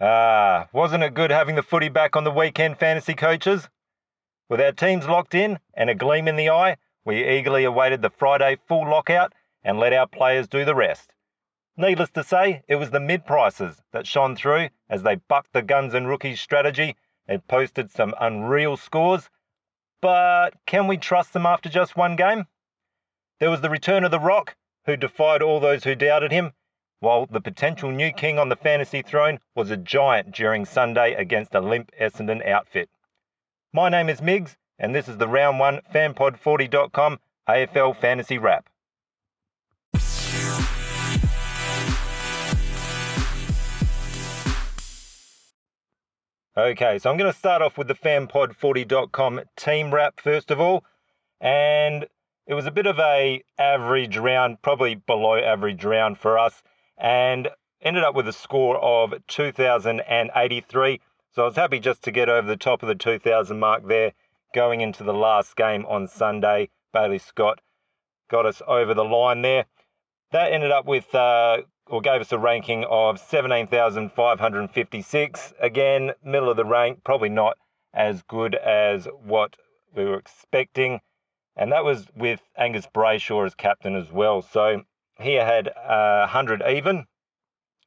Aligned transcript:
Ah, 0.00 0.68
wasn't 0.72 1.04
it 1.04 1.14
good 1.14 1.30
having 1.30 1.54
the 1.54 1.62
footy 1.62 1.88
back 1.88 2.16
on 2.16 2.24
the 2.24 2.32
weekend, 2.32 2.78
fantasy 2.78 3.14
coaches? 3.14 3.68
With 4.48 4.60
our 4.60 4.72
teams 4.72 5.06
locked 5.06 5.36
in 5.36 5.60
and 5.74 5.88
a 5.88 5.94
gleam 5.94 6.26
in 6.26 6.34
the 6.34 6.50
eye, 6.50 6.78
we 7.04 7.22
eagerly 7.24 7.62
awaited 7.62 8.02
the 8.02 8.10
Friday 8.10 8.58
full 8.66 8.90
lockout 8.90 9.32
and 9.62 9.78
let 9.78 9.92
our 9.92 10.08
players 10.08 10.48
do 10.48 10.64
the 10.64 10.74
rest. 10.74 11.14
Needless 11.76 12.10
to 12.10 12.24
say, 12.24 12.64
it 12.66 12.74
was 12.74 12.90
the 12.90 12.98
mid 12.98 13.24
prices 13.24 13.82
that 13.92 14.06
shone 14.06 14.34
through 14.34 14.70
as 14.90 15.04
they 15.04 15.14
bucked 15.14 15.52
the 15.52 15.62
guns 15.62 15.94
and 15.94 16.08
rookies 16.08 16.40
strategy 16.40 16.96
and 17.28 17.46
posted 17.46 17.90
some 17.92 18.14
unreal 18.20 18.76
scores. 18.76 19.30
But 20.04 20.50
can 20.66 20.86
we 20.86 20.98
trust 20.98 21.32
them 21.32 21.46
after 21.46 21.70
just 21.70 21.96
one 21.96 22.14
game? 22.14 22.44
There 23.40 23.48
was 23.48 23.62
the 23.62 23.70
return 23.70 24.04
of 24.04 24.10
The 24.10 24.20
Rock, 24.20 24.54
who 24.84 24.98
defied 24.98 25.40
all 25.40 25.60
those 25.60 25.84
who 25.84 25.94
doubted 25.94 26.30
him, 26.30 26.52
while 27.00 27.24
the 27.24 27.40
potential 27.40 27.90
new 27.90 28.12
king 28.12 28.38
on 28.38 28.50
the 28.50 28.56
fantasy 28.56 29.00
throne 29.00 29.38
was 29.54 29.70
a 29.70 29.78
giant 29.78 30.32
during 30.32 30.66
Sunday 30.66 31.14
against 31.14 31.54
a 31.54 31.60
limp 31.62 31.90
Essendon 31.98 32.46
outfit. 32.46 32.90
My 33.72 33.88
name 33.88 34.10
is 34.10 34.20
Miggs, 34.20 34.58
and 34.78 34.94
this 34.94 35.08
is 35.08 35.16
the 35.16 35.26
Round 35.26 35.58
1 35.58 35.80
FanPod40.com 35.90 37.18
AFL 37.48 37.96
Fantasy 37.96 38.36
Wrap. 38.36 38.68
Okay, 46.56 47.00
so 47.00 47.10
I'm 47.10 47.16
going 47.16 47.32
to 47.32 47.36
start 47.36 47.62
off 47.62 47.76
with 47.76 47.88
the 47.88 47.96
FanPod40.com 47.96 49.40
team 49.56 49.92
wrap 49.92 50.20
first 50.20 50.52
of 50.52 50.60
all. 50.60 50.84
And 51.40 52.06
it 52.46 52.54
was 52.54 52.66
a 52.66 52.70
bit 52.70 52.86
of 52.86 52.96
a 53.00 53.42
average 53.58 54.16
round, 54.16 54.62
probably 54.62 54.94
below 54.94 55.36
average 55.36 55.84
round 55.84 56.16
for 56.16 56.38
us, 56.38 56.62
and 56.96 57.48
ended 57.82 58.04
up 58.04 58.14
with 58.14 58.28
a 58.28 58.32
score 58.32 58.78
of 58.78 59.14
2,083. 59.26 61.00
So 61.32 61.42
I 61.42 61.44
was 61.44 61.56
happy 61.56 61.80
just 61.80 62.04
to 62.04 62.12
get 62.12 62.28
over 62.28 62.46
the 62.46 62.56
top 62.56 62.84
of 62.84 62.88
the 62.88 62.94
2,000 62.94 63.58
mark 63.58 63.88
there 63.88 64.12
going 64.54 64.80
into 64.80 65.02
the 65.02 65.12
last 65.12 65.56
game 65.56 65.84
on 65.86 66.06
Sunday. 66.06 66.68
Bailey 66.92 67.18
Scott 67.18 67.60
got 68.30 68.46
us 68.46 68.62
over 68.68 68.94
the 68.94 69.04
line 69.04 69.42
there. 69.42 69.66
That 70.30 70.52
ended 70.52 70.70
up 70.70 70.86
with, 70.86 71.12
uh, 71.16 71.62
or 71.86 72.00
gave 72.00 72.20
us 72.20 72.32
a 72.32 72.38
ranking 72.38 72.84
of 72.88 73.20
17,556. 73.20 75.54
Again, 75.60 76.12
middle 76.24 76.50
of 76.50 76.56
the 76.56 76.64
rank, 76.64 77.04
probably 77.04 77.28
not 77.28 77.56
as 77.92 78.22
good 78.22 78.54
as 78.54 79.06
what 79.22 79.56
we 79.94 80.04
were 80.04 80.18
expecting. 80.18 81.00
And 81.56 81.70
that 81.72 81.84
was 81.84 82.06
with 82.16 82.40
Angus 82.56 82.86
Brayshaw 82.86 83.46
as 83.46 83.54
captain 83.54 83.94
as 83.94 84.10
well. 84.10 84.42
So 84.42 84.82
he 85.20 85.34
had 85.34 85.68
uh, 85.68 86.20
100 86.20 86.62
even 86.68 87.06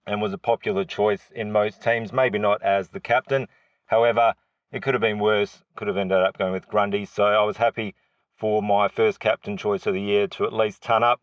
and 0.06 0.22
was 0.22 0.32
a 0.32 0.38
popular 0.38 0.86
choice 0.86 1.24
in 1.36 1.52
most 1.52 1.84
teams, 1.84 2.14
maybe 2.14 2.40
not 2.40 2.62
as 2.62 2.90
the 2.90 3.00
captain. 3.00 3.48
However, 3.88 4.36
it 4.72 4.82
could 4.82 4.94
have 4.94 5.02
been 5.02 5.20
worse, 5.20 5.64
could 5.76 5.88
have 5.88 5.98
ended 5.98 6.18
up 6.18 6.38
going 6.38 6.54
with 6.54 6.68
Grundy. 6.68 7.06
So 7.06 7.26
I 7.26 7.44
was 7.44 7.58
happy 7.58 7.96
for 8.38 8.62
my 8.62 8.88
first 8.88 9.20
captain 9.20 9.58
choice 9.58 9.86
of 9.86 9.94
the 9.94 10.02
year 10.02 10.28
to 10.28 10.46
at 10.46 10.54
least 10.54 10.82
turn 10.82 11.04
up. 11.04 11.20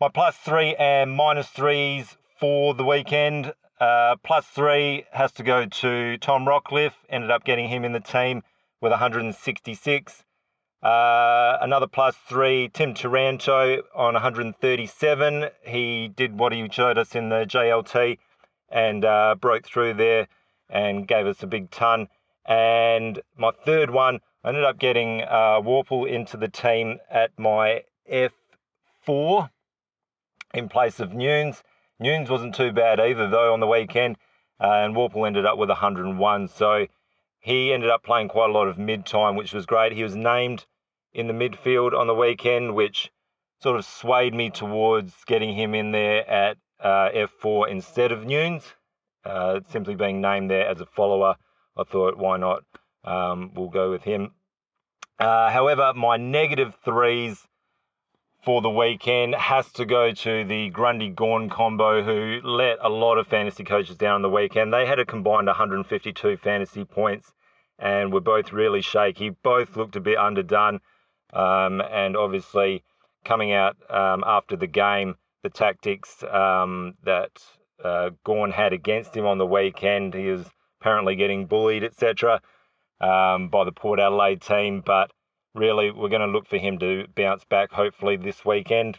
My 0.00 0.08
plus 0.08 0.36
three 0.36 0.76
and 0.76 1.10
minus 1.10 1.48
threes 1.48 2.16
for 2.38 2.72
the 2.72 2.84
weekend. 2.84 3.52
Uh, 3.80 4.14
plus 4.22 4.46
three 4.46 5.06
has 5.10 5.32
to 5.32 5.42
go 5.42 5.66
to 5.66 6.16
Tom 6.18 6.44
Rockliff. 6.44 6.92
Ended 7.08 7.32
up 7.32 7.42
getting 7.42 7.68
him 7.68 7.84
in 7.84 7.90
the 7.90 7.98
team 7.98 8.44
with 8.80 8.92
166. 8.92 10.24
Uh, 10.84 11.58
another 11.60 11.88
plus 11.88 12.14
three, 12.28 12.68
Tim 12.72 12.94
Taranto 12.94 13.82
on 13.92 14.14
137. 14.14 15.46
He 15.62 16.06
did 16.06 16.38
what 16.38 16.52
he 16.52 16.68
showed 16.70 16.96
us 16.96 17.16
in 17.16 17.28
the 17.28 17.44
JLT 17.44 18.18
and 18.70 19.04
uh, 19.04 19.34
broke 19.34 19.66
through 19.66 19.94
there 19.94 20.28
and 20.70 21.08
gave 21.08 21.26
us 21.26 21.42
a 21.42 21.48
big 21.48 21.72
ton. 21.72 22.06
And 22.46 23.20
my 23.36 23.50
third 23.50 23.90
one, 23.90 24.20
I 24.44 24.50
ended 24.50 24.62
up 24.62 24.78
getting 24.78 25.22
uh, 25.22 25.60
Worpel 25.60 26.08
into 26.08 26.36
the 26.36 26.46
team 26.46 27.00
at 27.10 27.36
my 27.36 27.82
F4 28.08 29.50
in 30.54 30.68
place 30.68 31.00
of 31.00 31.12
Nunes. 31.12 31.62
Nunes 32.00 32.30
wasn't 32.30 32.54
too 32.54 32.72
bad 32.72 33.00
either, 33.00 33.28
though, 33.28 33.52
on 33.52 33.60
the 33.60 33.66
weekend. 33.66 34.16
Uh, 34.60 34.84
and 34.84 34.94
Worpel 34.94 35.26
ended 35.26 35.46
up 35.46 35.58
with 35.58 35.68
101. 35.68 36.48
So 36.48 36.86
he 37.40 37.72
ended 37.72 37.90
up 37.90 38.02
playing 38.02 38.28
quite 38.28 38.50
a 38.50 38.52
lot 38.52 38.68
of 38.68 38.78
mid 38.78 39.06
time, 39.06 39.36
which 39.36 39.52
was 39.52 39.66
great. 39.66 39.92
He 39.92 40.02
was 40.02 40.16
named 40.16 40.66
in 41.12 41.26
the 41.26 41.32
midfield 41.32 41.96
on 41.98 42.06
the 42.06 42.14
weekend, 42.14 42.74
which 42.74 43.10
sort 43.60 43.76
of 43.76 43.84
swayed 43.84 44.34
me 44.34 44.50
towards 44.50 45.24
getting 45.24 45.54
him 45.54 45.74
in 45.74 45.92
there 45.92 46.28
at 46.28 46.56
uh, 46.80 47.10
F4 47.10 47.68
instead 47.68 48.12
of 48.12 48.24
Nunes. 48.24 48.64
Uh, 49.24 49.60
simply 49.68 49.94
being 49.94 50.20
named 50.20 50.50
there 50.50 50.66
as 50.66 50.80
a 50.80 50.86
follower, 50.86 51.36
I 51.76 51.84
thought, 51.84 52.16
why 52.16 52.36
not? 52.36 52.62
Um, 53.04 53.52
we'll 53.54 53.68
go 53.68 53.90
with 53.90 54.02
him. 54.02 54.32
Uh, 55.18 55.50
however, 55.50 55.92
my 55.94 56.16
negative 56.16 56.76
threes 56.84 57.47
for 58.42 58.62
the 58.62 58.70
weekend 58.70 59.34
has 59.34 59.70
to 59.72 59.84
go 59.84 60.12
to 60.12 60.44
the 60.44 60.70
Grundy 60.70 61.08
Gawn 61.08 61.50
combo, 61.50 62.02
who 62.02 62.40
let 62.46 62.78
a 62.80 62.88
lot 62.88 63.18
of 63.18 63.26
fantasy 63.26 63.64
coaches 63.64 63.96
down 63.96 64.16
on 64.16 64.22
the 64.22 64.30
weekend. 64.30 64.72
They 64.72 64.86
had 64.86 64.98
a 64.98 65.04
combined 65.04 65.46
152 65.46 66.36
fantasy 66.36 66.84
points 66.84 67.32
and 67.78 68.12
were 68.12 68.20
both 68.20 68.52
really 68.52 68.80
shaky. 68.80 69.30
Both 69.30 69.76
looked 69.76 69.96
a 69.96 70.00
bit 70.00 70.18
underdone. 70.18 70.80
Um, 71.32 71.80
and 71.80 72.16
obviously, 72.16 72.84
coming 73.24 73.52
out 73.52 73.76
um, 73.90 74.24
after 74.26 74.56
the 74.56 74.66
game, 74.66 75.16
the 75.42 75.50
tactics 75.50 76.22
um, 76.24 76.94
that 77.04 77.30
uh, 77.84 78.10
Gawn 78.24 78.50
had 78.50 78.72
against 78.72 79.16
him 79.16 79.26
on 79.26 79.38
the 79.38 79.46
weekend, 79.46 80.14
he 80.14 80.28
was 80.28 80.46
apparently 80.80 81.16
getting 81.16 81.46
bullied, 81.46 81.84
etc., 81.84 82.40
um, 83.00 83.48
by 83.48 83.64
the 83.64 83.72
Port 83.72 84.00
Adelaide 84.00 84.40
team. 84.40 84.82
But 84.84 85.10
really, 85.54 85.90
we're 85.90 86.08
going 86.08 86.20
to 86.20 86.26
look 86.26 86.46
for 86.46 86.58
him 86.58 86.78
to 86.78 87.06
bounce 87.14 87.44
back, 87.44 87.72
hopefully, 87.72 88.16
this 88.16 88.44
weekend 88.44 88.98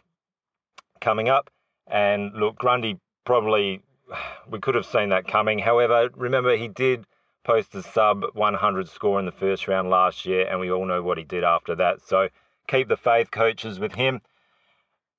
coming 1.01 1.29
up. 1.29 1.49
And 1.87 2.33
look, 2.33 2.57
Grundy 2.57 2.99
probably, 3.25 3.81
we 4.49 4.59
could 4.59 4.75
have 4.75 4.85
seen 4.85 5.09
that 5.09 5.27
coming. 5.27 5.59
However, 5.59 6.09
remember, 6.15 6.55
he 6.55 6.67
did 6.67 7.05
post 7.43 7.73
a 7.75 7.81
sub 7.81 8.23
100 8.33 8.89
score 8.89 9.19
in 9.19 9.25
the 9.25 9.31
first 9.31 9.67
round 9.67 9.89
last 9.89 10.25
year, 10.25 10.47
and 10.47 10.59
we 10.59 10.71
all 10.71 10.85
know 10.85 11.01
what 11.01 11.17
he 11.17 11.23
did 11.23 11.43
after 11.43 11.75
that. 11.75 12.01
So 12.01 12.29
keep 12.67 12.87
the 12.87 12.97
faith, 12.97 13.31
coaches, 13.31 13.79
with 13.79 13.95
him. 13.95 14.21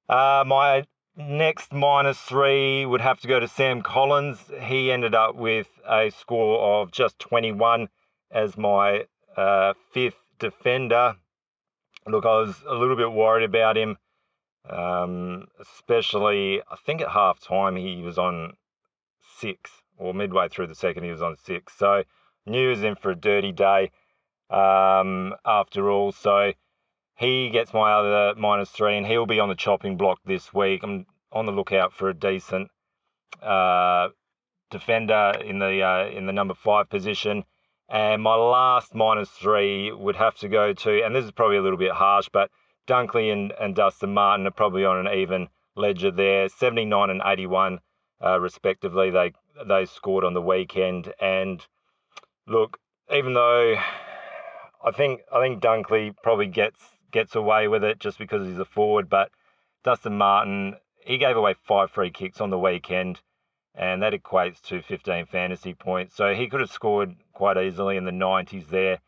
Uh, 0.08 0.44
my 0.46 0.84
next 1.16 1.72
minus 1.72 2.18
three 2.18 2.86
would 2.86 3.00
have 3.00 3.20
to 3.20 3.28
go 3.28 3.40
to 3.40 3.48
Sam 3.48 3.82
Collins. 3.82 4.38
He 4.60 4.92
ended 4.92 5.14
up 5.14 5.34
with 5.34 5.68
a 5.88 6.10
score 6.10 6.58
of 6.60 6.92
just 6.92 7.18
21 7.18 7.88
as 8.30 8.56
my 8.56 9.06
uh, 9.36 9.74
fifth 9.92 10.14
defender. 10.40 11.14
Look, 12.06 12.26
I 12.26 12.38
was 12.38 12.56
a 12.66 12.74
little 12.74 12.96
bit 12.96 13.12
worried 13.12 13.44
about 13.44 13.76
him, 13.76 13.96
um, 14.68 15.46
especially 15.60 16.60
I 16.62 16.76
think 16.84 17.00
at 17.00 17.10
half 17.10 17.40
time 17.40 17.76
he 17.76 18.02
was 18.02 18.18
on 18.18 18.54
six, 19.38 19.70
or 19.96 20.12
midway 20.12 20.48
through 20.48 20.66
the 20.66 20.74
second 20.74 21.04
he 21.04 21.10
was 21.10 21.22
on 21.22 21.36
six. 21.36 21.74
So 21.76 22.02
knew 22.46 22.62
he 22.62 22.66
was 22.68 22.82
in 22.82 22.96
for 22.96 23.10
a 23.10 23.14
dirty 23.14 23.52
day 23.52 23.92
um, 24.48 25.34
after 25.44 25.90
all. 25.90 26.10
So 26.10 26.52
he 27.16 27.50
gets 27.50 27.72
my 27.72 27.92
other 27.92 28.34
minus 28.36 28.70
three, 28.70 28.96
and 28.96 29.06
he'll 29.06 29.26
be 29.26 29.40
on 29.40 29.50
the 29.50 29.54
chopping 29.54 29.96
block 29.96 30.18
this 30.24 30.52
week. 30.52 30.82
I'm 30.82 31.06
on 31.32 31.46
the 31.46 31.52
lookout 31.52 31.92
for 31.92 32.08
a 32.08 32.14
decent 32.14 32.70
uh, 33.42 34.08
defender 34.70 35.34
in 35.44 35.58
the 35.58 35.82
uh, 35.82 36.08
in 36.08 36.26
the 36.26 36.32
number 36.32 36.54
five 36.54 36.88
position. 36.88 37.44
And 37.90 38.22
my 38.22 38.36
last 38.36 38.94
minus 38.94 39.28
three 39.30 39.90
would 39.90 40.16
have 40.16 40.36
to 40.36 40.48
go 40.48 40.72
to, 40.72 41.02
and 41.04 41.14
this 41.14 41.24
is 41.24 41.32
probably 41.32 41.56
a 41.56 41.62
little 41.62 41.78
bit 41.78 41.90
harsh, 41.90 42.28
but 42.32 42.50
Dunkley 42.86 43.32
and, 43.32 43.52
and 43.60 43.74
Dustin 43.74 44.14
Martin 44.14 44.46
are 44.46 44.52
probably 44.52 44.84
on 44.84 45.04
an 45.06 45.12
even 45.12 45.48
ledger 45.74 46.12
there, 46.12 46.48
79 46.48 47.10
and 47.10 47.22
81 47.24 47.80
uh, 48.24 48.40
respectively. 48.40 49.10
They 49.10 49.32
they 49.66 49.84
scored 49.86 50.24
on 50.24 50.34
the 50.34 50.40
weekend, 50.42 51.12
and 51.20 51.66
look, 52.46 52.78
even 53.12 53.34
though 53.34 53.74
I 54.84 54.90
think 54.92 55.22
I 55.32 55.40
think 55.40 55.62
Dunkley 55.62 56.14
probably 56.22 56.46
gets 56.46 56.78
gets 57.10 57.34
away 57.34 57.68
with 57.68 57.82
it 57.82 57.98
just 57.98 58.18
because 58.18 58.46
he's 58.46 58.58
a 58.58 58.64
forward, 58.64 59.08
but 59.08 59.30
Dustin 59.84 60.16
Martin 60.16 60.76
he 61.04 61.18
gave 61.18 61.36
away 61.36 61.54
five 61.54 61.90
free 61.90 62.10
kicks 62.10 62.40
on 62.40 62.50
the 62.50 62.58
weekend, 62.58 63.20
and 63.74 64.02
that 64.02 64.12
equates 64.12 64.60
to 64.62 64.82
15 64.82 65.26
fantasy 65.26 65.74
points. 65.74 66.16
So 66.16 66.34
he 66.34 66.48
could 66.48 66.60
have 66.60 66.70
scored 66.70 67.14
quite 67.32 67.56
easily 67.56 67.96
in 67.96 68.04
the 68.04 68.10
90s 68.10 68.68
there. 68.68 68.98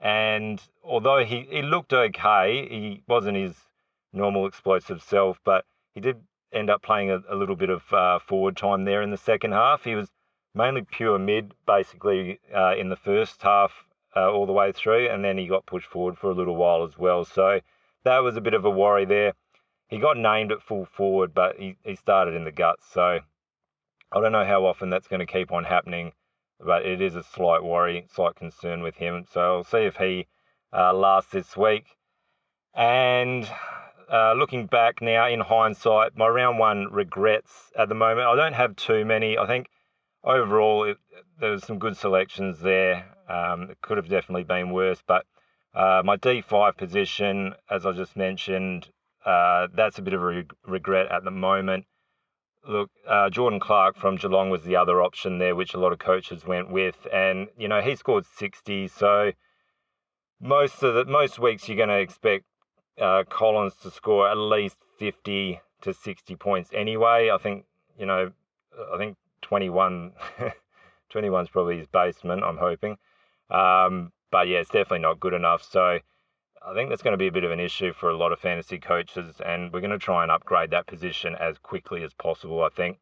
And 0.00 0.60
although 0.82 1.24
he, 1.24 1.46
he 1.50 1.62
looked 1.62 1.92
okay, 1.92 2.66
he 2.68 3.02
wasn't 3.06 3.36
his 3.36 3.54
normal 4.12 4.46
explosive 4.46 5.02
self, 5.02 5.38
but 5.44 5.64
he 5.94 6.00
did 6.00 6.20
end 6.52 6.70
up 6.70 6.82
playing 6.82 7.10
a, 7.10 7.22
a 7.28 7.34
little 7.36 7.56
bit 7.56 7.70
of 7.70 7.92
uh, 7.92 8.18
forward 8.18 8.56
time 8.56 8.84
there 8.84 9.02
in 9.02 9.10
the 9.10 9.16
second 9.16 9.52
half. 9.52 9.84
He 9.84 9.94
was 9.94 10.10
mainly 10.54 10.82
pure 10.82 11.18
mid, 11.18 11.52
basically, 11.66 12.40
uh, 12.54 12.74
in 12.76 12.88
the 12.88 12.96
first 12.96 13.42
half 13.42 13.72
uh, 14.16 14.30
all 14.30 14.46
the 14.46 14.52
way 14.52 14.72
through, 14.72 15.08
and 15.08 15.22
then 15.24 15.36
he 15.36 15.46
got 15.46 15.66
pushed 15.66 15.88
forward 15.88 16.16
for 16.16 16.30
a 16.30 16.34
little 16.34 16.56
while 16.56 16.82
as 16.82 16.98
well. 16.98 17.24
So 17.24 17.60
that 18.04 18.18
was 18.20 18.36
a 18.36 18.40
bit 18.40 18.54
of 18.54 18.64
a 18.64 18.70
worry 18.70 19.04
there. 19.04 19.34
He 19.88 19.98
got 19.98 20.16
named 20.16 20.50
at 20.50 20.62
full 20.62 20.86
forward, 20.86 21.34
but 21.34 21.58
he, 21.58 21.76
he 21.84 21.94
started 21.94 22.34
in 22.34 22.44
the 22.44 22.52
guts. 22.52 22.86
So 22.92 23.20
I 24.12 24.20
don't 24.20 24.32
know 24.32 24.44
how 24.44 24.64
often 24.64 24.90
that's 24.90 25.08
going 25.08 25.20
to 25.20 25.26
keep 25.26 25.52
on 25.52 25.64
happening, 25.64 26.12
but 26.60 26.86
it 26.86 27.00
is 27.00 27.16
a 27.16 27.22
slight 27.22 27.62
worry, 27.62 28.06
slight 28.14 28.36
concern 28.36 28.82
with 28.82 28.96
him. 28.96 29.24
So 29.32 29.40
I'll 29.40 29.64
see 29.64 29.78
if 29.78 29.96
he 29.96 30.26
uh, 30.72 30.92
lasts 30.92 31.32
this 31.32 31.56
week. 31.56 31.86
And 32.74 33.48
uh, 34.12 34.34
looking 34.34 34.66
back 34.66 35.00
now 35.00 35.26
in 35.28 35.40
hindsight, 35.40 36.16
my 36.16 36.28
round 36.28 36.58
one 36.58 36.88
regrets 36.92 37.72
at 37.76 37.88
the 37.88 37.94
moment. 37.94 38.28
I 38.28 38.36
don't 38.36 38.52
have 38.52 38.76
too 38.76 39.04
many. 39.04 39.38
I 39.38 39.46
think 39.46 39.68
overall 40.22 40.84
it, 40.84 40.98
there 41.40 41.50
was 41.50 41.64
some 41.64 41.78
good 41.78 41.96
selections 41.96 42.60
there. 42.60 43.06
Um, 43.28 43.70
it 43.70 43.78
could 43.80 43.96
have 43.96 44.08
definitely 44.08 44.44
been 44.44 44.70
worse, 44.70 45.02
but 45.06 45.26
uh, 45.74 46.02
my 46.04 46.16
D5 46.16 46.76
position, 46.76 47.54
as 47.70 47.84
I 47.84 47.92
just 47.92 48.16
mentioned, 48.16 48.88
uh, 49.24 49.66
that's 49.74 49.98
a 49.98 50.02
bit 50.02 50.14
of 50.14 50.22
a 50.22 50.26
re- 50.26 50.44
regret 50.64 51.10
at 51.10 51.24
the 51.24 51.30
moment. 51.30 51.86
Look, 52.68 52.90
uh, 53.06 53.30
Jordan 53.30 53.60
Clark 53.60 53.96
from 53.96 54.16
Geelong 54.16 54.50
was 54.50 54.62
the 54.62 54.76
other 54.76 55.00
option 55.02 55.38
there, 55.38 55.54
which 55.54 55.74
a 55.74 55.78
lot 55.78 55.92
of 55.92 55.98
coaches 55.98 56.44
went 56.44 56.70
with, 56.70 57.06
and 57.12 57.48
you 57.56 57.68
know 57.68 57.80
he 57.80 57.94
scored 57.94 58.26
60. 58.26 58.88
So 58.88 59.32
most 60.40 60.82
of 60.82 60.94
the 60.94 61.04
most 61.04 61.38
weeks 61.38 61.68
you're 61.68 61.76
going 61.76 61.88
to 61.88 61.98
expect 61.98 62.44
uh, 63.00 63.24
Collins 63.28 63.74
to 63.82 63.90
score 63.90 64.28
at 64.28 64.36
least 64.36 64.76
50 64.98 65.60
to 65.82 65.92
60 65.94 66.36
points 66.36 66.70
anyway. 66.72 67.30
I 67.30 67.38
think 67.38 67.66
you 67.98 68.06
know, 68.06 68.32
I 68.92 68.98
think 68.98 69.16
21, 69.42 70.12
21 71.10 71.44
is 71.44 71.50
probably 71.50 71.78
his 71.78 71.86
basement. 71.86 72.42
I'm 72.44 72.58
hoping. 72.58 72.96
Um, 73.50 74.12
but 74.30 74.48
yeah, 74.48 74.58
it's 74.58 74.70
definitely 74.70 75.00
not 75.00 75.20
good 75.20 75.32
enough. 75.32 75.62
So 75.62 75.98
I 76.68 76.74
think 76.74 76.90
that's 76.90 77.02
going 77.02 77.12
to 77.12 77.18
be 77.18 77.28
a 77.28 77.32
bit 77.32 77.44
of 77.44 77.52
an 77.52 77.60
issue 77.60 77.92
for 77.92 78.10
a 78.10 78.16
lot 78.16 78.32
of 78.32 78.40
fantasy 78.40 78.78
coaches, 78.78 79.40
and 79.44 79.72
we're 79.72 79.80
going 79.80 79.92
to 79.92 79.98
try 79.98 80.24
and 80.24 80.32
upgrade 80.32 80.70
that 80.70 80.88
position 80.88 81.36
as 81.36 81.58
quickly 81.58 82.02
as 82.02 82.12
possible, 82.12 82.64
I 82.64 82.70
think. 82.70 82.98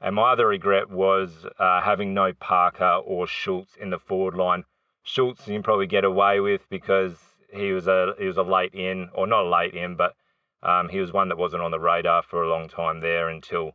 And 0.00 0.14
my 0.14 0.30
other 0.32 0.46
regret 0.46 0.88
was 0.88 1.44
uh, 1.58 1.80
having 1.80 2.14
no 2.14 2.32
Parker 2.32 3.00
or 3.04 3.26
Schultz 3.26 3.74
in 3.74 3.90
the 3.90 3.98
forward 3.98 4.34
line. 4.34 4.62
Schultz 5.02 5.48
you 5.48 5.54
can 5.54 5.64
probably 5.64 5.88
get 5.88 6.04
away 6.04 6.38
with 6.38 6.68
because 6.70 7.16
he 7.52 7.72
was 7.72 7.88
a 7.88 8.14
he 8.20 8.26
was 8.26 8.36
a 8.36 8.44
late 8.44 8.74
in, 8.74 9.08
or 9.12 9.26
not 9.26 9.46
a 9.46 9.48
late 9.48 9.74
in, 9.74 9.96
but 9.96 10.14
um, 10.62 10.88
he 10.88 11.00
was 11.00 11.12
one 11.12 11.28
that 11.30 11.38
wasn't 11.38 11.62
on 11.62 11.72
the 11.72 11.80
radar 11.80 12.22
for 12.22 12.44
a 12.44 12.48
long 12.48 12.68
time 12.68 13.00
there 13.00 13.28
until 13.28 13.72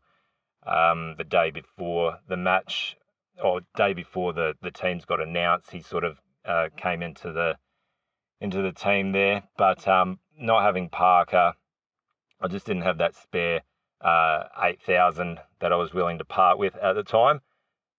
um, 0.65 1.15
the 1.17 1.25
day 1.25 1.51
before 1.51 2.19
the 2.29 2.37
match 2.37 2.95
or 3.43 3.59
day 3.75 3.91
before 3.91 4.31
the, 4.31 4.53
the 4.61 4.71
teams 4.71 5.03
got 5.03 5.19
announced, 5.19 5.71
he 5.71 5.81
sort 5.81 6.05
of 6.05 6.17
uh, 6.45 6.69
came 6.77 7.01
into 7.01 7.33
the 7.33 7.57
into 8.43 8.61
the 8.61 8.73
team 8.73 9.13
there. 9.13 9.41
But 9.57 9.87
um, 9.87 10.19
not 10.37 10.61
having 10.61 10.89
Parker, 10.89 11.53
I 12.41 12.47
just 12.47 12.65
didn't 12.67 12.83
have 12.83 12.99
that 12.99 13.15
spare 13.15 13.61
uh, 14.01 14.43
eight 14.61 14.81
thousand 14.81 15.39
that 15.61 15.71
I 15.71 15.77
was 15.77 15.93
willing 15.93 16.17
to 16.17 16.25
part 16.25 16.59
with 16.59 16.75
at 16.75 16.93
the 16.93 17.03
time, 17.03 17.41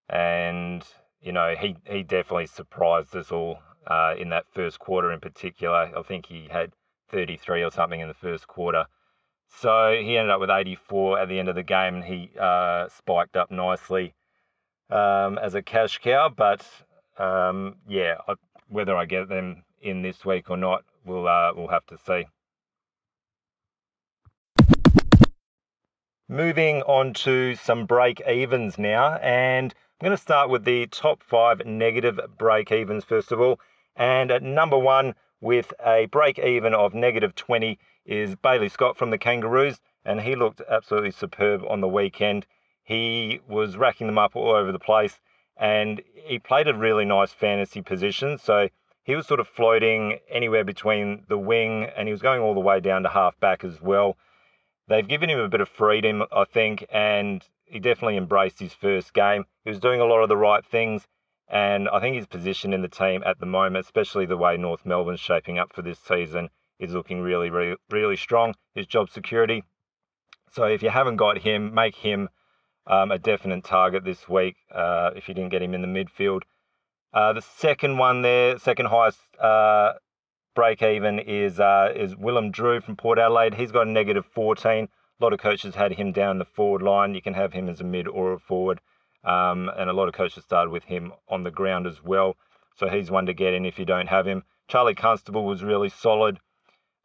and 0.08 0.84
you 1.20 1.32
know 1.32 1.54
he 1.58 1.76
he 1.86 2.02
definitely 2.02 2.46
surprised 2.46 3.16
us 3.16 3.32
all 3.32 3.58
uh, 3.86 4.14
in 4.18 4.28
that 4.28 4.44
first 4.52 4.78
quarter 4.78 5.10
in 5.10 5.20
particular. 5.20 5.90
I 5.96 6.02
think 6.02 6.26
he 6.26 6.48
had 6.50 6.72
thirty 7.08 7.36
three 7.36 7.64
or 7.64 7.70
something 7.70 8.00
in 8.00 8.08
the 8.08 8.14
first 8.14 8.46
quarter. 8.46 8.84
So 9.60 9.96
he 10.00 10.16
ended 10.18 10.30
up 10.30 10.40
with 10.40 10.50
84 10.50 11.20
at 11.20 11.28
the 11.28 11.38
end 11.38 11.48
of 11.48 11.54
the 11.54 11.62
game, 11.62 11.96
and 11.96 12.04
he 12.04 12.30
uh, 12.40 12.88
spiked 12.88 13.36
up 13.36 13.52
nicely 13.52 14.14
um, 14.90 15.38
as 15.38 15.54
a 15.54 15.62
cash 15.62 15.98
cow. 15.98 16.28
But 16.28 16.66
um, 17.18 17.76
yeah, 17.86 18.16
I, 18.26 18.34
whether 18.68 18.96
I 18.96 19.04
get 19.04 19.28
them 19.28 19.62
in 19.84 20.02
this 20.02 20.24
week 20.24 20.50
or 20.50 20.56
not, 20.56 20.84
we'll 21.04 21.28
uh, 21.28 21.52
we'll 21.54 21.68
have 21.68 21.86
to 21.86 21.98
see. 21.98 22.26
Moving 26.28 26.80
on 26.82 27.12
to 27.14 27.54
some 27.54 27.84
break 27.84 28.20
evens 28.22 28.78
now, 28.78 29.16
and 29.16 29.74
I'm 30.00 30.06
going 30.06 30.16
to 30.16 30.22
start 30.22 30.48
with 30.48 30.64
the 30.64 30.86
top 30.86 31.22
five 31.22 31.64
negative 31.66 32.18
break 32.38 32.72
evens 32.72 33.04
first 33.04 33.30
of 33.30 33.40
all. 33.40 33.60
And 33.94 34.30
at 34.30 34.42
number 34.42 34.78
one, 34.78 35.14
with 35.40 35.72
a 35.84 36.06
break 36.06 36.38
even 36.38 36.74
of 36.74 36.94
negative 36.94 37.34
20, 37.34 37.78
is 38.06 38.34
Bailey 38.36 38.68
Scott 38.70 38.96
from 38.96 39.10
the 39.10 39.18
Kangaroos, 39.18 39.80
and 40.04 40.20
he 40.20 40.34
looked 40.34 40.62
absolutely 40.68 41.10
superb 41.10 41.62
on 41.68 41.80
the 41.80 41.88
weekend. 41.88 42.46
He 42.82 43.40
was 43.46 43.76
racking 43.76 44.06
them 44.06 44.18
up 44.18 44.34
all 44.34 44.50
over 44.50 44.72
the 44.72 44.78
place, 44.78 45.20
and 45.56 46.02
he 46.14 46.38
played 46.38 46.68
a 46.68 46.74
really 46.74 47.04
nice 47.04 47.32
fantasy 47.32 47.82
position. 47.82 48.38
So 48.38 48.68
he 49.04 49.14
was 49.14 49.26
sort 49.26 49.38
of 49.38 49.46
floating 49.46 50.18
anywhere 50.30 50.64
between 50.64 51.24
the 51.28 51.38
wing, 51.38 51.84
and 51.96 52.08
he 52.08 52.12
was 52.12 52.22
going 52.22 52.40
all 52.40 52.54
the 52.54 52.60
way 52.60 52.80
down 52.80 53.02
to 53.02 53.08
half 53.10 53.38
back 53.38 53.62
as 53.62 53.80
well. 53.80 54.16
They've 54.88 55.06
given 55.06 55.30
him 55.30 55.38
a 55.38 55.48
bit 55.48 55.60
of 55.60 55.68
freedom, 55.68 56.24
I 56.32 56.44
think, 56.44 56.86
and 56.90 57.46
he 57.64 57.78
definitely 57.78 58.16
embraced 58.16 58.58
his 58.58 58.72
first 58.72 59.12
game. 59.12 59.44
He 59.62 59.70
was 59.70 59.78
doing 59.78 60.00
a 60.00 60.06
lot 60.06 60.22
of 60.22 60.28
the 60.28 60.36
right 60.36 60.64
things, 60.64 61.06
and 61.48 61.88
I 61.90 62.00
think 62.00 62.16
his 62.16 62.26
position 62.26 62.72
in 62.72 62.80
the 62.80 62.88
team 62.88 63.22
at 63.26 63.38
the 63.38 63.46
moment, 63.46 63.84
especially 63.84 64.26
the 64.26 64.38
way 64.38 64.56
North 64.56 64.86
Melbourne's 64.86 65.20
shaping 65.20 65.58
up 65.58 65.72
for 65.72 65.82
this 65.82 65.98
season, 65.98 66.48
is 66.78 66.94
looking 66.94 67.20
really, 67.20 67.50
really, 67.50 67.76
really 67.90 68.16
strong. 68.16 68.54
His 68.74 68.86
job 68.86 69.10
security. 69.10 69.64
So 70.52 70.64
if 70.64 70.82
you 70.82 70.90
haven't 70.90 71.16
got 71.16 71.38
him, 71.38 71.74
make 71.74 71.96
him 71.96 72.30
um, 72.86 73.10
a 73.10 73.18
definite 73.18 73.64
target 73.64 74.04
this 74.04 74.28
week 74.28 74.56
uh, 74.72 75.10
if 75.14 75.28
you 75.28 75.34
didn't 75.34 75.50
get 75.50 75.62
him 75.62 75.74
in 75.74 75.82
the 75.82 75.88
midfield. 75.88 76.42
Uh, 77.14 77.32
the 77.32 77.42
second 77.42 77.96
one 77.96 78.22
there, 78.22 78.58
second 78.58 78.86
highest 78.86 79.20
uh, 79.40 79.92
break 80.56 80.82
even 80.82 81.20
is 81.20 81.60
uh, 81.60 81.92
is 81.94 82.16
Willem 82.16 82.50
Drew 82.50 82.80
from 82.80 82.96
Port 82.96 83.20
Adelaide. 83.20 83.54
He's 83.54 83.70
got 83.70 83.86
a 83.86 83.90
negative 83.90 84.26
14. 84.26 84.88
A 85.20 85.24
lot 85.24 85.32
of 85.32 85.38
coaches 85.38 85.76
had 85.76 85.92
him 85.92 86.10
down 86.10 86.38
the 86.38 86.44
forward 86.44 86.82
line. 86.82 87.14
You 87.14 87.22
can 87.22 87.34
have 87.34 87.52
him 87.52 87.68
as 87.68 87.80
a 87.80 87.84
mid 87.84 88.08
or 88.08 88.32
a 88.32 88.38
forward. 88.40 88.80
Um, 89.22 89.70
and 89.78 89.88
a 89.88 89.92
lot 89.92 90.08
of 90.08 90.14
coaches 90.14 90.42
started 90.42 90.70
with 90.70 90.84
him 90.84 91.12
on 91.28 91.44
the 91.44 91.52
ground 91.52 91.86
as 91.86 92.02
well. 92.02 92.36
So 92.76 92.88
he's 92.88 93.12
one 93.12 93.26
to 93.26 93.32
get 93.32 93.54
in 93.54 93.64
if 93.64 93.78
you 93.78 93.84
don't 93.84 94.08
have 94.08 94.26
him. 94.26 94.42
Charlie 94.66 94.96
Constable 94.96 95.44
was 95.44 95.62
really 95.62 95.90
solid 95.90 96.40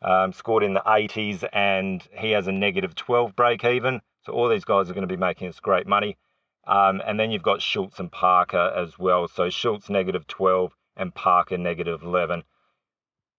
um, 0.02 0.34
scored 0.34 0.64
in 0.64 0.74
the 0.74 0.82
80s, 0.82 1.48
and 1.54 2.06
he 2.18 2.32
has 2.32 2.48
a 2.48 2.52
negative 2.52 2.96
12 2.96 3.36
break 3.36 3.64
even. 3.64 4.02
So 4.26 4.34
all 4.34 4.50
these 4.50 4.66
guys 4.66 4.90
are 4.90 4.94
going 4.94 5.08
to 5.08 5.14
be 5.14 5.20
making 5.20 5.50
us 5.50 5.60
great 5.60 5.86
money. 5.86 6.18
Um, 6.68 7.02
and 7.06 7.20
then 7.20 7.32
you've 7.32 7.44
got 7.44 7.62
Schultz 7.62 8.00
and 8.00 8.12
Parker 8.12 8.74
as 8.76 9.00
well. 9.00 9.28
So 9.28 9.50
Schultz 9.50 9.90
negative 9.90 10.28
12 10.28 10.74
and 10.96 11.14
Parker 11.16 11.58
negative 11.58 12.04
11. 12.04 12.44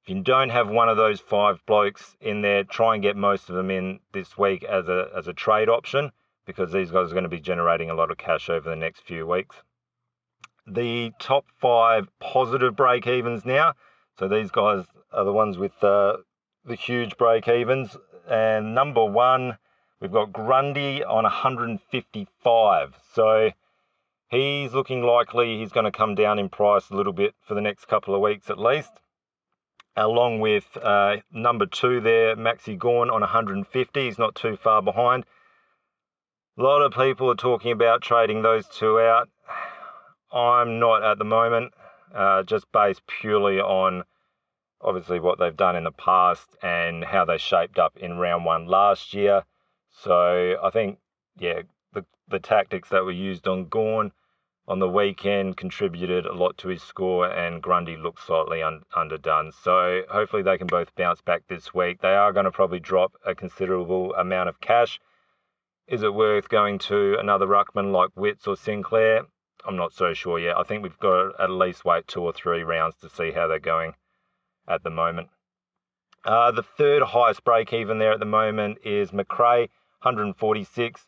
If 0.03 0.09
you 0.09 0.23
don't 0.23 0.49
have 0.49 0.69
one 0.69 0.89
of 0.89 0.97
those 0.97 1.21
five 1.21 1.65
blokes 1.67 2.17
in 2.21 2.41
there, 2.41 2.65
try 2.65 2.95
and 2.95 3.03
get 3.03 3.17
most 3.17 3.51
of 3.51 3.57
them 3.57 3.71
in 3.71 4.01
this 4.13 4.37
week 4.39 4.65
as 4.65 4.89
a 4.89 5.11
as 5.15 5.29
a 5.29 5.35
trade 5.35 5.69
option 5.69 6.11
because 6.47 6.73
these 6.73 6.91
guys 6.91 7.11
are 7.11 7.15
going 7.15 7.25
to 7.25 7.29
be 7.29 7.41
generating 7.41 7.91
a 7.91 7.95
lot 7.95 8.11
of 8.11 8.17
cash 8.17 8.49
over 8.49 8.69
the 8.69 8.77
next 8.77 9.03
few 9.03 9.27
weeks. 9.27 9.57
The 10.67 11.13
top 11.19 11.45
five 11.61 12.09
positive 12.19 12.75
break 12.75 13.07
evens 13.07 13.45
now. 13.45 13.75
So 14.19 14.27
these 14.27 14.51
guys 14.51 14.85
are 15.13 15.25
the 15.25 15.33
ones 15.33 15.59
with 15.59 15.73
uh, 15.85 16.17
the 16.65 16.75
huge 16.75 17.17
break 17.17 17.47
evens. 17.47 17.97
And 18.29 18.75
number 18.75 19.05
one, 19.05 19.59
we've 20.01 20.13
got 20.13 20.33
Grundy 20.33 21.05
on 21.05 21.25
155. 21.25 22.95
So 23.13 23.51
he's 24.29 24.73
looking 24.73 25.03
likely 25.03 25.59
he's 25.59 25.73
going 25.73 25.85
to 25.85 25.93
come 25.93 26.15
down 26.15 26.39
in 26.39 26.49
price 26.49 26.91
a 26.91 26.97
little 26.97 27.13
bit 27.13 27.35
for 27.47 27.55
the 27.55 27.61
next 27.61 27.87
couple 27.87 28.15
of 28.15 28.21
weeks 28.21 28.49
at 28.51 28.59
least. 28.59 28.93
Along 29.97 30.41
with 30.41 30.77
uh, 30.77 31.17
number 31.33 31.67
two 31.67 32.01
there, 32.01 32.37
Maxi 32.37 32.79
Gawn 32.79 33.11
on 33.11 33.21
150. 33.21 34.05
He's 34.05 34.19
not 34.19 34.35
too 34.35 34.57
far 34.57 34.81
behind. 34.81 35.25
A 36.57 36.63
lot 36.63 36.83
of 36.83 36.93
people 36.93 37.31
are 37.31 37.35
talking 37.35 37.73
about 37.73 38.03
trading 38.03 38.43
those 38.43 38.67
two 38.69 39.01
out. 39.01 39.29
I'm 40.33 40.79
not 40.79 41.03
at 41.03 41.19
the 41.19 41.25
moment, 41.25 41.73
uh, 42.15 42.45
just 42.45 42.71
based 42.73 43.03
purely 43.07 43.61
on 43.61 44.05
obviously 44.81 45.21
what 45.21 45.39
they've 45.39 45.57
done 45.57 45.77
in 45.77 45.85
the 45.85 45.91
past 45.91 46.57
and 46.63 47.05
how 47.05 47.25
they 47.25 47.37
shaped 47.37 47.79
up 47.79 47.97
in 47.97 48.19
round 48.19 48.45
one 48.45 48.67
last 48.67 49.13
year. 49.13 49.43
So 49.91 50.57
I 50.63 50.71
think, 50.71 50.99
yeah, 51.39 51.63
the, 51.93 52.05
the 52.29 52.39
tactics 52.39 52.89
that 52.91 53.05
were 53.05 53.11
used 53.11 53.47
on 53.47 53.67
Gawn 53.67 54.13
on 54.69 54.79
the 54.79 54.89
weekend 54.89 55.57
contributed 55.57 56.27
a 56.27 56.33
lot 56.33 56.57
to 56.59 56.69
his 56.69 56.83
score, 56.83 57.27
and 57.27 57.63
Grundy 57.63 57.97
looked 57.97 58.25
slightly 58.25 58.63
un- 58.63 58.83
underdone. 58.95 59.51
So 59.51 60.03
hopefully 60.09 60.43
they 60.43 60.59
can 60.59 60.69
both 60.69 60.95
bounce 60.95 61.21
back 61.21 61.43
this 61.49 61.75
week. 61.75 62.01
They 62.01 62.15
are 62.15 62.33
going 62.33 62.45
to 62.45 62.53
probably 62.53 62.79
drop 62.79 63.13
a 63.27 63.35
considerable 63.35 64.15
amount 64.15 64.49
of 64.49 64.61
cash. 64.61 65.01
Is 65.89 66.05
it 66.05 66.15
worth 66.15 66.49
going 66.49 66.79
to 66.81 67.17
another 67.19 67.47
ruckman 67.47 67.91
like 67.91 68.11
Witts 68.15 68.47
or 68.47 68.57
Sinclair? 68.57 69.25
I'm 69.67 69.77
not 69.77 69.93
so 69.93 70.15
sure 70.15 70.39
yet. 70.39 70.57
I 70.57 70.63
think 70.63 70.83
we've 70.83 70.99
got 71.01 71.23
to 71.23 71.43
at 71.43 71.51
least 71.51 71.85
wait 71.85 72.07
two 72.07 72.23
or 72.23 72.33
three 72.33 72.63
rounds 72.63 72.95
to 73.01 73.11
see 73.11 73.33
how 73.33 73.49
they're 73.49 73.59
going 73.59 73.95
at 74.69 74.85
the 74.85 74.91
moment. 74.91 75.31
Uh, 76.25 76.53
the 76.53 76.63
third 76.63 77.03
highest 77.03 77.43
break 77.45 77.73
even 77.73 77.99
there 77.99 78.13
at 78.13 78.21
the 78.21 78.25
moment 78.25 78.79
is 78.85 79.13
Macrae, 79.13 79.69
146. 80.03 81.07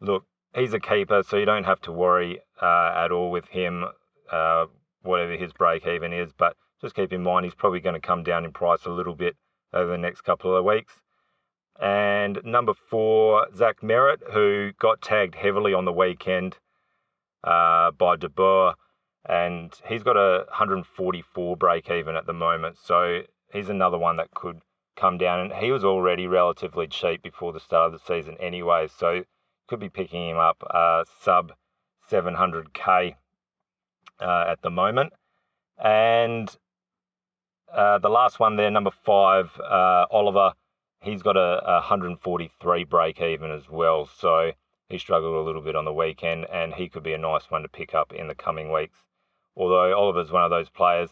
Look, 0.00 0.24
he's 0.54 0.72
a 0.72 0.80
keeper, 0.80 1.22
so 1.22 1.36
you 1.36 1.44
don't 1.44 1.64
have 1.64 1.80
to 1.82 1.92
worry 1.92 2.40
uh, 2.60 2.92
at 2.96 3.12
all 3.12 3.30
with 3.30 3.48
him, 3.48 3.84
uh, 4.30 4.66
whatever 5.02 5.32
his 5.32 5.52
break 5.52 5.86
even 5.86 6.12
is. 6.12 6.32
But 6.32 6.56
just 6.80 6.94
keep 6.94 7.12
in 7.12 7.22
mind 7.22 7.44
he's 7.44 7.54
probably 7.54 7.80
going 7.80 8.00
to 8.00 8.06
come 8.06 8.22
down 8.22 8.44
in 8.44 8.52
price 8.52 8.84
a 8.84 8.90
little 8.90 9.14
bit 9.14 9.36
over 9.72 9.90
the 9.90 9.98
next 9.98 10.22
couple 10.22 10.56
of 10.56 10.64
weeks. 10.64 10.94
And 11.80 12.40
number 12.44 12.74
four, 12.74 13.46
Zach 13.54 13.80
Merrett, 13.82 14.32
who 14.32 14.72
got 14.80 15.00
tagged 15.00 15.36
heavily 15.36 15.74
on 15.74 15.84
the 15.84 15.92
weekend 15.92 16.56
uh, 17.44 17.92
by 17.92 18.16
De 18.16 18.28
Boer, 18.28 18.74
and 19.28 19.72
he's 19.86 20.02
got 20.02 20.16
a 20.16 20.44
144 20.48 21.56
break 21.56 21.90
even 21.90 22.16
at 22.16 22.26
the 22.26 22.32
moment. 22.32 22.78
So 22.82 23.22
he's 23.52 23.68
another 23.68 23.98
one 23.98 24.16
that 24.16 24.30
could 24.32 24.60
come 24.98 25.18
down. 25.18 25.40
And 25.40 25.52
he 25.52 25.70
was 25.70 25.84
already 25.84 26.26
relatively 26.26 26.86
cheap 26.86 27.22
before 27.22 27.52
the 27.52 27.60
start 27.60 27.86
of 27.86 27.92
the 27.92 28.06
season 28.06 28.36
anyway, 28.40 28.88
so 28.88 29.24
could 29.68 29.80
be 29.80 29.88
picking 29.88 30.30
him 30.30 30.38
up 30.38 30.62
uh, 30.68 31.04
sub 31.20 31.52
700k 32.10 33.14
uh, 34.20 34.44
at 34.48 34.62
the 34.62 34.70
moment. 34.70 35.12
And 35.82 36.54
uh, 37.72 37.98
the 37.98 38.08
last 38.08 38.40
one 38.40 38.56
there, 38.56 38.70
number 38.70 38.90
five, 39.04 39.50
uh, 39.60 40.06
Oliver, 40.10 40.52
he's 41.02 41.22
got 41.22 41.36
a, 41.36 41.62
a 41.64 41.74
143 41.74 42.84
break 42.84 43.20
even 43.20 43.50
as 43.50 43.68
well. 43.68 44.06
So 44.06 44.52
he 44.88 44.98
struggled 44.98 45.36
a 45.36 45.46
little 45.46 45.62
bit 45.62 45.76
on 45.76 45.84
the 45.84 45.92
weekend, 45.92 46.46
and 46.50 46.74
he 46.74 46.88
could 46.88 47.02
be 47.02 47.12
a 47.12 47.18
nice 47.18 47.50
one 47.50 47.62
to 47.62 47.68
pick 47.68 47.94
up 47.94 48.12
in 48.12 48.26
the 48.26 48.34
coming 48.34 48.72
weeks. 48.72 48.98
Although 49.56 49.96
Oliver's 49.96 50.32
one 50.32 50.44
of 50.44 50.50
those 50.50 50.70
players, 50.70 51.10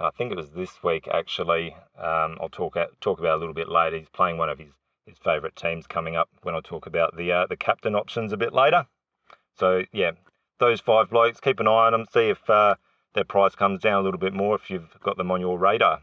I 0.00 0.10
think 0.10 0.30
it 0.30 0.36
was 0.36 0.50
this 0.50 0.82
week 0.82 1.08
actually. 1.12 1.74
Um, 1.98 2.38
I'll 2.40 2.48
talk 2.50 2.76
talk 3.00 3.18
about 3.18 3.36
a 3.36 3.40
little 3.40 3.54
bit 3.54 3.68
later. 3.68 3.98
He's 3.98 4.08
playing 4.08 4.38
one 4.38 4.48
of 4.48 4.58
his, 4.58 4.72
his 5.06 5.18
favourite 5.18 5.56
teams 5.56 5.86
coming 5.86 6.14
up 6.14 6.28
when 6.42 6.54
I 6.54 6.60
talk 6.60 6.86
about 6.86 7.16
the 7.16 7.32
uh, 7.32 7.46
the 7.46 7.56
captain 7.56 7.94
options 7.94 8.32
a 8.32 8.36
bit 8.36 8.52
later. 8.52 8.86
So 9.58 9.82
yeah, 9.92 10.12
those 10.60 10.80
five 10.80 11.10
blokes, 11.10 11.40
keep 11.40 11.58
an 11.58 11.66
eye 11.66 11.86
on 11.86 11.92
them, 11.92 12.06
see 12.12 12.28
if 12.28 12.48
uh, 12.48 12.76
their 13.14 13.24
price 13.24 13.56
comes 13.56 13.80
down 13.80 14.00
a 14.00 14.02
little 14.02 14.20
bit 14.20 14.32
more 14.32 14.54
if 14.54 14.70
you've 14.70 14.94
got 15.02 15.16
them 15.16 15.30
on 15.30 15.40
your 15.40 15.58
radar. 15.58 16.02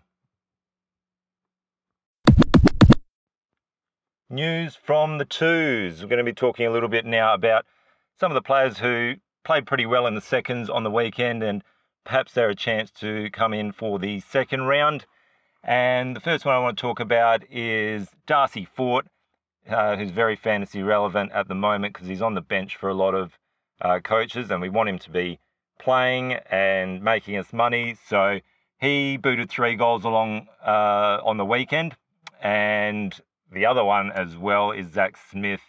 News 4.30 4.76
from 4.76 5.20
the 5.20 5.26
twos. 5.26 6.02
We're 6.02 6.10
going 6.10 6.18
to 6.18 6.24
be 6.24 6.34
talking 6.34 6.66
a 6.66 6.72
little 6.72 6.90
bit 6.90 7.06
now 7.06 7.34
about 7.34 7.66
some 8.20 8.32
of 8.32 8.36
the 8.36 8.42
players 8.42 8.80
who 8.80 9.14
played 9.46 9.68
pretty 9.68 9.86
well 9.86 10.08
in 10.08 10.16
the 10.16 10.22
seconds 10.22 10.70
on 10.70 10.84
the 10.84 10.92
weekend 10.92 11.44
and 11.44 11.64
perhaps 12.06 12.34
they're 12.34 12.50
a 12.50 12.56
chance 12.56 12.92
to 12.92 13.30
come 13.32 13.54
in 13.54 13.72
for 13.72 14.00
the 14.00 14.22
second 14.22 14.62
round. 14.64 15.06
And 15.64 16.16
the 16.16 16.20
first 16.20 16.46
one 16.46 16.56
I 16.56 16.60
want 16.60 16.78
to 16.78 16.82
talk 16.82 17.00
about 17.00 17.44
is 17.52 18.08
Darcy 18.28 18.66
Fort, 18.66 19.08
uh, 19.68 19.98
who's 19.98 20.12
very 20.12 20.36
fantasy 20.36 20.84
relevant 20.84 21.32
at 21.32 21.48
the 21.48 21.56
moment 21.56 21.96
because 21.96 22.08
he's 22.08 22.22
on 22.22 22.36
the 22.36 22.42
bench 22.42 22.76
for 22.76 22.88
a 22.88 22.94
lot 22.94 23.16
of 23.16 23.38
uh, 23.82 24.00
coaches 24.00 24.52
and 24.52 24.62
we 24.62 24.70
want 24.70 24.90
him 24.90 25.00
to 25.00 25.10
be 25.10 25.40
playing 25.80 26.34
and 26.52 27.02
making 27.02 27.36
us 27.36 27.52
money. 27.52 27.98
So 28.08 28.40
he 28.80 29.18
booted 29.18 29.50
three 29.50 29.76
goals 29.76 30.04
along 30.04 30.48
uh, 30.64 31.20
on 31.24 31.38
the 31.38 31.46
weekend. 31.46 31.96
And 32.42 33.20
the 33.52 33.66
other 33.66 33.84
one 33.84 34.12
as 34.12 34.38
well 34.38 34.72
is 34.72 34.92
Zach 34.94 35.18
Smith, 35.32 35.62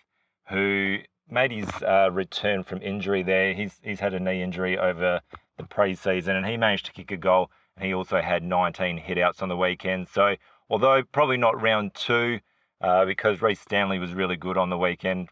who 0.51 0.99
made 1.31 1.53
his 1.53 1.69
uh, 1.83 2.11
return 2.13 2.63
from 2.65 2.83
injury 2.83 3.23
there. 3.23 3.55
He's, 3.55 3.81
he's 3.83 4.01
had 4.01 4.13
a 4.13 4.21
knee 4.21 4.43
injury 4.43 4.79
over 4.79 5.23
the 5.57 5.65
pre-season 5.65 6.37
and 6.37 6.47
he 6.47 6.57
managed 6.57 6.87
to 6.87 6.93
kick 6.93 7.11
a 7.11 7.17
goal. 7.17 7.51
And 7.77 7.85
he 7.85 7.95
also 7.95 8.21
had 8.21 8.43
19 8.43 8.99
hitouts 8.99 9.43
on 9.43 9.49
the 9.49 9.57
weekend. 9.57 10.09
So 10.09 10.37
although 10.71 11.03
probably 11.13 11.37
not 11.37 11.61
round 11.61 11.95
two, 11.95 12.41
uh, 12.81 13.05
because 13.05 13.41
Rhys 13.41 13.61
Stanley 13.61 13.99
was 13.99 14.13
really 14.13 14.37
good 14.37 14.59
on 14.59 14.71
the 14.71 14.79
weekend 14.79 15.29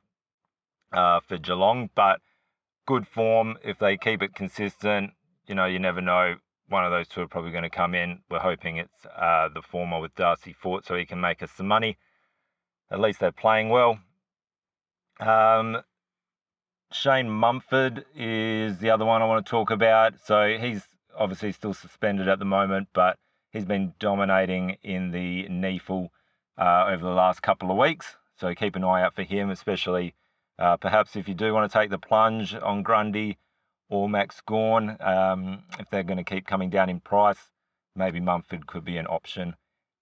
uh, 0.92 1.20
for 1.20 1.38
Geelong, 1.38 1.90
but 1.94 2.20
good 2.86 3.06
form. 3.06 3.56
If 3.62 3.78
they 3.78 3.96
keep 3.96 4.22
it 4.22 4.34
consistent, 4.34 5.12
you 5.46 5.54
know, 5.54 5.66
you 5.66 5.78
never 5.78 6.00
know. 6.00 6.36
One 6.68 6.84
of 6.84 6.90
those 6.90 7.08
two 7.08 7.20
are 7.20 7.28
probably 7.28 7.50
going 7.50 7.64
to 7.64 7.70
come 7.70 7.94
in. 7.94 8.20
We're 8.30 8.38
hoping 8.38 8.78
it's 8.78 9.06
uh, 9.16 9.48
the 9.52 9.60
former 9.60 10.00
with 10.00 10.14
Darcy 10.14 10.54
Fort 10.54 10.86
so 10.86 10.96
he 10.96 11.04
can 11.04 11.20
make 11.20 11.42
us 11.42 11.50
some 11.52 11.68
money. 11.68 11.98
At 12.90 13.00
least 13.00 13.20
they're 13.20 13.32
playing 13.32 13.68
well. 13.68 13.98
Um, 15.20 15.82
Shane 16.94 17.28
Mumford 17.28 18.04
is 18.14 18.78
the 18.78 18.90
other 18.90 19.04
one 19.04 19.20
I 19.20 19.26
want 19.26 19.44
to 19.44 19.50
talk 19.50 19.72
about. 19.72 20.14
So 20.24 20.56
he's 20.56 20.86
obviously 21.18 21.50
still 21.50 21.74
suspended 21.74 22.28
at 22.28 22.38
the 22.38 22.44
moment, 22.44 22.88
but 22.92 23.18
he's 23.52 23.64
been 23.64 23.94
dominating 23.98 24.76
in 24.84 25.10
the 25.10 25.48
NEAFL 25.48 26.08
uh, 26.56 26.86
over 26.88 27.04
the 27.04 27.10
last 27.10 27.42
couple 27.42 27.72
of 27.72 27.76
weeks. 27.76 28.16
So 28.38 28.54
keep 28.54 28.76
an 28.76 28.84
eye 28.84 29.02
out 29.02 29.16
for 29.16 29.24
him, 29.24 29.50
especially 29.50 30.14
uh, 30.56 30.76
perhaps 30.76 31.16
if 31.16 31.26
you 31.26 31.34
do 31.34 31.52
want 31.52 31.70
to 31.70 31.78
take 31.78 31.90
the 31.90 31.98
plunge 31.98 32.54
on 32.54 32.84
Grundy 32.84 33.38
or 33.90 34.08
Max 34.08 34.40
Gawn, 34.46 34.96
um, 35.00 35.64
if 35.80 35.90
they're 35.90 36.04
going 36.04 36.18
to 36.18 36.24
keep 36.24 36.46
coming 36.46 36.70
down 36.70 36.88
in 36.88 37.00
price, 37.00 37.50
maybe 37.96 38.20
Mumford 38.20 38.68
could 38.68 38.84
be 38.84 38.98
an 38.98 39.08
option. 39.08 39.56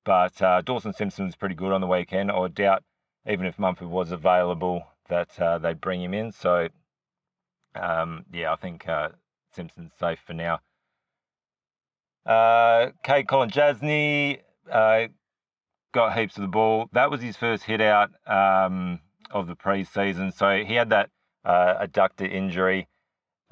But 0.04 0.40
uh, 0.42 0.61
Dawson 0.61 0.92
Simpson's 0.92 1.37
pretty 1.37 1.54
good 1.54 1.72
on 1.72 1.80
the 1.80 1.87
weekend. 1.87 2.30
I 2.30 2.49
doubt, 2.49 2.84
even 3.26 3.46
if 3.46 3.58
Mumford 3.58 3.88
was 3.88 4.12
available, 4.12 4.87
that 5.08 5.40
uh, 5.40 5.58
they'd 5.58 5.80
bring 5.80 6.02
him 6.02 6.14
in. 6.14 6.32
So, 6.32 6.68
um, 7.74 8.24
yeah, 8.32 8.52
I 8.52 8.56
think 8.56 8.88
uh, 8.88 9.10
Simpson's 9.54 9.92
safe 9.98 10.18
for 10.26 10.34
now. 10.34 10.60
Uh, 12.24 12.90
Kade 13.04 13.26
Kolodjashnij 13.26 14.40
uh, 14.70 15.08
got 15.92 16.16
heaps 16.16 16.36
of 16.36 16.42
the 16.42 16.48
ball. 16.48 16.88
That 16.92 17.10
was 17.10 17.20
his 17.20 17.36
first 17.36 17.64
hit 17.64 17.80
out. 17.80 18.10
Um, 18.26 19.00
of 19.32 19.46
the 19.46 19.56
preseason. 19.56 20.32
So 20.32 20.62
he 20.64 20.74
had 20.74 20.90
that 20.90 21.10
uh, 21.44 21.86
adductor 21.86 22.30
injury, 22.30 22.86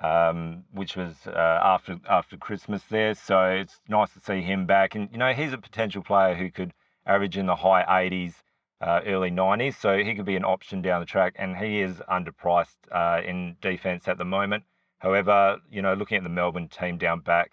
um, 0.02 0.64
which 0.72 0.96
was 0.96 1.14
uh, 1.26 1.60
after 1.62 1.96
after 2.08 2.36
Christmas 2.36 2.82
there. 2.90 3.14
So 3.14 3.44
it's 3.46 3.80
nice 3.88 4.12
to 4.12 4.20
see 4.20 4.42
him 4.42 4.66
back. 4.66 4.94
And 4.94 5.08
you 5.10 5.18
know 5.18 5.32
he's 5.32 5.52
a 5.52 5.58
potential 5.58 6.02
player 6.02 6.34
who 6.34 6.50
could 6.50 6.72
average 7.06 7.36
in 7.36 7.46
the 7.46 7.56
high 7.56 8.08
80s, 8.08 8.34
uh, 8.80 9.00
early 9.06 9.30
90s. 9.30 9.80
So 9.80 9.98
he 9.98 10.14
could 10.14 10.26
be 10.26 10.36
an 10.36 10.44
option 10.44 10.82
down 10.82 11.00
the 11.00 11.06
track. 11.06 11.34
And 11.36 11.56
he 11.56 11.80
is 11.80 11.96
underpriced 12.10 12.76
uh, 12.90 13.22
in 13.24 13.56
defence 13.60 14.08
at 14.08 14.18
the 14.18 14.24
moment. 14.24 14.64
However, 14.98 15.58
you 15.70 15.82
know 15.82 15.94
looking 15.94 16.18
at 16.18 16.22
the 16.22 16.28
Melbourne 16.28 16.68
team 16.68 16.98
down 16.98 17.20
back 17.20 17.50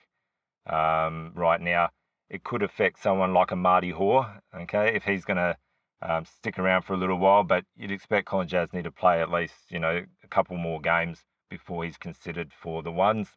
um, 0.67 1.31
right 1.35 1.61
now. 1.61 1.89
It 2.29 2.43
could 2.43 2.61
affect 2.61 3.01
someone 3.01 3.33
like 3.33 3.51
a 3.51 3.55
Marty 3.55 3.91
Hore, 3.91 4.41
okay, 4.53 4.93
if 4.93 5.03
he's 5.03 5.23
going 5.23 5.37
to 5.37 5.55
um, 6.01 6.25
stick 6.25 6.59
around 6.59 6.83
for 6.83 6.93
a 6.93 6.97
little 6.97 7.17
while, 7.17 7.43
but 7.43 7.63
you'd 7.75 7.91
expect 7.91 8.27
Colin 8.27 8.47
Kolodjashnij 8.47 8.83
to 8.83 8.91
play 8.91 9.21
at 9.21 9.31
least, 9.31 9.53
you 9.69 9.79
know, 9.79 10.03
a 10.23 10.27
couple 10.27 10.57
more 10.57 10.81
games 10.81 11.23
before 11.49 11.85
he's 11.85 11.97
considered 11.97 12.51
for 12.53 12.83
the 12.83 12.91
ones. 12.91 13.29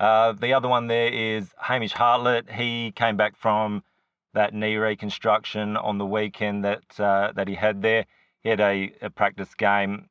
Uh, 0.00 0.32
the 0.32 0.52
other 0.52 0.68
one 0.68 0.88
there 0.88 1.12
is 1.12 1.54
Hamish 1.58 1.92
Hartlett. 1.92 2.50
He 2.50 2.90
came 2.90 3.16
back 3.16 3.36
from 3.36 3.84
that 4.34 4.54
knee 4.54 4.76
reconstruction 4.76 5.76
on 5.76 5.98
the 5.98 6.06
weekend 6.06 6.64
that 6.64 7.00
uh, 7.00 7.32
that 7.34 7.48
he 7.48 7.54
had 7.54 7.82
there. 7.82 8.06
He 8.42 8.48
had 8.48 8.60
a, 8.60 8.92
a 9.02 9.10
practice 9.10 9.54
game 9.54 10.08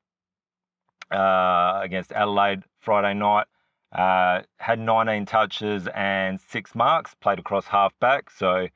uh, 1.11 1.79
against 1.83 2.11
Adelaide 2.11 2.63
Friday 2.79 3.13
night. 3.13 3.47
Uh, 3.91 4.43
had 4.57 4.79
19 4.79 5.25
touches 5.25 5.87
and 5.93 6.39
six 6.39 6.73
marks. 6.73 7.13
Played 7.15 7.39
across 7.39 7.65
half 7.65 7.93
back. 7.99 8.29
So, 8.29 8.67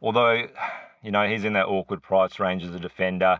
although 0.00 0.46
you 1.04 1.10
know, 1.10 1.28
he's 1.28 1.44
in 1.44 1.52
that 1.52 1.66
awkward 1.66 2.02
price 2.02 2.40
range 2.40 2.64
as 2.64 2.74
a 2.74 2.80
defender. 2.80 3.38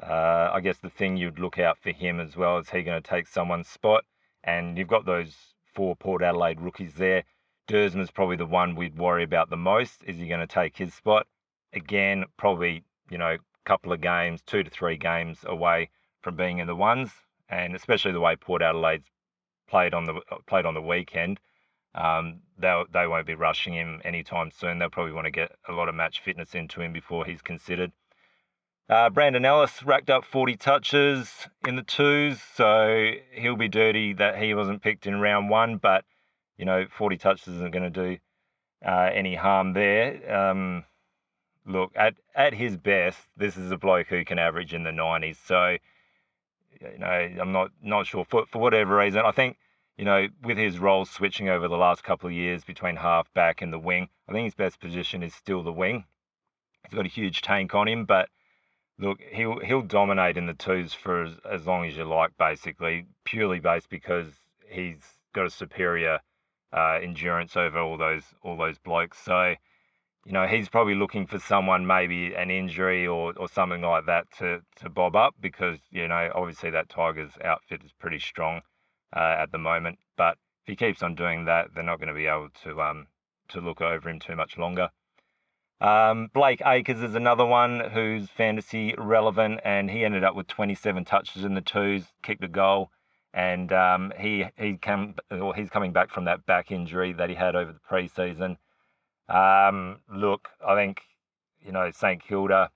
Uh, 0.00 0.50
I 0.52 0.60
guess 0.60 0.78
the 0.78 0.90
thing 0.90 1.16
you'd 1.16 1.40
look 1.40 1.58
out 1.58 1.76
for 1.78 1.90
him 1.90 2.20
as 2.20 2.36
well 2.36 2.58
is 2.58 2.70
he 2.70 2.84
going 2.84 3.02
to 3.02 3.08
take 3.08 3.26
someone's 3.26 3.68
spot. 3.68 4.04
And 4.44 4.78
you've 4.78 4.88
got 4.88 5.04
those 5.04 5.34
four 5.74 5.96
Port 5.96 6.22
Adelaide 6.22 6.60
rookies 6.60 6.94
there. 6.94 7.24
Duursma's 7.68 8.10
probably 8.10 8.36
the 8.36 8.46
one 8.46 8.74
we'd 8.74 8.98
worry 8.98 9.24
about 9.24 9.50
the 9.50 9.56
most. 9.56 10.02
Is 10.04 10.16
he 10.16 10.28
going 10.28 10.40
to 10.40 10.46
take 10.46 10.76
his 10.76 10.92
spot? 10.92 11.26
Again, 11.72 12.24
probably, 12.36 12.84
you 13.10 13.18
know, 13.18 13.34
a 13.34 13.38
couple 13.64 13.92
of 13.92 14.00
games, 14.00 14.42
two 14.42 14.62
to 14.62 14.70
three 14.70 14.96
games 14.96 15.38
away 15.44 15.90
from 16.22 16.36
being 16.36 16.58
in 16.58 16.66
the 16.66 16.76
ones. 16.76 17.10
And 17.48 17.74
especially 17.74 18.12
the 18.12 18.20
way 18.20 18.36
Port 18.36 18.62
Adelaide's 18.62 19.10
played 19.68 19.94
on 19.94 20.04
the 20.04 20.20
played 20.46 20.66
on 20.66 20.74
the 20.74 20.82
weekend. 20.82 21.40
Um, 21.94 22.40
they 22.58 22.82
they 22.92 23.06
won't 23.06 23.26
be 23.26 23.34
rushing 23.34 23.74
him 23.74 24.00
anytime 24.04 24.50
soon. 24.50 24.78
They'll 24.78 24.90
probably 24.90 25.12
want 25.12 25.26
to 25.26 25.30
get 25.30 25.52
a 25.68 25.72
lot 25.72 25.88
of 25.88 25.94
match 25.94 26.20
fitness 26.20 26.54
into 26.54 26.80
him 26.80 26.92
before 26.92 27.24
he's 27.24 27.42
considered. 27.42 27.92
Uh, 28.88 29.08
Brandon 29.08 29.44
Ellis 29.44 29.82
racked 29.82 30.10
up 30.10 30.24
40 30.26 30.56
touches 30.56 31.48
in 31.66 31.76
the 31.76 31.82
twos, 31.82 32.42
so 32.54 33.12
he'll 33.32 33.56
be 33.56 33.68
dirty 33.68 34.12
that 34.12 34.36
he 34.36 34.52
wasn't 34.52 34.82
picked 34.82 35.06
in 35.06 35.20
round 35.20 35.48
one. 35.48 35.78
But 35.78 36.04
you 36.58 36.64
know, 36.64 36.86
40 36.96 37.16
touches 37.16 37.54
isn't 37.54 37.72
going 37.72 37.90
to 37.90 37.90
do 37.90 38.18
uh, 38.86 39.10
any 39.12 39.34
harm 39.34 39.72
there. 39.72 40.32
Um, 40.32 40.84
look 41.66 41.92
at 41.96 42.14
at 42.34 42.54
his 42.54 42.76
best, 42.76 43.18
this 43.36 43.56
is 43.56 43.70
a 43.70 43.78
bloke 43.78 44.08
who 44.08 44.24
can 44.24 44.38
average 44.38 44.74
in 44.74 44.84
the 44.84 44.90
90s. 44.90 45.36
So 45.44 45.76
you 46.80 46.98
know, 46.98 47.06
I'm 47.40 47.52
not 47.52 47.70
not 47.82 48.06
sure 48.06 48.24
for 48.24 48.46
for 48.46 48.60
whatever 48.60 48.96
reason. 48.96 49.22
I 49.24 49.32
think 49.32 49.56
you 49.96 50.04
know, 50.04 50.28
with 50.42 50.58
his 50.58 50.78
roles 50.78 51.10
switching 51.10 51.48
over 51.48 51.68
the 51.68 51.76
last 51.76 52.02
couple 52.02 52.28
of 52.28 52.34
years 52.34 52.64
between 52.64 52.96
half 52.96 53.32
back 53.32 53.62
and 53.62 53.72
the 53.72 53.78
wing, 53.78 54.08
I 54.28 54.32
think 54.32 54.44
his 54.44 54.54
best 54.54 54.80
position 54.80 55.22
is 55.22 55.34
still 55.34 55.62
the 55.62 55.72
wing. 55.72 56.04
He's 56.84 56.96
got 56.96 57.06
a 57.06 57.08
huge 57.08 57.42
tank 57.42 57.74
on 57.74 57.88
him, 57.88 58.04
but 58.04 58.28
look, 58.98 59.20
he'll 59.20 59.60
he'll 59.60 59.82
dominate 59.82 60.36
in 60.36 60.46
the 60.46 60.54
twos 60.54 60.92
for 60.92 61.24
as, 61.24 61.32
as 61.50 61.66
long 61.66 61.84
as 61.84 61.96
you 61.96 62.04
like, 62.04 62.36
basically, 62.38 63.06
purely 63.24 63.60
based 63.60 63.88
because 63.88 64.32
he's 64.68 64.98
got 65.32 65.46
a 65.46 65.50
superior 65.50 66.20
uh, 66.74 66.98
endurance 67.02 67.56
over 67.56 67.78
all 67.78 67.96
those 67.96 68.24
all 68.42 68.56
those 68.56 68.78
blokes. 68.78 69.18
So, 69.18 69.54
you 70.26 70.32
know, 70.32 70.46
he's 70.46 70.68
probably 70.68 70.94
looking 70.94 71.26
for 71.26 71.38
someone, 71.38 71.86
maybe 71.86 72.34
an 72.34 72.50
injury 72.50 73.06
or, 73.06 73.32
or 73.36 73.48
something 73.48 73.82
like 73.82 74.06
that 74.06 74.26
to, 74.38 74.60
to 74.76 74.88
bob 74.88 75.14
up 75.14 75.34
because, 75.40 75.78
you 75.90 76.08
know, 76.08 76.30
obviously 76.34 76.70
that 76.70 76.88
Tigers 76.88 77.32
outfit 77.44 77.82
is 77.84 77.92
pretty 77.92 78.18
strong 78.18 78.62
uh, 79.14 79.36
at 79.38 79.52
the 79.52 79.58
moment. 79.58 79.98
But 80.16 80.38
if 80.64 80.68
he 80.68 80.76
keeps 80.76 81.02
on 81.02 81.14
doing 81.14 81.44
that, 81.44 81.68
they're 81.74 81.84
not 81.84 81.98
going 81.98 82.08
to 82.08 82.14
be 82.14 82.26
able 82.26 82.48
to 82.64 82.82
um, 82.82 83.06
to 83.48 83.60
look 83.60 83.80
over 83.80 84.08
him 84.08 84.18
too 84.18 84.34
much 84.34 84.58
longer. 84.58 84.88
Um, 85.80 86.30
Blake 86.32 86.62
Acres 86.64 87.02
is 87.02 87.14
another 87.14 87.44
one 87.44 87.90
who's 87.92 88.30
fantasy 88.30 88.94
relevant, 88.96 89.60
and 89.64 89.90
he 89.90 90.04
ended 90.04 90.24
up 90.24 90.34
with 90.34 90.46
27 90.46 91.04
touches 91.04 91.44
in 91.44 91.54
the 91.54 91.60
twos, 91.60 92.04
kicked 92.22 92.42
a 92.42 92.48
goal, 92.48 92.90
and 93.34 93.72
um, 93.72 94.12
he 94.18 94.46
he 94.56 94.76
came 94.76 95.14
or 95.30 95.54
he's 95.54 95.68
coming 95.68 95.92
back 95.92 96.10
from 96.10 96.24
that 96.24 96.46
back 96.46 96.70
injury 96.70 97.12
that 97.12 97.28
he 97.28 97.34
had 97.34 97.56
over 97.56 97.72
the 97.72 97.80
preseason. 97.80 98.56
Um, 99.28 99.98
look, 100.12 100.48
I 100.66 100.74
think 100.76 101.02
you 101.60 101.72
know 101.72 101.90
St 101.90 102.22
Kilda, 102.22 102.70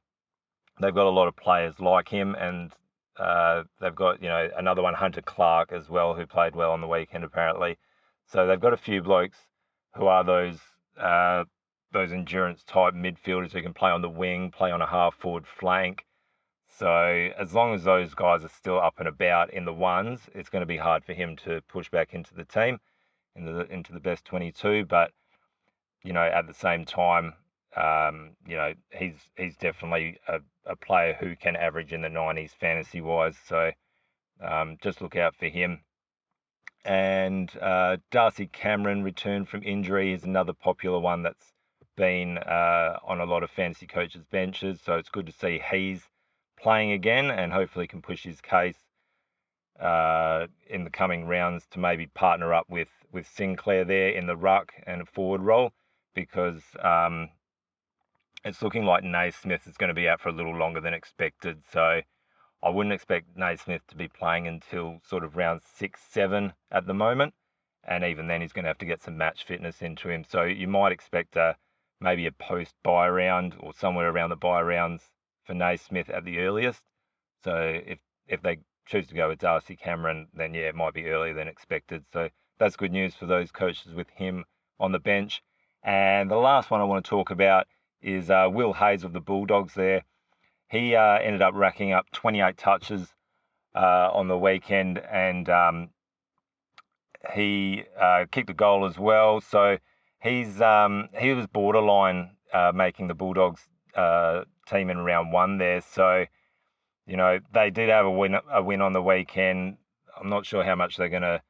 they've 0.80 0.94
got 0.94 1.06
a 1.06 1.10
lot 1.10 1.28
of 1.28 1.36
players 1.36 1.78
like 1.78 2.08
him, 2.08 2.34
and 2.34 2.72
uh, 3.16 3.62
they've 3.80 3.94
got 3.94 4.20
you 4.20 4.28
know 4.28 4.50
another 4.58 4.82
one, 4.82 4.94
Hunter 4.94 5.22
Clark 5.22 5.72
as 5.72 5.88
well, 5.88 6.14
who 6.14 6.26
played 6.26 6.56
well 6.56 6.72
on 6.72 6.80
the 6.80 6.88
weekend 6.88 7.22
apparently. 7.22 7.78
So 8.26 8.46
they've 8.46 8.60
got 8.60 8.72
a 8.72 8.78
few 8.78 9.00
blokes 9.00 9.38
who 9.94 10.06
are 10.06 10.24
those 10.24 10.58
uh, 11.00 11.44
those 11.92 12.12
endurance 12.12 12.64
type 12.64 12.94
midfielders 12.94 13.52
who 13.52 13.62
can 13.62 13.74
play 13.74 13.90
on 13.90 14.02
the 14.02 14.08
wing, 14.08 14.50
play 14.50 14.72
on 14.72 14.82
a 14.82 14.86
half 14.86 15.14
forward 15.14 15.46
flank. 15.46 16.04
So 16.78 17.32
as 17.36 17.52
long 17.52 17.74
as 17.74 17.82
those 17.82 18.14
guys 18.14 18.44
are 18.44 18.50
still 18.50 18.78
up 18.80 19.00
and 19.00 19.08
about 19.08 19.52
in 19.52 19.64
the 19.64 19.72
ones, 19.72 20.20
it's 20.32 20.48
going 20.48 20.62
to 20.62 20.66
be 20.66 20.76
hard 20.76 21.04
for 21.04 21.12
him 21.12 21.34
to 21.38 21.60
push 21.62 21.90
back 21.90 22.14
into 22.14 22.34
the 22.34 22.44
team, 22.44 22.78
into 23.34 23.52
the 23.52 23.66
into 23.72 23.92
the 23.92 23.98
best 23.98 24.24
22. 24.26 24.84
But 24.84 25.10
you 26.04 26.12
know, 26.12 26.22
at 26.22 26.46
the 26.46 26.54
same 26.54 26.84
time, 26.84 27.34
um, 27.76 28.36
you 28.46 28.54
know, 28.54 28.74
he's 28.92 29.16
he's 29.36 29.56
definitely 29.56 30.20
a, 30.28 30.38
a 30.66 30.76
player 30.76 31.14
who 31.18 31.34
can 31.34 31.56
average 31.56 31.92
in 31.92 32.02
the 32.02 32.08
90s 32.08 32.52
fantasy 32.52 33.00
wise. 33.00 33.36
So 33.46 33.72
um, 34.40 34.76
just 34.80 35.02
look 35.02 35.16
out 35.16 35.34
for 35.34 35.46
him. 35.46 35.80
And 36.84 37.50
uh, 37.60 37.96
Darcy 38.12 38.46
Cameron 38.46 39.02
returned 39.02 39.48
from 39.48 39.64
injury 39.64 40.12
is 40.12 40.22
another 40.22 40.52
popular 40.52 41.00
one 41.00 41.24
that's 41.24 41.52
been 41.96 42.38
uh, 42.38 42.98
on 43.04 43.20
a 43.20 43.24
lot 43.24 43.42
of 43.42 43.50
fantasy 43.50 43.88
coaches' 43.88 44.24
benches. 44.30 44.80
So 44.80 44.94
it's 44.94 45.10
good 45.10 45.26
to 45.26 45.32
see 45.32 45.60
he's 45.72 46.08
playing 46.60 46.92
again 46.92 47.30
and 47.30 47.52
hopefully 47.52 47.86
can 47.86 48.02
push 48.02 48.24
his 48.24 48.40
case 48.40 48.78
uh, 49.80 50.46
in 50.68 50.84
the 50.84 50.90
coming 50.90 51.26
rounds 51.26 51.66
to 51.70 51.78
maybe 51.78 52.06
partner 52.06 52.52
up 52.52 52.68
with, 52.68 52.88
with 53.12 53.26
Sinclair 53.26 53.84
there 53.84 54.10
in 54.10 54.26
the 54.26 54.36
ruck 54.36 54.72
and 54.86 55.08
forward 55.08 55.40
role 55.40 55.72
because 56.14 56.62
um, 56.82 57.28
it's 58.44 58.62
looking 58.62 58.84
like 58.84 59.04
Naismith 59.04 59.66
is 59.66 59.76
going 59.76 59.88
to 59.88 59.94
be 59.94 60.08
out 60.08 60.20
for 60.20 60.30
a 60.30 60.32
little 60.32 60.56
longer 60.56 60.80
than 60.80 60.94
expected. 60.94 61.62
So 61.72 62.00
I 62.62 62.68
wouldn't 62.68 62.92
expect 62.92 63.36
Naismith 63.36 63.86
to 63.88 63.96
be 63.96 64.08
playing 64.08 64.48
until 64.48 65.00
sort 65.06 65.24
of 65.24 65.36
round 65.36 65.60
six, 65.62 66.00
seven 66.10 66.52
at 66.72 66.86
the 66.86 66.94
moment. 66.94 67.34
And 67.84 68.04
even 68.04 68.26
then, 68.26 68.42
he's 68.42 68.52
going 68.52 68.64
to 68.64 68.68
have 68.68 68.78
to 68.78 68.84
get 68.84 69.02
some 69.02 69.16
match 69.16 69.44
fitness 69.44 69.80
into 69.80 70.10
him. 70.10 70.24
So 70.28 70.42
you 70.42 70.66
might 70.66 70.92
expect 70.92 71.36
a 71.36 71.56
maybe 72.00 72.26
a 72.26 72.32
post 72.32 72.74
buy 72.82 73.08
round 73.08 73.56
or 73.60 73.72
somewhere 73.72 74.10
around 74.10 74.30
the 74.30 74.36
buy 74.36 74.60
rounds 74.60 75.02
for 75.48 75.54
Naismith 75.54 76.10
at 76.10 76.24
the 76.24 76.38
earliest. 76.40 76.82
So 77.42 77.80
if 77.86 77.98
if 78.28 78.42
they 78.42 78.58
choose 78.86 79.06
to 79.08 79.14
go 79.14 79.28
with 79.28 79.38
Darcy 79.38 79.74
Cameron, 79.74 80.28
then 80.34 80.54
yeah, 80.54 80.68
it 80.68 80.74
might 80.74 80.94
be 80.94 81.06
earlier 81.06 81.34
than 81.34 81.48
expected. 81.48 82.04
So 82.12 82.28
that's 82.58 82.76
good 82.76 82.92
news 82.92 83.14
for 83.14 83.26
those 83.26 83.50
coaches 83.50 83.94
with 83.94 84.08
him 84.10 84.44
on 84.78 84.92
the 84.92 84.98
bench. 84.98 85.42
And 85.82 86.30
the 86.30 86.36
last 86.36 86.70
one 86.70 86.80
I 86.80 86.84
want 86.84 87.04
to 87.04 87.08
talk 87.08 87.30
about 87.30 87.66
is 88.02 88.30
uh, 88.30 88.48
Will 88.50 88.74
Hayes 88.74 89.04
of 89.04 89.12
the 89.14 89.20
Bulldogs 89.20 89.74
there. 89.74 90.02
He 90.70 90.94
uh, 90.94 91.18
ended 91.18 91.40
up 91.40 91.54
racking 91.54 91.92
up 91.92 92.10
28 92.12 92.58
touches 92.58 93.08
uh, 93.74 94.10
on 94.12 94.28
the 94.28 94.36
weekend 94.36 94.98
and 94.98 95.48
um, 95.48 95.90
he 97.34 97.84
uh, 97.98 98.26
kicked 98.30 98.50
a 98.50 98.54
goal 98.54 98.84
as 98.84 98.98
well. 98.98 99.40
So 99.40 99.78
he's 100.22 100.60
um, 100.60 101.08
he 101.18 101.32
was 101.32 101.46
borderline 101.46 102.32
uh, 102.52 102.72
making 102.74 103.08
the 103.08 103.14
Bulldogs 103.14 103.66
uh, 103.94 104.44
team 104.68 104.90
in 104.90 104.98
round 104.98 105.32
one 105.32 105.58
there. 105.58 105.80
So 105.80 106.26
you 107.06 107.16
know 107.16 107.38
they 107.52 107.70
did 107.70 107.88
have 107.88 108.06
a 108.06 108.10
win 108.10 108.36
a 108.50 108.62
win 108.62 108.82
on 108.82 108.92
the 108.92 109.02
weekend. 109.02 109.78
I'm 110.18 110.28
not 110.28 110.46
sure 110.46 110.64
how 110.64 110.74
much 110.74 110.96
they're 110.96 111.08
going 111.08 111.22
to 111.22 111.40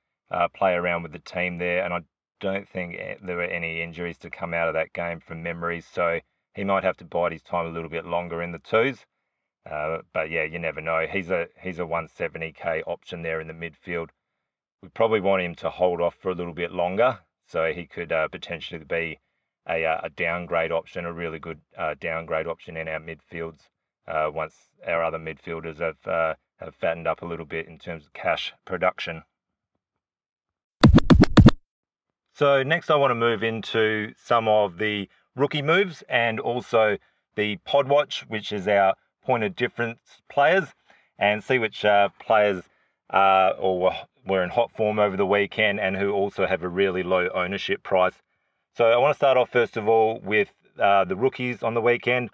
play 0.54 0.74
around 0.74 1.02
with 1.02 1.12
the 1.12 1.18
team 1.18 1.58
there, 1.58 1.84
and 1.84 1.94
I 1.94 2.00
don't 2.40 2.68
think 2.68 2.98
there 3.22 3.36
were 3.36 3.44
any 3.44 3.82
injuries 3.82 4.18
to 4.18 4.30
come 4.30 4.54
out 4.54 4.68
of 4.68 4.74
that 4.74 4.92
game 4.92 5.20
from 5.20 5.42
memory. 5.42 5.80
So 5.80 6.20
he 6.54 6.64
might 6.64 6.84
have 6.84 6.96
to 6.98 7.04
bide 7.04 7.32
his 7.32 7.42
time 7.42 7.66
a 7.66 7.70
little 7.70 7.88
bit 7.88 8.04
longer 8.04 8.42
in 8.42 8.52
the 8.52 8.58
twos. 8.58 9.04
Uh, 9.68 9.98
but 10.12 10.30
yeah, 10.30 10.44
you 10.44 10.58
never 10.58 10.80
know. 10.80 11.06
He's 11.06 11.30
a 11.30 11.48
he's 11.60 11.78
a 11.78 11.82
170k 11.82 12.82
option 12.86 13.22
there 13.22 13.40
in 13.40 13.48
the 13.48 13.54
midfield. 13.54 14.08
We 14.82 14.88
probably 14.88 15.20
want 15.20 15.42
him 15.42 15.54
to 15.56 15.70
hold 15.70 16.00
off 16.00 16.14
for 16.14 16.30
a 16.30 16.34
little 16.34 16.54
bit 16.54 16.72
longer, 16.72 17.18
so 17.46 17.72
he 17.72 17.86
could 17.86 18.12
uh, 18.12 18.28
potentially 18.28 18.82
be 18.84 19.20
a, 19.68 19.84
uh, 19.84 20.00
a 20.04 20.10
downgrade 20.10 20.72
option, 20.72 21.04
a 21.04 21.12
really 21.12 21.38
good 21.38 21.60
uh, 21.76 21.94
downgrade 22.00 22.46
option 22.46 22.76
in 22.76 22.88
our 22.88 23.00
midfields 23.00 23.60
uh, 24.06 24.30
once 24.32 24.54
our 24.86 25.04
other 25.04 25.18
midfielders 25.18 25.78
have 25.78 26.06
uh, 26.06 26.34
have 26.58 26.74
fattened 26.74 27.06
up 27.06 27.22
a 27.22 27.26
little 27.26 27.46
bit 27.46 27.68
in 27.68 27.78
terms 27.78 28.06
of 28.06 28.12
cash 28.12 28.52
production. 28.64 29.22
So 32.34 32.62
next 32.62 32.90
I 32.90 32.96
want 32.96 33.10
to 33.10 33.16
move 33.16 33.42
into 33.42 34.12
some 34.16 34.48
of 34.48 34.78
the 34.78 35.08
rookie 35.36 35.62
moves 35.62 36.02
and 36.08 36.40
also 36.40 36.96
the 37.36 37.56
pod 37.64 37.88
watch, 37.88 38.24
which 38.28 38.52
is 38.52 38.66
our 38.66 38.94
point 39.24 39.44
of 39.44 39.54
difference 39.54 40.00
players, 40.28 40.64
and 41.18 41.42
see 41.42 41.58
which 41.58 41.84
uh, 41.84 42.08
players 42.20 42.62
uh, 43.10 43.52
or 43.58 43.92
were 44.26 44.42
in 44.42 44.50
hot 44.50 44.70
form 44.76 44.98
over 44.98 45.16
the 45.16 45.26
weekend 45.26 45.80
and 45.80 45.96
who 45.96 46.12
also 46.12 46.46
have 46.46 46.62
a 46.62 46.68
really 46.68 47.02
low 47.02 47.28
ownership 47.34 47.82
price. 47.82 48.14
So 48.78 48.84
I 48.84 48.96
want 48.96 49.12
to 49.12 49.16
start 49.16 49.36
off 49.36 49.50
first 49.50 49.76
of 49.76 49.88
all 49.88 50.20
with 50.20 50.52
uh, 50.78 51.04
the 51.04 51.16
rookies 51.16 51.64
on 51.64 51.74
the 51.74 51.80
weekend. 51.80 52.30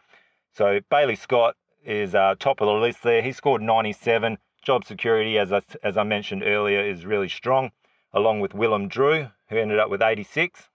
So 0.52 0.78
Bailey 0.90 1.16
Scott 1.16 1.56
is 1.82 2.14
uh, 2.14 2.34
top 2.38 2.60
of 2.60 2.66
the 2.66 2.74
list 2.74 3.02
there. 3.02 3.22
He 3.22 3.32
scored 3.32 3.62
97. 3.62 4.36
Job 4.62 4.84
security, 4.84 5.38
as 5.38 5.54
I, 5.54 5.62
as 5.82 5.96
I 5.96 6.02
mentioned 6.02 6.42
earlier, 6.42 6.84
is 6.84 7.06
really 7.06 7.30
strong 7.30 7.72
along 8.12 8.40
with 8.40 8.52
Willem 8.52 8.88
Drew, 8.88 9.28
who 9.48 9.56
ended 9.56 9.78
up 9.78 9.88
with 9.88 10.02
86. 10.02 10.68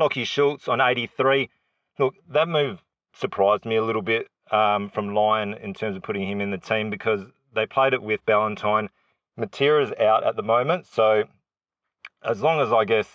Lachie 0.00 0.26
Schultz 0.26 0.68
on 0.68 0.80
83. 0.80 1.50
Look, 1.98 2.14
that 2.26 2.48
move 2.48 2.82
surprised 3.12 3.66
me 3.66 3.76
a 3.76 3.84
little 3.84 4.00
bit 4.00 4.28
um, 4.50 4.88
from 4.88 5.12
Lyon 5.12 5.52
in 5.52 5.74
terms 5.74 5.98
of 5.98 6.02
putting 6.02 6.26
him 6.26 6.40
in 6.40 6.50
the 6.50 6.56
team 6.56 6.88
because 6.88 7.20
they 7.54 7.66
played 7.66 7.92
it 7.92 8.02
with 8.02 8.24
Ballantyne. 8.24 8.88
Matera's 9.38 9.92
out 10.00 10.24
at 10.24 10.36
the 10.36 10.42
moment, 10.42 10.86
so 10.86 11.24
as 12.24 12.40
long 12.40 12.58
as 12.62 12.72
I 12.72 12.86
guess 12.86 13.06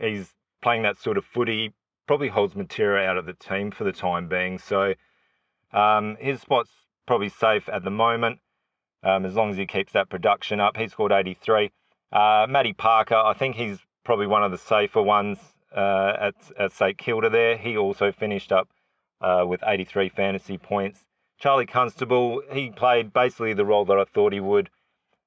he's 0.00 0.32
playing 0.62 0.82
that 0.82 0.98
sort 0.98 1.18
of 1.18 1.24
footy, 1.24 1.72
probably 2.06 2.28
holds 2.28 2.54
Matera 2.54 3.06
out 3.06 3.18
of 3.18 3.26
the 3.26 3.34
team 3.34 3.70
for 3.70 3.84
the 3.84 3.92
time 3.92 4.28
being. 4.28 4.58
So 4.58 4.94
um, 5.72 6.16
his 6.20 6.40
spot's 6.40 6.70
probably 7.06 7.28
safe 7.28 7.68
at 7.68 7.84
the 7.84 7.90
moment 7.90 8.40
um, 9.02 9.24
as 9.24 9.34
long 9.34 9.50
as 9.50 9.56
he 9.56 9.66
keeps 9.66 9.92
that 9.92 10.08
production 10.08 10.60
up. 10.60 10.76
He 10.76 10.88
scored 10.88 11.12
83. 11.12 11.70
Uh, 12.10 12.46
Matty 12.48 12.72
Parker, 12.72 13.16
I 13.16 13.34
think 13.34 13.56
he's 13.56 13.78
probably 14.04 14.26
one 14.26 14.42
of 14.42 14.50
the 14.50 14.58
safer 14.58 15.02
ones 15.02 15.38
uh, 15.76 16.14
at, 16.18 16.34
at 16.58 16.72
St 16.72 16.96
Kilda 16.96 17.30
there. 17.30 17.56
He 17.56 17.76
also 17.76 18.10
finished 18.12 18.52
up 18.52 18.68
uh, 19.20 19.44
with 19.46 19.60
83 19.64 20.08
fantasy 20.08 20.58
points. 20.58 21.04
Charlie 21.38 21.66
Constable, 21.66 22.42
he 22.52 22.70
played 22.70 23.12
basically 23.12 23.54
the 23.54 23.64
role 23.64 23.84
that 23.84 23.98
I 23.98 24.04
thought 24.04 24.32
he 24.32 24.40
would 24.40 24.70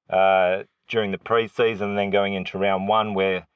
uh, 0.09 0.63
during 0.89 1.11
the 1.11 1.17
preseason 1.17 1.81
and 1.81 1.97
then 1.97 2.09
going 2.09 2.33
into 2.33 2.57
round 2.57 2.87
one 2.87 3.13
where 3.13 3.47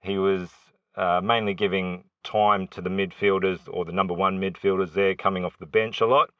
he 0.00 0.18
was 0.18 0.50
uh, 0.96 1.20
mainly 1.22 1.54
giving 1.54 2.04
time 2.22 2.68
to 2.68 2.80
the 2.80 2.90
midfielders 2.90 3.60
or 3.70 3.84
the 3.84 3.92
number 3.92 4.14
one 4.14 4.40
midfielders 4.40 4.92
there 4.94 5.14
coming 5.14 5.44
off 5.44 5.58
the 5.58 5.66
bench 5.66 6.00
a 6.00 6.06
lot. 6.06 6.30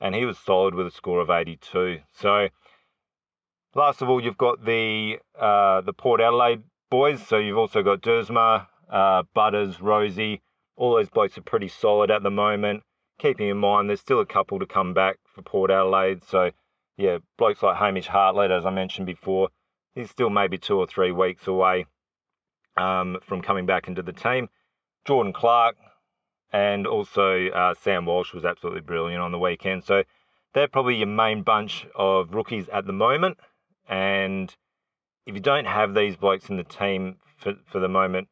And 0.00 0.14
he 0.14 0.26
was 0.26 0.38
solid 0.38 0.74
with 0.74 0.86
a 0.86 0.90
score 0.90 1.20
of 1.20 1.30
82. 1.30 2.00
So 2.12 2.48
Last 3.76 4.02
of 4.02 4.08
all, 4.08 4.22
you've 4.22 4.38
got 4.38 4.64
the 4.64 5.18
uh, 5.38 5.80
the 5.80 5.92
Port 5.92 6.20
Adelaide 6.20 6.62
boys. 6.90 7.26
So 7.26 7.38
you've 7.38 7.58
also 7.58 7.82
got 7.82 8.02
Duursma, 8.02 8.68
uh, 8.88 9.24
Butters, 9.34 9.78
Rozee. 9.78 10.40
All 10.76 10.94
those 10.94 11.10
blokes 11.10 11.36
are 11.38 11.42
pretty 11.42 11.68
solid 11.68 12.10
at 12.10 12.22
the 12.22 12.30
moment. 12.30 12.84
Keeping 13.18 13.48
in 13.48 13.56
mind, 13.56 13.88
there's 13.88 14.00
still 14.00 14.20
a 14.20 14.26
couple 14.26 14.60
to 14.60 14.66
come 14.66 14.94
back 14.94 15.16
for 15.26 15.42
Port 15.42 15.72
Adelaide. 15.72 16.22
So 16.24 16.52
yeah, 16.96 17.18
blokes 17.36 17.62
like 17.64 17.76
Hamish 17.76 18.06
Hartlett, 18.06 18.52
as 18.52 18.64
I 18.64 18.70
mentioned 18.70 19.06
before, 19.06 19.48
he's 19.96 20.10
still 20.10 20.30
maybe 20.30 20.56
two 20.56 20.78
or 20.78 20.86
three 20.86 21.10
weeks 21.10 21.48
away 21.48 21.86
um, 22.76 23.18
from 23.26 23.42
coming 23.42 23.66
back 23.66 23.88
into 23.88 24.02
the 24.02 24.12
team. 24.12 24.48
Jordan 25.04 25.32
Clark 25.32 25.76
and 26.52 26.86
also 26.86 27.48
uh, 27.48 27.74
Sam 27.82 28.06
Walsh 28.06 28.32
was 28.32 28.44
absolutely 28.44 28.80
brilliant 28.80 29.20
on 29.20 29.32
the 29.32 29.38
weekend. 29.38 29.84
So 29.84 30.04
they're 30.54 30.68
probably 30.68 30.96
your 30.96 31.08
main 31.08 31.42
bunch 31.42 31.86
of 31.94 32.32
rookies 32.32 32.68
at 32.68 32.86
the 32.86 32.92
moment. 32.92 33.38
And 33.88 34.54
if 35.26 35.34
you 35.34 35.40
don't 35.40 35.66
have 35.66 35.94
these 35.94 36.16
blokes 36.16 36.48
in 36.48 36.56
the 36.56 36.64
team 36.64 37.16
for, 37.36 37.54
for 37.66 37.80
the 37.80 37.88
moment, 37.88 38.28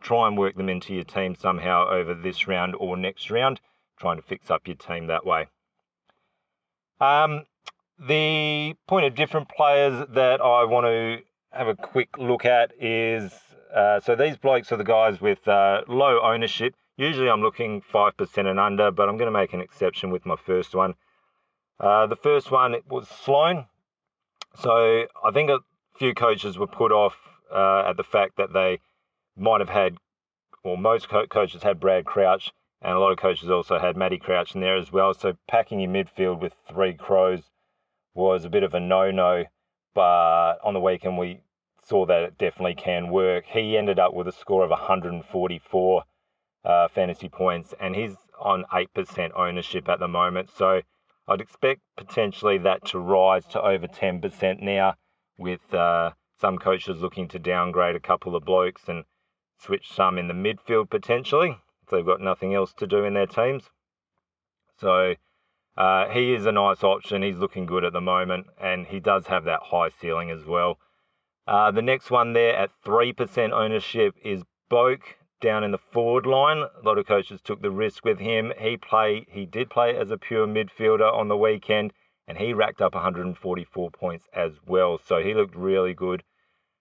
try 0.00 0.26
and 0.26 0.38
work 0.38 0.56
them 0.56 0.68
into 0.68 0.94
your 0.94 1.04
team 1.04 1.34
somehow 1.34 1.88
over 1.88 2.14
this 2.14 2.48
round 2.48 2.74
or 2.78 2.96
next 2.96 3.30
round, 3.30 3.60
trying 3.98 4.16
to 4.16 4.22
fix 4.22 4.50
up 4.50 4.66
your 4.66 4.76
team 4.76 5.08
that 5.08 5.26
way. 5.26 5.48
Um, 7.00 7.44
the 7.98 8.74
point 8.86 9.06
of 9.06 9.14
different 9.14 9.48
players 9.48 10.06
that 10.14 10.40
I 10.40 10.64
want 10.64 10.86
to 10.86 11.18
have 11.50 11.68
a 11.68 11.74
quick 11.74 12.16
look 12.18 12.44
at 12.44 12.72
is 12.80 13.32
uh, 13.74 14.00
so 14.00 14.14
these 14.14 14.36
blokes 14.36 14.72
are 14.72 14.76
the 14.76 14.84
guys 14.84 15.20
with 15.20 15.46
uh, 15.46 15.82
low 15.88 16.20
ownership. 16.20 16.74
Usually 16.96 17.28
I'm 17.28 17.42
looking 17.42 17.82
5% 17.82 18.50
and 18.50 18.58
under, 18.58 18.90
but 18.90 19.08
I'm 19.08 19.16
going 19.16 19.32
to 19.32 19.38
make 19.38 19.52
an 19.52 19.60
exception 19.60 20.10
with 20.10 20.26
my 20.26 20.36
first 20.36 20.74
one. 20.74 20.94
Uh, 21.78 22.06
the 22.06 22.16
first 22.16 22.50
one 22.50 22.74
was 22.88 23.08
Sloane. 23.08 23.66
So 24.56 25.06
I 25.24 25.30
think 25.32 25.50
a 25.50 25.60
few 25.96 26.14
coaches 26.14 26.58
were 26.58 26.66
put 26.66 26.90
off 26.90 27.16
uh, 27.54 27.84
at 27.88 27.96
the 27.96 28.04
fact 28.04 28.36
that 28.36 28.52
they 28.52 28.80
might 29.36 29.60
have 29.60 29.68
had, 29.68 29.96
or 30.64 30.76
most 30.76 31.08
co- 31.08 31.26
coaches 31.26 31.62
had 31.62 31.78
Brad 31.78 32.04
Crouch, 32.04 32.52
and 32.82 32.92
a 32.92 32.98
lot 32.98 33.12
of 33.12 33.18
coaches 33.18 33.50
also 33.50 33.78
had 33.78 33.96
Matty 33.96 34.18
Crouch 34.18 34.54
in 34.54 34.60
there 34.60 34.76
as 34.76 34.92
well. 34.92 35.14
So 35.14 35.36
packing 35.46 35.80
your 35.80 35.90
midfield 35.90 36.40
with 36.40 36.54
three 36.68 36.94
crows 36.94 37.42
was 38.14 38.44
a 38.44 38.50
bit 38.50 38.64
of 38.64 38.74
a 38.74 38.80
no-no. 38.80 39.44
But 39.94 40.58
on 40.64 40.74
the 40.74 40.80
weekend 40.80 41.18
we 41.18 41.40
saw 41.88 42.04
that 42.06 42.22
it 42.22 42.38
definitely 42.38 42.74
can 42.74 43.10
work. 43.10 43.46
He 43.46 43.78
ended 43.78 43.98
up 43.98 44.12
with 44.12 44.28
a 44.28 44.32
score 44.32 44.62
of 44.62 44.70
144 44.70 46.04
uh, 46.64 46.88
fantasy 46.88 47.28
points, 47.28 47.74
and 47.80 47.96
he's 47.96 48.16
on 48.38 48.64
8% 48.72 49.30
ownership 49.34 49.88
at 49.88 49.98
the 49.98 50.08
moment. 50.08 50.50
So 50.54 50.82
I'd 51.26 51.40
expect 51.40 51.80
potentially 51.96 52.58
that 52.58 52.84
to 52.86 52.98
rise 52.98 53.46
to 53.46 53.62
over 53.62 53.86
10% 53.86 54.60
now, 54.60 54.94
with 55.38 55.72
uh, 55.72 56.10
some 56.40 56.58
coaches 56.58 57.00
looking 57.00 57.28
to 57.28 57.38
downgrade 57.38 57.96
a 57.96 58.00
couple 58.00 58.36
of 58.36 58.44
blokes 58.44 58.82
and 58.88 59.04
switch 59.58 59.90
some 59.92 60.18
in 60.18 60.28
the 60.28 60.34
midfield 60.34 60.88
potentially 60.88 61.58
if 61.82 61.88
they've 61.90 62.06
got 62.06 62.20
nothing 62.20 62.54
else 62.54 62.72
to 62.74 62.86
do 62.86 63.04
in 63.04 63.14
their 63.14 63.26
teams. 63.26 63.64
So 64.78 65.14
uh, 65.76 66.08
he 66.08 66.34
is 66.34 66.46
a 66.46 66.52
nice 66.52 66.84
option. 66.84 67.22
He's 67.22 67.38
looking 67.38 67.66
good 67.66 67.84
at 67.84 67.92
the 67.92 68.00
moment, 68.00 68.46
and 68.60 68.86
he 68.86 69.00
does 69.00 69.26
have 69.26 69.44
that 69.44 69.60
high 69.64 69.88
ceiling 69.88 70.30
as 70.30 70.44
well. 70.44 70.78
Uh, 71.48 71.70
the 71.70 71.80
next 71.80 72.10
one 72.10 72.34
there 72.34 72.54
at 72.54 72.70
3% 72.84 73.52
ownership 73.52 74.14
is 74.22 74.42
Boak 74.70 75.00
down 75.40 75.64
in 75.64 75.70
the 75.70 75.78
forward 75.78 76.26
line. 76.26 76.58
A 76.58 76.84
lot 76.84 76.98
of 76.98 77.06
coaches 77.06 77.40
took 77.40 77.62
the 77.62 77.70
risk 77.70 78.04
with 78.04 78.18
him. 78.18 78.52
He 78.58 78.76
play 78.76 79.26
he 79.30 79.46
did 79.46 79.70
play 79.70 79.96
as 79.96 80.10
a 80.10 80.18
pure 80.18 80.46
midfielder 80.46 81.10
on 81.10 81.28
the 81.28 81.38
weekend 81.38 81.94
and 82.26 82.36
he 82.36 82.52
racked 82.52 82.82
up 82.82 82.92
144 82.92 83.90
points 83.92 84.26
as 84.34 84.58
well. 84.66 84.98
So 84.98 85.22
he 85.22 85.32
looked 85.32 85.56
really 85.56 85.94
good. 85.94 86.22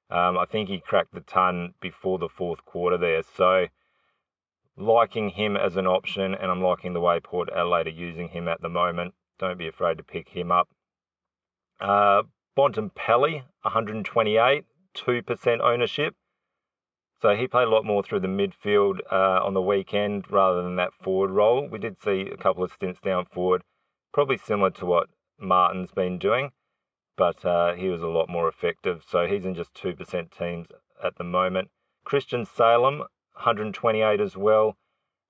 Um, 0.10 0.38
I 0.38 0.44
think 0.44 0.68
he 0.68 0.82
cracked 0.82 1.14
the 1.14 1.22
ton 1.22 1.74
before 1.80 2.20
the 2.20 2.28
fourth 2.28 2.66
quarter 2.66 2.98
there. 2.98 3.24
So 3.24 3.68
liking 4.76 5.30
him 5.30 5.56
as 5.56 5.78
an 5.78 5.88
option 5.88 6.36
and 6.36 6.52
I'm 6.52 6.62
liking 6.62 6.92
the 6.92 7.00
way 7.00 7.22
Port 7.22 7.48
Adelaide 7.56 7.88
are 7.88 7.92
using 7.92 8.28
him 8.28 8.50
at 8.50 8.62
the 8.62 8.68
moment. 8.68 9.14
Don't 9.40 9.58
be 9.58 9.70
afraid 9.70 9.98
to 10.00 10.04
pick 10.04 10.28
him 10.28 10.52
up. 10.52 10.68
Uh, 11.80 12.24
Bontempelli, 12.58 13.44
128, 13.62 14.66
2% 14.96 15.60
ownership. 15.60 16.16
So 17.22 17.36
he 17.36 17.48
played 17.48 17.68
a 17.68 17.70
lot 17.70 17.86
more 17.86 18.02
through 18.02 18.22
the 18.22 18.28
midfield 18.28 19.00
uh, 19.12 19.46
on 19.46 19.54
the 19.54 19.62
weekend 19.62 20.32
rather 20.32 20.64
than 20.64 20.76
that 20.78 20.94
forward 20.94 21.30
role. 21.30 21.68
We 21.68 21.78
did 21.78 22.02
see 22.02 22.22
a 22.22 22.36
couple 22.36 22.64
of 22.64 22.72
stints 22.72 23.00
down 23.00 23.26
forward, 23.26 23.62
probably 24.12 24.38
similar 24.38 24.72
to 24.72 24.88
what 24.88 25.10
Martin's 25.40 25.92
been 25.92 26.18
doing, 26.18 26.50
but 27.16 27.46
uh, 27.46 27.74
he 27.76 27.90
was 27.90 28.02
a 28.02 28.08
lot 28.08 28.28
more 28.28 28.48
effective. 28.48 29.04
So 29.08 29.28
he's 29.28 29.46
in 29.46 29.54
just 29.54 29.76
2% 29.76 30.32
teams 30.36 30.68
at 31.04 31.16
the 31.18 31.24
moment. 31.24 31.70
Christian 32.06 32.44
Salem, 32.44 33.04
128 33.34 34.20
as 34.20 34.36
well, 34.36 34.76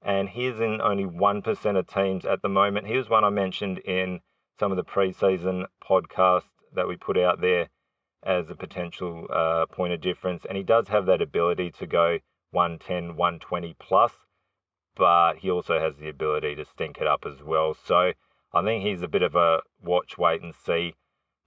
and 0.01 0.29
he's 0.29 0.61
in 0.61 0.79
only 0.79 1.03
1% 1.03 1.77
of 1.77 1.87
teams 1.87 2.25
at 2.25 2.41
the 2.41 2.47
moment. 2.47 2.87
He 2.87 2.95
was 2.95 3.09
one 3.09 3.25
I 3.25 3.31
mentioned 3.31 3.79
in 3.79 4.21
some 4.57 4.71
of 4.71 4.77
the 4.77 4.85
preseason 4.85 5.65
podcasts 5.83 6.43
that 6.73 6.87
we 6.87 6.95
put 6.95 7.17
out 7.17 7.41
there 7.41 7.69
as 8.23 8.49
a 8.49 8.55
potential 8.55 9.27
uh, 9.31 9.65
point 9.67 9.93
of 9.93 10.01
difference. 10.01 10.43
And 10.47 10.57
he 10.57 10.63
does 10.63 10.87
have 10.89 11.05
that 11.05 11.21
ability 11.21 11.71
to 11.79 11.87
go 11.87 12.19
110, 12.51 13.15
120 13.15 13.75
plus, 13.79 14.11
but 14.95 15.37
he 15.37 15.49
also 15.51 15.79
has 15.79 15.95
the 15.97 16.09
ability 16.09 16.55
to 16.55 16.65
stink 16.65 16.97
it 16.97 17.07
up 17.07 17.25
as 17.25 17.43
well. 17.43 17.75
So 17.85 18.13
I 18.53 18.63
think 18.63 18.83
he's 18.83 19.01
a 19.01 19.07
bit 19.07 19.21
of 19.21 19.35
a 19.35 19.61
watch, 19.83 20.17
wait, 20.17 20.41
and 20.41 20.53
see 20.53 20.95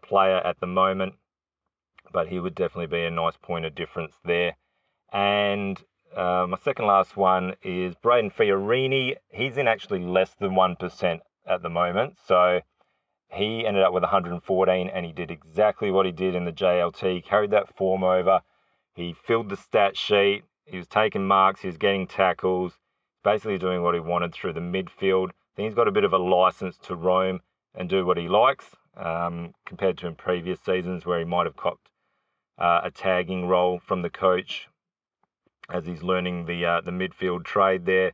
player 0.03 0.39
at 0.39 0.61
the 0.61 0.67
moment, 0.67 1.15
but 2.13 2.29
he 2.29 2.39
would 2.39 2.55
definitely 2.55 2.87
be 2.87 3.05
a 3.05 3.11
nice 3.11 3.37
point 3.37 3.65
of 3.65 3.75
difference 3.75 4.15
there. 4.25 4.57
And 5.13 5.83
uh, 6.17 6.47
my 6.49 6.59
second 6.63 6.87
last 6.87 7.17
one 7.17 7.55
is 7.63 7.95
Brayden 7.97 8.33
Fiorini. 8.33 9.17
He's 9.29 9.57
in 9.57 9.69
actually 9.69 10.01
less 10.01 10.35
than 10.35 10.53
1% 10.53 11.21
at 11.47 11.63
the 11.63 11.69
moment. 11.69 12.17
So 12.27 12.61
he 13.33 13.67
ended 13.67 13.83
up 13.83 13.93
with 13.93 14.03
114 14.03 14.89
and 14.89 15.07
he 15.07 15.13
did 15.13 15.31
exactly 15.31 15.91
what 15.91 16.07
he 16.07 16.13
did 16.13 16.35
in 16.35 16.45
the 16.45 16.53
JLT, 16.53 17.25
carried 17.25 17.51
that 17.53 17.77
form 17.77 18.03
over. 18.03 18.41
He 18.95 19.13
filled 19.13 19.49
the 19.49 19.57
stat 19.57 19.97
sheet, 19.97 20.43
he 20.65 20.77
was 20.77 20.89
taking 20.89 21.27
marks, 21.27 21.61
he 21.61 21.69
was 21.69 21.79
getting 21.79 22.07
tackles, 22.07 22.79
basically 23.23 23.59
doing 23.59 23.83
what 23.83 23.95
he 23.95 24.01
wanted 24.01 24.35
through 24.35 24.55
the 24.55 24.61
midfield. 24.61 25.31
Then 25.57 25.67
he's 25.67 25.75
got 25.75 25.89
a 25.89 25.93
bit 25.93 26.05
of 26.05 26.13
a 26.13 26.19
license 26.19 26.77
to 26.85 26.95
roam 26.95 27.41
and 27.75 27.89
do 27.89 28.05
what 28.05 28.17
he 28.17 28.29
likes 28.29 28.75
um, 28.97 29.55
compared 29.65 29.99
to 29.99 30.07
in 30.07 30.17
previous 30.17 30.61
seasons 30.61 31.07
where 31.07 31.19
he 31.19 31.25
might 31.25 31.47
have 31.47 31.57
copped 31.57 31.89
uh, 32.59 32.81
a 32.85 32.91
tagging 32.91 33.47
role 33.47 33.79
from 33.79 34.03
the 34.03 34.11
coach 34.11 34.69
as 35.71 35.87
he's 35.87 36.03
learning 36.03 36.47
the 36.47 36.65
uh, 36.65 36.81
the 36.81 36.91
midfield 36.91 37.45
trade 37.45 37.87
there. 37.87 38.13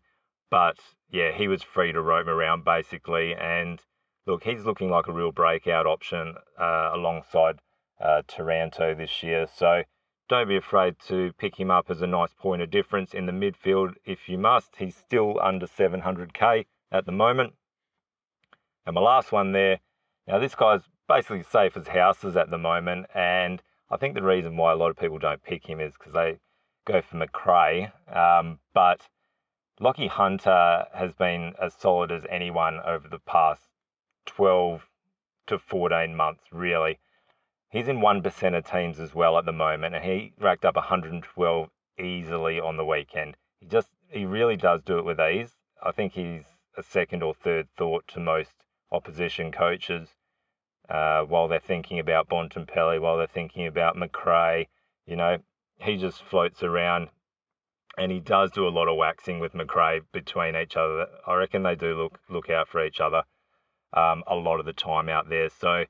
But 0.51 0.79
yeah, 1.11 1.33
he 1.33 1.49
was 1.49 1.63
free 1.63 1.93
to 1.93 2.01
roam 2.01 2.29
around 2.29 2.65
basically 2.65 3.35
and 3.35 3.81
look, 4.27 4.43
he's 4.43 4.65
looking 4.65 4.91
like 4.91 5.07
a 5.07 5.13
real 5.13 5.33
breakout 5.33 5.87
option 5.87 6.35
uh, 6.59 6.91
alongside 6.93 7.61
uh, 8.01 8.23
Taranto 8.27 8.95
this 8.95 9.23
year. 9.23 9.47
So 9.55 9.83
don't 10.29 10.49
be 10.49 10.57
afraid 10.57 10.97
to 11.07 11.33
pick 11.39 11.59
him 11.59 11.71
up 11.71 11.91
as 11.91 12.03
a 12.03 12.07
nice 12.07 12.35
point 12.35 12.63
of 12.63 12.71
difference 12.71 13.15
in 13.15 13.27
the 13.27 13.33
midfield 13.33 13.95
if 14.05 14.29
you 14.29 14.37
must. 14.37 14.75
He's 14.77 14.97
still 14.97 15.39
under 15.41 15.67
700k 15.67 16.67
at 16.91 17.07
the 17.07 17.13
moment. 17.13 17.55
And 18.85 18.95
my 18.95 19.01
last 19.01 19.31
one 19.33 19.53
there, 19.53 19.79
now 20.27 20.39
this 20.39 20.55
guy's 20.55 20.83
basically 21.09 21.45
safe 21.45 21.77
as 21.77 21.87
houses 21.87 22.37
at 22.37 22.51
the 22.51 22.59
moment. 22.59 23.07
And 23.15 23.63
I 23.91 23.97
think 23.97 24.15
the 24.15 24.23
reason 24.23 24.57
why 24.57 24.73
a 24.73 24.77
lot 24.77 24.91
of 24.91 24.97
people 24.97 25.19
don't 25.19 25.43
pick 25.43 25.65
him 25.65 25.81
is 25.81 25.95
because 25.95 26.13
they 26.13 26.39
go 26.85 27.01
for 27.01 27.17
Macrae. 27.17 27.93
Um, 28.13 28.59
but 28.75 29.09
Lachie 29.81 30.09
Hunter 30.09 30.87
has 30.93 31.13
been 31.13 31.55
as 31.61 31.75
solid 31.75 32.11
as 32.11 32.25
anyone 32.29 32.81
over 32.85 33.09
the 33.09 33.21
past 33.21 33.63
12 34.27 34.89
to 35.47 35.59
14 35.59 36.15
months, 36.15 36.45
really. 36.53 36.99
He's 37.71 37.89
in 37.89 37.99
1% 37.99 38.57
of 38.57 38.65
teams 38.65 39.01
as 39.01 39.15
well 39.15 39.39
at 39.39 39.45
the 39.45 39.53
moment, 39.53 39.95
and 39.95 40.05
he 40.05 40.33
racked 40.39 40.65
up 40.65 40.77
112 40.77 41.71
easily 41.99 42.61
on 42.61 42.77
the 42.77 42.85
weekend. 42.85 43.37
He 43.61 43.67
just, 43.67 43.91
he 44.09 44.25
really 44.25 44.57
does 44.57 44.83
do 44.83 44.99
it 44.99 45.05
with 45.05 45.21
ease. 45.21 45.57
I 45.83 45.93
think 45.93 46.13
he's 46.13 46.45
a 46.77 46.83
second 46.83 47.23
or 47.23 47.35
third 47.35 47.69
thought 47.77 48.07
to 48.09 48.21
most 48.21 48.53
opposition 48.93 49.51
coaches 49.51 50.15
uh, 50.89 51.23
while 51.23 51.49
they're 51.49 51.59
thinking 51.59 51.99
about 51.99 52.29
Bontempelli, 52.29 53.01
while 53.01 53.17
they're 53.17 53.27
thinking 53.27 53.67
about 53.67 53.97
Macrae. 53.97 54.69
You 55.07 55.17
know, 55.17 55.39
he 55.79 55.97
just 55.97 56.23
floats 56.23 56.63
around 56.63 57.09
and 57.99 58.13
he 58.13 58.21
does 58.21 58.51
do 58.51 58.67
a 58.67 58.71
lot 58.71 58.89
of 58.89 58.97
waxing 58.97 59.41
with 59.41 59.55
Macrae 59.55 60.01
between 60.13 60.55
each 60.55 60.77
other. 60.77 61.07
I 61.27 61.35
reckon 61.35 61.63
they 61.63 61.75
do 61.75 61.97
look 61.97 62.21
look 62.29 62.51
out 62.51 62.69
for 62.69 62.85
each 62.85 63.01
other 63.01 63.25
um, 63.93 64.23
a 64.27 64.35
lot 64.35 64.61
of 64.61 64.67
the 64.67 64.73
time 64.73 65.09
out 65.09 65.29
there. 65.29 65.49
So 65.49 65.85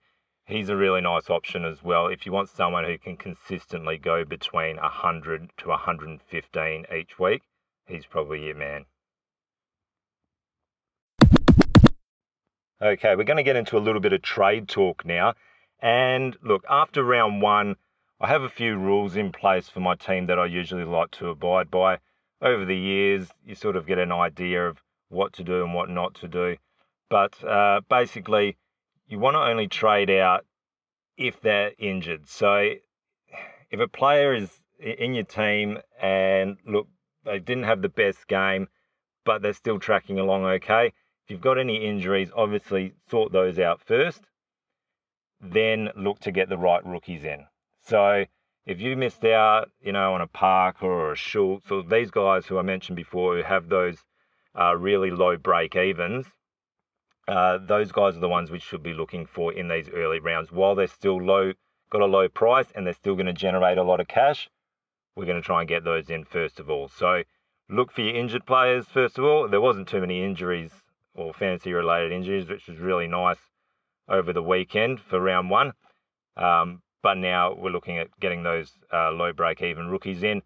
he's 0.47 0.69
a 0.69 0.77
really 0.77 1.01
nice 1.01 1.29
option 1.29 1.65
as 1.65 1.83
well. 1.83 2.07
If 2.07 2.27
you 2.27 2.33
want 2.33 2.49
someone 2.49 2.85
who 2.85 2.99
can 2.99 3.17
consistently 3.17 3.99
go 3.99 4.25
between 4.25 4.77
100 4.77 5.51
to 5.59 5.69
115 5.69 6.87
each 6.97 7.19
week, 7.19 7.43
he's 7.87 8.07
probably 8.07 8.47
your 8.47 8.57
man. 8.57 8.87
Okay, 12.81 13.17
we're 13.17 13.25
going 13.25 13.39
to 13.39 13.43
get 13.43 13.57
into 13.57 13.79
a 13.79 13.81
little 13.81 14.03
bit 14.03 14.13
of 14.13 14.21
trade 14.21 14.69
talk 14.69 15.05
now. 15.05 15.35
And 15.81 16.37
look, 16.43 16.65
after 16.69 17.03
round 17.03 17.41
one, 17.41 17.77
I 18.21 18.29
have 18.29 18.43
a 18.43 18.51
few 18.51 18.77
rules 18.77 19.17
in 19.17 19.33
place 19.33 19.69
for 19.69 19.81
my 19.81 19.95
team 19.95 20.27
that 20.27 20.39
I 20.39 20.47
usually 20.47 20.85
like 20.85 21.11
to 21.13 21.29
abide 21.29 21.71
by. 21.71 21.99
Over 22.43 22.65
the 22.65 22.77
years, 22.77 23.29
you 23.45 23.55
sort 23.55 23.77
of 23.77 23.87
get 23.87 23.99
an 23.99 24.13
idea 24.13 24.69
of 24.69 24.83
what 25.09 25.33
to 25.35 25.45
do 25.45 25.65
and 25.65 25.75
what 25.75 25.89
not 25.89 26.15
to 26.17 26.29
do. 26.29 26.57
But 27.09 27.43
uh, 27.45 27.81
basically, 27.89 28.57
you 29.07 29.19
want 29.19 29.35
to 29.35 29.41
only 29.41 29.69
trade 29.69 30.11
out 30.11 30.45
if 31.17 31.41
they're 31.41 31.73
injured. 31.79 32.29
So 32.29 32.71
if 33.71 33.81
a 33.81 33.89
player 33.89 34.35
is 34.35 34.51
in 34.81 35.15
your 35.15 35.25
team 35.25 35.79
and 36.01 36.57
look, 36.67 36.89
they 37.25 37.39
didn't 37.39 37.65
have 37.65 37.83
the 37.83 37.89
best 37.89 38.27
game, 38.27 38.69
but 39.25 39.43
they're 39.43 39.53
still 39.53 39.79
tracking 39.79 40.19
along 40.19 40.45
okay. 40.45 40.93
If 41.25 41.31
you've 41.31 41.41
got 41.41 41.59
any 41.59 41.85
injuries, 41.85 42.31
obviously 42.37 42.95
sort 43.11 43.33
those 43.33 43.59
out 43.59 43.81
first, 43.81 44.23
then 45.41 45.91
look 45.97 46.21
to 46.21 46.31
get 46.31 46.49
the 46.49 46.59
right 46.59 46.85
rookies 46.87 47.25
in. 47.25 47.47
So 47.83 48.27
if 48.65 48.81
you 48.81 48.97
missed 48.97 49.25
out, 49.25 49.71
you 49.81 49.93
know, 49.93 50.15
on 50.15 50.21
a 50.21 50.27
Parker 50.27 50.87
or 50.87 51.13
a 51.13 51.17
Schultz 51.17 51.71
or 51.71 51.83
these 51.83 52.11
guys 52.11 52.47
who 52.47 52.59
I 52.59 52.63
mentioned 52.63 52.97
before 52.97 53.37
who 53.37 53.43
have 53.43 53.69
those 53.69 53.99
uh, 54.59 54.77
really 54.77 55.11
low 55.11 55.37
break 55.37 55.77
evens, 55.77 56.27
uh, 57.29 57.59
those 57.59 57.93
guys 57.93 58.17
are 58.17 58.21
the 58.21 58.29
ones 58.29 58.51
we 58.51 58.59
should 58.59 58.83
be 58.83 58.95
looking 58.95 59.27
for 59.27 59.53
in 59.53 59.69
these 59.69 59.89
early 59.89 60.21
rounds. 60.21 60.53
While 60.53 60.75
they're 60.75 60.87
still 60.87 61.21
low, 61.23 61.53
got 61.91 62.01
a 62.01 62.07
low 62.07 62.29
price, 62.29 62.67
and 62.75 62.87
they're 62.87 62.95
still 62.95 63.15
going 63.15 63.27
to 63.27 63.33
generate 63.33 63.79
a 63.79 63.83
lot 63.83 64.01
of 64.01 64.09
cash, 64.09 64.49
we're 65.17 65.27
going 65.27 65.41
to 65.41 65.47
try 65.47 65.61
and 65.61 65.69
get 65.69 65.85
those 65.85 66.11
in 66.11 66.25
first 66.25 66.61
of 66.61 66.71
all. 66.71 66.89
So 66.89 67.23
look 67.69 67.91
for 67.91 68.03
your 68.03 68.15
injured 68.15 68.47
players 68.47 68.87
first 68.87 69.19
of 69.19 69.25
all. 69.25 69.49
There 69.49 69.61
wasn't 69.61 69.89
too 69.89 70.01
many 70.01 70.23
injuries 70.23 70.71
or 71.15 71.33
fantasy 71.33 71.73
related 71.73 72.13
injuries, 72.13 72.49
which 72.49 72.69
was 72.69 72.79
really 72.79 73.09
nice 73.09 73.39
over 74.09 74.33
the 74.33 74.43
weekend 74.43 75.01
for 75.01 75.21
round 75.21 75.51
one. 75.51 75.73
Um, 76.37 76.83
but 77.03 77.17
now 77.17 77.55
we're 77.55 77.71
looking 77.71 77.99
at 77.99 78.09
getting 78.21 78.43
those 78.43 78.73
uh, 78.93 79.11
low 79.11 79.33
break 79.33 79.63
even 79.63 79.89
rookies 79.89 80.23
in, 80.23 80.43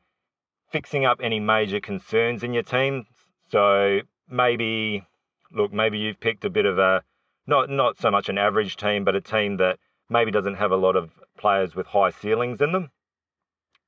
fixing 0.70 1.04
up 1.04 1.18
any 1.22 1.40
major 1.40 1.80
concerns 1.80 2.42
in 2.44 2.54
your 2.54 2.62
team. 2.62 3.06
So 3.50 4.00
maybe, 4.28 5.04
look, 5.52 5.72
maybe 5.72 5.98
you've 5.98 6.20
picked 6.20 6.44
a 6.44 6.50
bit 6.50 6.66
of 6.66 6.78
a 6.78 7.02
not 7.46 7.70
not 7.70 7.98
so 7.98 8.10
much 8.10 8.28
an 8.28 8.38
average 8.38 8.76
team, 8.76 9.04
but 9.04 9.16
a 9.16 9.20
team 9.20 9.56
that 9.58 9.78
maybe 10.08 10.30
doesn't 10.30 10.54
have 10.54 10.72
a 10.72 10.76
lot 10.76 10.96
of 10.96 11.10
players 11.38 11.74
with 11.74 11.86
high 11.86 12.10
ceilings 12.10 12.60
in 12.60 12.72
them. 12.72 12.90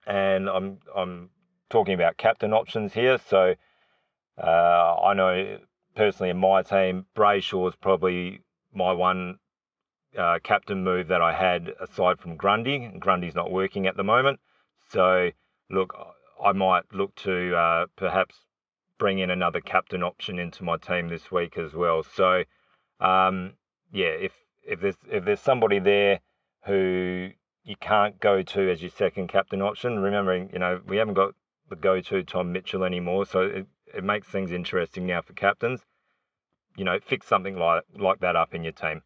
And 0.07 0.49
I'm 0.49 0.79
I'm 0.95 1.31
talking 1.71 1.95
about 1.95 2.17
captain 2.17 2.53
options 2.53 2.93
here. 2.93 3.19
So 3.19 3.55
uh, 4.43 4.97
I 5.03 5.15
know 5.15 5.59
personally 5.95 6.31
in 6.31 6.39
my 6.39 6.63
team, 6.63 7.07
Brayshaw 7.17 7.69
is 7.69 7.77
probably 7.77 8.41
my 8.73 8.93
one 8.93 9.39
uh, 10.17 10.39
captain 10.43 10.85
move 10.85 11.09
that 11.09 11.23
I 11.23 11.33
had 11.35 11.73
aside 11.81 12.19
from 12.19 12.37
Grundy. 12.37 12.91
Grundy's 12.99 13.35
not 13.35 13.51
working 13.51 13.87
at 13.87 13.97
the 13.97 14.05
moment. 14.05 14.41
So, 14.91 15.31
look, 15.71 15.95
I 16.43 16.53
might 16.53 16.85
look 16.93 17.15
to 17.17 17.55
uh, 17.57 17.87
perhaps 17.97 18.37
bring 19.03 19.19
in 19.19 19.31
another 19.31 19.61
captain 19.61 20.01
option 20.01 20.39
into 20.39 20.63
my 20.63 20.77
team 20.77 21.09
this 21.09 21.29
week 21.29 21.59
as 21.59 21.75
well. 21.75 22.05
So, 22.05 22.45
um, 23.01 23.55
yeah, 23.93 24.15
if 24.27 24.33
if 24.63 24.81
there's 24.81 24.95
if 25.11 25.25
there's 25.25 25.41
somebody 25.41 25.81
there 25.81 26.21
who 26.67 27.31
you 27.65 27.75
can't 27.81 28.21
go 28.21 28.43
to 28.43 28.71
as 28.71 28.81
your 28.81 28.93
second 28.93 29.27
captain 29.27 29.61
option, 29.61 29.99
remembering 29.99 30.51
you 30.53 30.61
know 30.61 30.81
we 30.87 30.99
haven't 30.99 31.15
got 31.15 31.35
the 31.69 31.75
go-to 31.75 32.23
Tom 32.23 32.53
Mitchell 32.53 32.85
anymore, 32.85 33.27
so 33.27 33.41
it, 33.41 33.67
it 33.93 34.05
makes 34.05 34.29
things 34.29 34.53
interesting 34.53 35.05
now 35.05 35.21
for 35.21 35.33
captains. 35.33 35.81
You 36.77 36.85
know, 36.85 37.01
fix 37.05 37.27
something 37.27 37.57
like 37.57 37.83
like 37.99 38.21
that 38.21 38.37
up 38.37 38.55
in 38.55 38.63
your 38.63 38.73
team. 38.73 39.03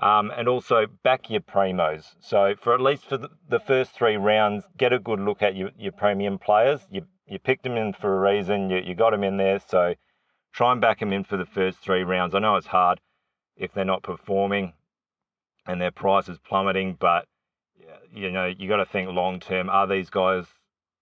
Um, 0.00 0.30
and 0.36 0.48
also 0.48 0.86
back 1.02 1.30
your 1.30 1.40
primos. 1.40 2.14
So 2.20 2.54
for 2.60 2.74
at 2.74 2.80
least 2.82 3.06
for 3.06 3.16
the, 3.16 3.30
the, 3.48 3.58
first 3.58 3.92
three 3.92 4.16
rounds, 4.16 4.64
get 4.76 4.92
a 4.92 4.98
good 5.00 5.18
look 5.18 5.42
at 5.42 5.56
your, 5.56 5.70
your 5.76 5.90
premium 5.90 6.38
players. 6.38 6.86
You 6.88 7.02
you 7.28 7.38
picked 7.38 7.62
them 7.62 7.76
in 7.76 7.92
for 7.92 8.16
a 8.16 8.32
reason. 8.32 8.70
You 8.70 8.78
you 8.78 8.94
got 8.94 9.10
them 9.10 9.24
in 9.24 9.36
there. 9.36 9.60
So 9.60 9.94
try 10.52 10.72
and 10.72 10.80
back 10.80 11.00
them 11.00 11.12
in 11.12 11.24
for 11.24 11.36
the 11.36 11.46
first 11.46 11.78
three 11.78 12.02
rounds. 12.02 12.34
I 12.34 12.38
know 12.38 12.56
it's 12.56 12.66
hard 12.66 13.00
if 13.56 13.72
they're 13.72 13.84
not 13.84 14.02
performing 14.02 14.72
and 15.68 15.80
their 15.80 15.90
price 15.90 16.28
is 16.28 16.38
plummeting, 16.38 16.96
but 16.98 17.26
you 18.12 18.30
know 18.30 18.46
you 18.46 18.68
got 18.68 18.78
to 18.78 18.86
think 18.86 19.10
long 19.10 19.38
term. 19.38 19.68
Are 19.68 19.86
these 19.86 20.10
guys 20.10 20.46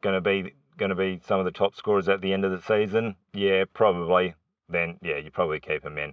going 0.03 0.15
to 0.15 0.21
be 0.21 0.55
going 0.77 0.91
to 0.91 0.97
be 0.97 1.21
some 1.25 1.39
of 1.39 1.45
the 1.47 1.53
top 1.53 1.75
scorers 1.75 2.09
at 2.09 2.21
the 2.21 2.33
end 2.33 2.45
of 2.45 2.51
the 2.51 2.61
season? 2.61 3.17
Yeah, 3.33 3.65
probably. 3.73 4.35
Then 4.69 4.99
yeah, 5.03 5.17
you 5.17 5.31
probably 5.31 5.61
keep 5.61 5.83
them 5.83 5.97
in. 5.97 6.13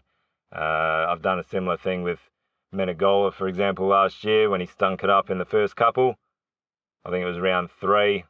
Uh, 0.55 1.07
I've 1.09 1.23
done 1.23 1.39
a 1.39 1.43
similar 1.43 1.77
thing 1.77 2.03
with 2.03 2.19
Menegola, 2.73 3.33
for 3.33 3.47
example, 3.47 3.87
last 3.87 4.23
year 4.23 4.49
when 4.49 4.61
he 4.61 4.67
stunk 4.67 5.03
it 5.03 5.09
up 5.09 5.31
in 5.31 5.39
the 5.39 5.45
first 5.45 5.75
couple. 5.75 6.15
I 7.03 7.09
think 7.09 7.23
it 7.23 7.27
was 7.27 7.39
round 7.39 7.69
three. 7.81 8.25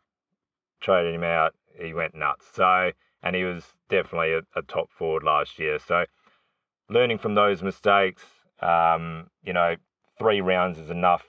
Traded 0.80 1.14
him 1.14 1.24
out. 1.24 1.54
He 1.80 1.94
went 1.94 2.16
nuts. 2.16 2.46
So, 2.54 2.92
and 3.22 3.36
he 3.36 3.44
was 3.44 3.64
definitely 3.90 4.34
a, 4.34 4.42
a 4.56 4.62
top 4.62 4.92
forward 4.92 5.24
last 5.24 5.60
year. 5.60 5.80
So, 5.80 6.06
learning 6.90 7.20
from 7.20 7.36
those 7.36 7.64
mistakes, 7.64 8.24
um, 8.62 9.28
you 9.44 9.54
know, 9.54 9.76
three 10.18 10.42
rounds 10.42 10.80
is 10.80 10.90
enough 10.90 11.24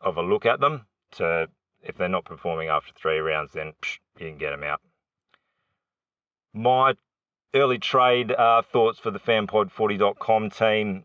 of 0.00 0.16
a 0.16 0.22
look 0.22 0.46
at 0.46 0.60
them 0.60 0.86
to, 1.12 1.48
if 1.82 1.96
they're 1.96 2.08
not 2.08 2.24
performing 2.24 2.68
after 2.68 2.92
three 2.92 3.18
rounds, 3.18 3.52
then 3.52 3.72
psh, 3.82 3.98
you 4.18 4.28
can 4.28 4.38
get 4.38 4.50
them 4.50 4.64
out. 4.64 4.80
My 6.54 6.94
early 7.54 7.78
trade 7.78 8.32
uh, 8.32 8.62
thoughts 8.62 8.98
for 8.98 9.10
the 9.10 9.20
fanpod40.com 9.20 10.50
team 10.50 11.04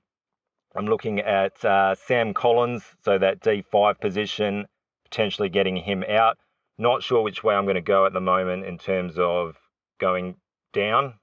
I'm 0.75 0.87
looking 0.87 1.19
at 1.19 1.63
uh, 1.63 1.93
Sam 1.93 2.33
Collins, 2.33 2.83
so 3.03 3.19
that 3.19 3.41
D5 3.41 3.99
position, 3.99 4.65
potentially 5.03 5.49
getting 5.49 5.77
him 5.77 6.03
out. 6.07 6.37
Not 6.77 7.03
sure 7.03 7.21
which 7.21 7.43
way 7.43 7.55
I'm 7.55 7.65
going 7.65 7.75
to 7.75 7.81
go 7.81 8.05
at 8.05 8.13
the 8.13 8.21
moment 8.21 8.65
in 8.65 8.77
terms 8.77 9.17
of 9.17 9.55
going 9.99 10.36
down 10.73 11.15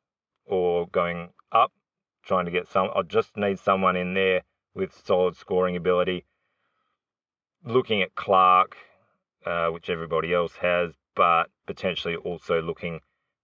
or 0.47 0.87
going 0.89 1.31
up, 1.53 1.73
trying 2.25 2.45
to 2.45 2.51
get 2.51 2.69
some. 2.69 2.91
I 2.95 3.03
just 3.03 3.37
need 3.37 3.59
someone 3.59 3.97
in 3.97 4.15
there 4.15 4.43
with 4.75 4.95
solid 5.05 5.37
scoring 5.37 5.77
ability. 5.77 6.25
Looking 7.65 8.01
at 8.03 8.15
Clark, 8.15 8.77
uh, 9.45 9.69
which 9.69 9.91
everybody 9.91 10.33
else 10.33 10.55
has, 10.57 10.93
but 11.15 11.51
potentially 11.67 12.17
also 12.17 12.63
looking 12.63 13.01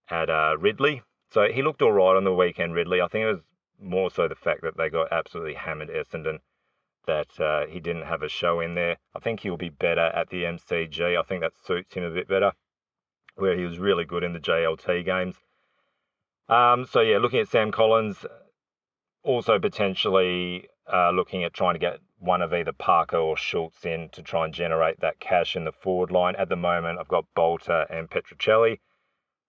at 0.09 0.29
uh, 0.29 0.55
Ridley. 0.59 1.03
So 1.31 1.47
he 1.51 1.61
looked 1.61 1.81
all 1.81 1.91
right 1.91 2.15
on 2.15 2.23
the 2.23 2.33
weekend, 2.33 2.73
Ridley. 2.73 3.01
I 3.01 3.07
think 3.07 3.23
it 3.23 3.33
was 3.33 3.43
more 3.79 4.09
so 4.09 4.27
the 4.27 4.35
fact 4.35 4.61
that 4.63 4.77
they 4.77 4.89
got 4.89 5.11
absolutely 5.11 5.53
hammered 5.53 5.89
Essendon, 5.89 6.39
that 7.07 7.39
uh, 7.39 7.65
he 7.67 7.79
didn't 7.79 8.05
have 8.05 8.21
a 8.21 8.29
show 8.29 8.59
in 8.59 8.75
there. 8.75 8.97
I 9.15 9.19
think 9.19 9.39
he'll 9.39 9.57
be 9.57 9.69
better 9.69 10.11
at 10.13 10.29
the 10.29 10.43
MCG. 10.43 11.17
I 11.17 11.23
think 11.23 11.41
that 11.41 11.53
suits 11.65 11.93
him 11.93 12.03
a 12.03 12.11
bit 12.11 12.27
better, 12.27 12.51
where 13.35 13.57
he 13.57 13.65
was 13.65 13.79
really 13.79 14.05
good 14.05 14.23
in 14.23 14.33
the 14.33 14.39
JLT 14.39 15.03
games. 15.05 15.35
Um, 16.49 16.85
so 16.85 17.01
yeah, 17.01 17.17
looking 17.17 17.39
at 17.39 17.49
Sam 17.49 17.71
Collins, 17.71 18.25
also 19.23 19.59
potentially 19.59 20.69
uh, 20.91 21.11
looking 21.11 21.43
at 21.43 21.53
trying 21.53 21.75
to 21.75 21.79
get 21.79 21.99
one 22.19 22.41
of 22.41 22.53
either 22.53 22.71
Parker 22.71 23.17
or 23.17 23.37
Schultz 23.37 23.85
in 23.85 24.09
to 24.09 24.21
try 24.21 24.45
and 24.45 24.53
generate 24.53 24.99
that 25.01 25.19
cash 25.19 25.55
in 25.55 25.65
the 25.65 25.71
forward 25.71 26.11
line. 26.11 26.35
At 26.35 26.49
the 26.49 26.55
moment, 26.55 26.99
I've 26.99 27.07
got 27.07 27.25
Balta 27.35 27.85
and 27.89 28.09
Petruccelle. 28.09 28.77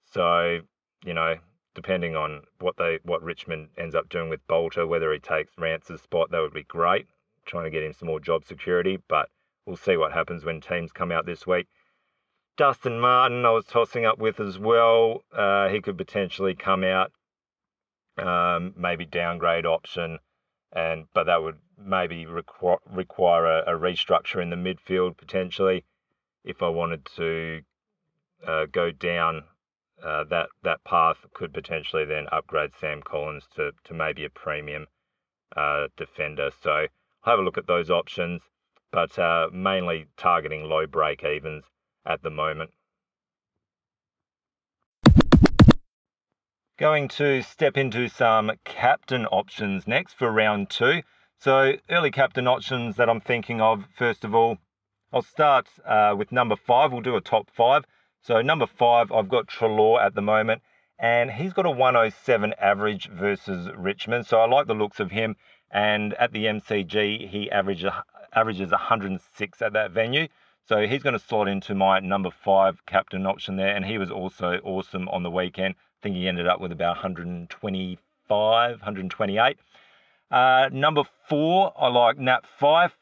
So, 0.04 0.60
you 1.04 1.14
know, 1.14 1.36
depending 1.74 2.16
on 2.16 2.42
what 2.58 2.76
they 2.76 2.98
what 3.04 3.22
Richmond 3.22 3.68
ends 3.78 3.94
up 3.94 4.08
doing 4.08 4.28
with 4.28 4.46
Balta, 4.48 4.86
whether 4.86 5.12
he 5.12 5.18
takes 5.18 5.56
Rance's 5.56 6.02
spot, 6.02 6.30
that 6.30 6.40
would 6.40 6.52
be 6.52 6.64
great. 6.64 7.06
Trying 7.48 7.64
to 7.64 7.70
get 7.70 7.82
him 7.82 7.94
some 7.94 8.08
more 8.08 8.20
job 8.20 8.44
security, 8.44 8.98
but 9.08 9.30
we'll 9.64 9.76
see 9.76 9.96
what 9.96 10.12
happens 10.12 10.44
when 10.44 10.60
teams 10.60 10.92
come 10.92 11.10
out 11.10 11.26
this 11.26 11.46
week. 11.46 11.66
Dustin 12.58 13.00
Martin, 13.00 13.46
I 13.46 13.50
was 13.50 13.64
tossing 13.64 14.04
up 14.04 14.18
with 14.18 14.38
as 14.38 14.58
well. 14.58 15.24
Uh, 15.32 15.68
he 15.68 15.80
could 15.80 15.96
potentially 15.96 16.54
come 16.54 16.84
out, 16.84 17.10
um, 18.18 18.74
maybe 18.76 19.06
downgrade 19.06 19.64
option, 19.64 20.18
and 20.72 21.06
but 21.14 21.24
that 21.24 21.42
would 21.42 21.58
maybe 21.78 22.26
require 22.26 22.78
require 22.90 23.46
a, 23.46 23.74
a 23.74 23.78
restructure 23.78 24.42
in 24.42 24.50
the 24.50 24.56
midfield 24.56 25.16
potentially 25.16 25.84
if 26.44 26.62
I 26.62 26.68
wanted 26.68 27.06
to 27.16 27.62
uh, 28.46 28.66
go 28.70 28.90
down 28.90 29.44
uh, 30.04 30.24
that 30.24 30.48
that 30.62 30.84
path 30.84 31.24
could 31.32 31.52
potentially 31.54 32.04
then 32.04 32.26
upgrade 32.30 32.72
Sam 32.80 33.02
Collins 33.02 33.48
to 33.56 33.72
to 33.84 33.94
maybe 33.94 34.24
a 34.24 34.30
premium 34.30 34.86
uh, 35.56 35.88
defender. 35.96 36.50
So 36.62 36.86
have 37.24 37.38
a 37.38 37.42
look 37.42 37.58
at 37.58 37.66
those 37.66 37.90
options, 37.90 38.42
but 38.92 39.18
uh, 39.18 39.48
mainly 39.52 40.06
targeting 40.16 40.64
low 40.64 40.86
break 40.86 41.24
evens 41.24 41.64
at 42.06 42.22
the 42.22 42.30
moment. 42.30 42.70
Going 46.78 47.08
to 47.08 47.42
step 47.42 47.76
into 47.76 48.08
some 48.08 48.52
captain 48.64 49.26
options 49.26 49.86
next 49.88 50.14
for 50.14 50.30
round 50.30 50.70
two. 50.70 51.02
So 51.40 51.74
early 51.90 52.10
captain 52.10 52.46
options 52.46 52.96
that 52.96 53.08
I'm 53.08 53.20
thinking 53.20 53.60
of. 53.60 53.84
First 53.96 54.24
of 54.24 54.34
all, 54.34 54.58
I'll 55.12 55.22
start 55.22 55.68
uh, 55.84 56.14
with 56.16 56.32
number 56.32 56.56
five. 56.56 56.92
We'll 56.92 57.00
do 57.00 57.16
a 57.16 57.20
top 57.20 57.50
five. 57.50 57.84
So 58.20 58.42
number 58.42 58.66
five, 58.66 59.10
I've 59.10 59.28
got 59.28 59.46
Treloar 59.46 60.00
at 60.00 60.14
the 60.14 60.22
moment, 60.22 60.62
and 60.98 61.30
he's 61.30 61.52
got 61.52 61.66
a 61.66 61.70
107 61.70 62.54
average 62.60 63.08
versus 63.08 63.68
Richmond. 63.76 64.26
So 64.26 64.40
I 64.40 64.46
like 64.46 64.66
the 64.66 64.74
looks 64.74 65.00
of 65.00 65.10
him. 65.10 65.36
And 65.70 66.14
at 66.14 66.32
the 66.32 66.46
MCG, 66.46 67.28
he 67.28 67.50
averages 67.50 67.90
averages 68.32 68.70
106 68.70 69.62
at 69.62 69.72
that 69.72 69.90
venue. 69.90 70.28
So 70.68 70.86
he's 70.86 71.02
going 71.02 71.14
to 71.14 71.18
slot 71.18 71.48
into 71.48 71.74
my 71.74 71.98
number 72.00 72.30
five 72.30 72.84
captain 72.84 73.26
option 73.26 73.56
there, 73.56 73.74
and 73.74 73.84
he 73.86 73.96
was 73.96 74.10
also 74.10 74.60
awesome 74.64 75.08
on 75.08 75.22
the 75.22 75.30
weekend. 75.30 75.74
I 75.78 76.02
think 76.02 76.16
he 76.16 76.28
ended 76.28 76.46
up 76.46 76.60
with 76.60 76.72
about 76.72 76.96
125, 76.96 78.70
128. 78.70 79.58
Uh, 80.30 80.68
number 80.70 81.04
four, 81.28 81.72
I 81.76 81.88
like 81.88 82.18
Nat 82.18 82.44
Fyfe. 82.60 82.92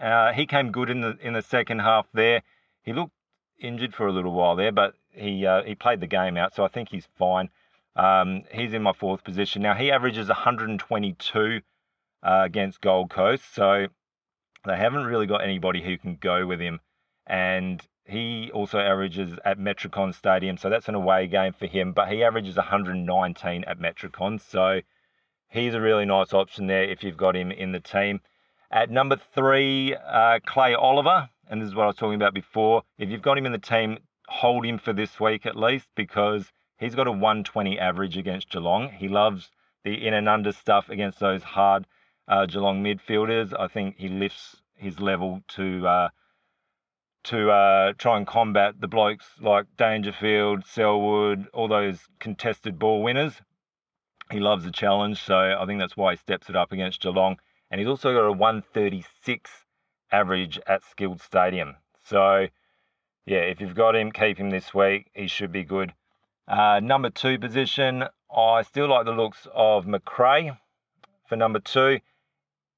Uh, 0.00 0.32
he 0.32 0.46
came 0.46 0.70
good 0.70 0.88
in 0.88 1.00
the 1.00 1.18
in 1.20 1.32
the 1.32 1.42
second 1.42 1.80
half 1.80 2.06
there. 2.12 2.42
He 2.82 2.92
looked 2.92 3.12
injured 3.58 3.94
for 3.94 4.06
a 4.06 4.12
little 4.12 4.32
while 4.32 4.54
there, 4.54 4.72
but 4.72 4.94
he 5.10 5.46
uh, 5.46 5.62
he 5.62 5.74
played 5.74 6.00
the 6.00 6.06
game 6.06 6.36
out, 6.36 6.54
so 6.54 6.64
I 6.64 6.68
think 6.68 6.90
he's 6.90 7.08
fine. 7.18 7.50
Um, 7.96 8.42
he's 8.52 8.74
in 8.74 8.82
my 8.82 8.92
fourth 8.92 9.24
position 9.24 9.62
now. 9.62 9.74
He 9.74 9.90
averages 9.90 10.28
122 10.28 11.62
uh, 12.22 12.42
against 12.44 12.80
Gold 12.80 13.10
Coast, 13.10 13.54
so 13.54 13.86
they 14.64 14.76
haven't 14.76 15.04
really 15.04 15.26
got 15.26 15.42
anybody 15.42 15.82
who 15.82 15.96
can 15.98 16.16
go 16.16 16.46
with 16.46 16.60
him 16.60 16.80
and 17.26 17.82
he 18.04 18.50
also 18.52 18.78
averages 18.78 19.36
at 19.44 19.58
Metricon 19.58 20.14
Stadium, 20.14 20.56
so 20.56 20.70
that's 20.70 20.88
an 20.88 20.94
away 20.94 21.26
game 21.26 21.52
for 21.52 21.66
him. 21.66 21.92
But 21.92 22.08
he 22.08 22.22
averages 22.22 22.56
119 22.56 23.64
at 23.64 23.80
Metricon, 23.80 24.40
so 24.40 24.80
he's 25.48 25.74
a 25.74 25.80
really 25.80 26.04
nice 26.04 26.32
option 26.32 26.68
there 26.68 26.84
if 26.84 27.02
you've 27.02 27.16
got 27.16 27.34
him 27.34 27.50
in 27.50 27.72
the 27.72 27.80
team. 27.80 28.20
At 28.70 28.90
number 28.90 29.16
three, 29.34 29.96
uh, 29.96 30.38
Clay 30.46 30.74
Oliver, 30.74 31.28
and 31.48 31.60
this 31.60 31.68
is 31.68 31.74
what 31.74 31.84
I 31.84 31.88
was 31.88 31.96
talking 31.96 32.14
about 32.14 32.34
before. 32.34 32.82
If 32.98 33.10
you've 33.10 33.22
got 33.22 33.38
him 33.38 33.46
in 33.46 33.52
the 33.52 33.58
team, 33.58 33.98
hold 34.28 34.64
him 34.64 34.78
for 34.78 34.92
this 34.92 35.18
week 35.18 35.46
at 35.46 35.56
least 35.56 35.88
because 35.96 36.50
he's 36.78 36.94
got 36.94 37.06
a 37.06 37.12
120 37.12 37.78
average 37.78 38.16
against 38.16 38.50
Geelong. 38.50 38.90
He 38.90 39.08
loves 39.08 39.50
the 39.84 40.06
in 40.06 40.14
and 40.14 40.28
under 40.28 40.52
stuff 40.52 40.88
against 40.88 41.18
those 41.18 41.42
hard 41.42 41.86
uh, 42.28 42.46
Geelong 42.46 42.82
midfielders. 42.82 43.58
I 43.58 43.68
think 43.68 43.96
he 43.98 44.08
lifts 44.08 44.56
his 44.74 45.00
level 45.00 45.42
to 45.48 45.86
uh, 45.86 46.08
to 47.24 47.50
uh, 47.50 47.92
try 47.98 48.16
and 48.16 48.26
combat 48.26 48.80
the 48.80 48.86
blokes 48.86 49.26
like 49.40 49.66
Dangerfield, 49.76 50.64
Selwood, 50.64 51.48
all 51.52 51.66
those 51.66 51.98
contested 52.20 52.78
ball 52.78 53.02
winners. 53.02 53.34
He 54.30 54.38
loves 54.38 54.64
the 54.64 54.70
challenge, 54.70 55.22
so 55.22 55.36
I 55.36 55.66
think 55.66 55.80
that's 55.80 55.96
why 55.96 56.12
he 56.12 56.16
steps 56.18 56.48
it 56.48 56.56
up 56.56 56.72
against 56.72 57.00
Geelong. 57.00 57.38
And 57.70 57.80
he's 57.80 57.88
also 57.88 58.12
got 58.12 58.26
a 58.26 58.32
136 58.32 59.50
average 60.12 60.60
at 60.68 60.84
Skilled 60.84 61.20
Stadium. 61.20 61.74
So, 62.04 62.46
yeah, 63.24 63.38
if 63.38 63.60
you've 63.60 63.74
got 63.74 63.96
him, 63.96 64.12
keep 64.12 64.38
him 64.38 64.50
this 64.50 64.72
week. 64.72 65.10
He 65.14 65.26
should 65.26 65.50
be 65.50 65.64
good. 65.64 65.92
Uh, 66.46 66.80
number 66.80 67.10
two 67.10 67.40
position, 67.40 68.04
I 68.34 68.62
still 68.62 68.88
like 68.88 69.04
the 69.04 69.12
looks 69.12 69.48
of 69.52 69.86
Macrae 69.86 70.52
for 71.28 71.34
number 71.34 71.58
two. 71.58 72.00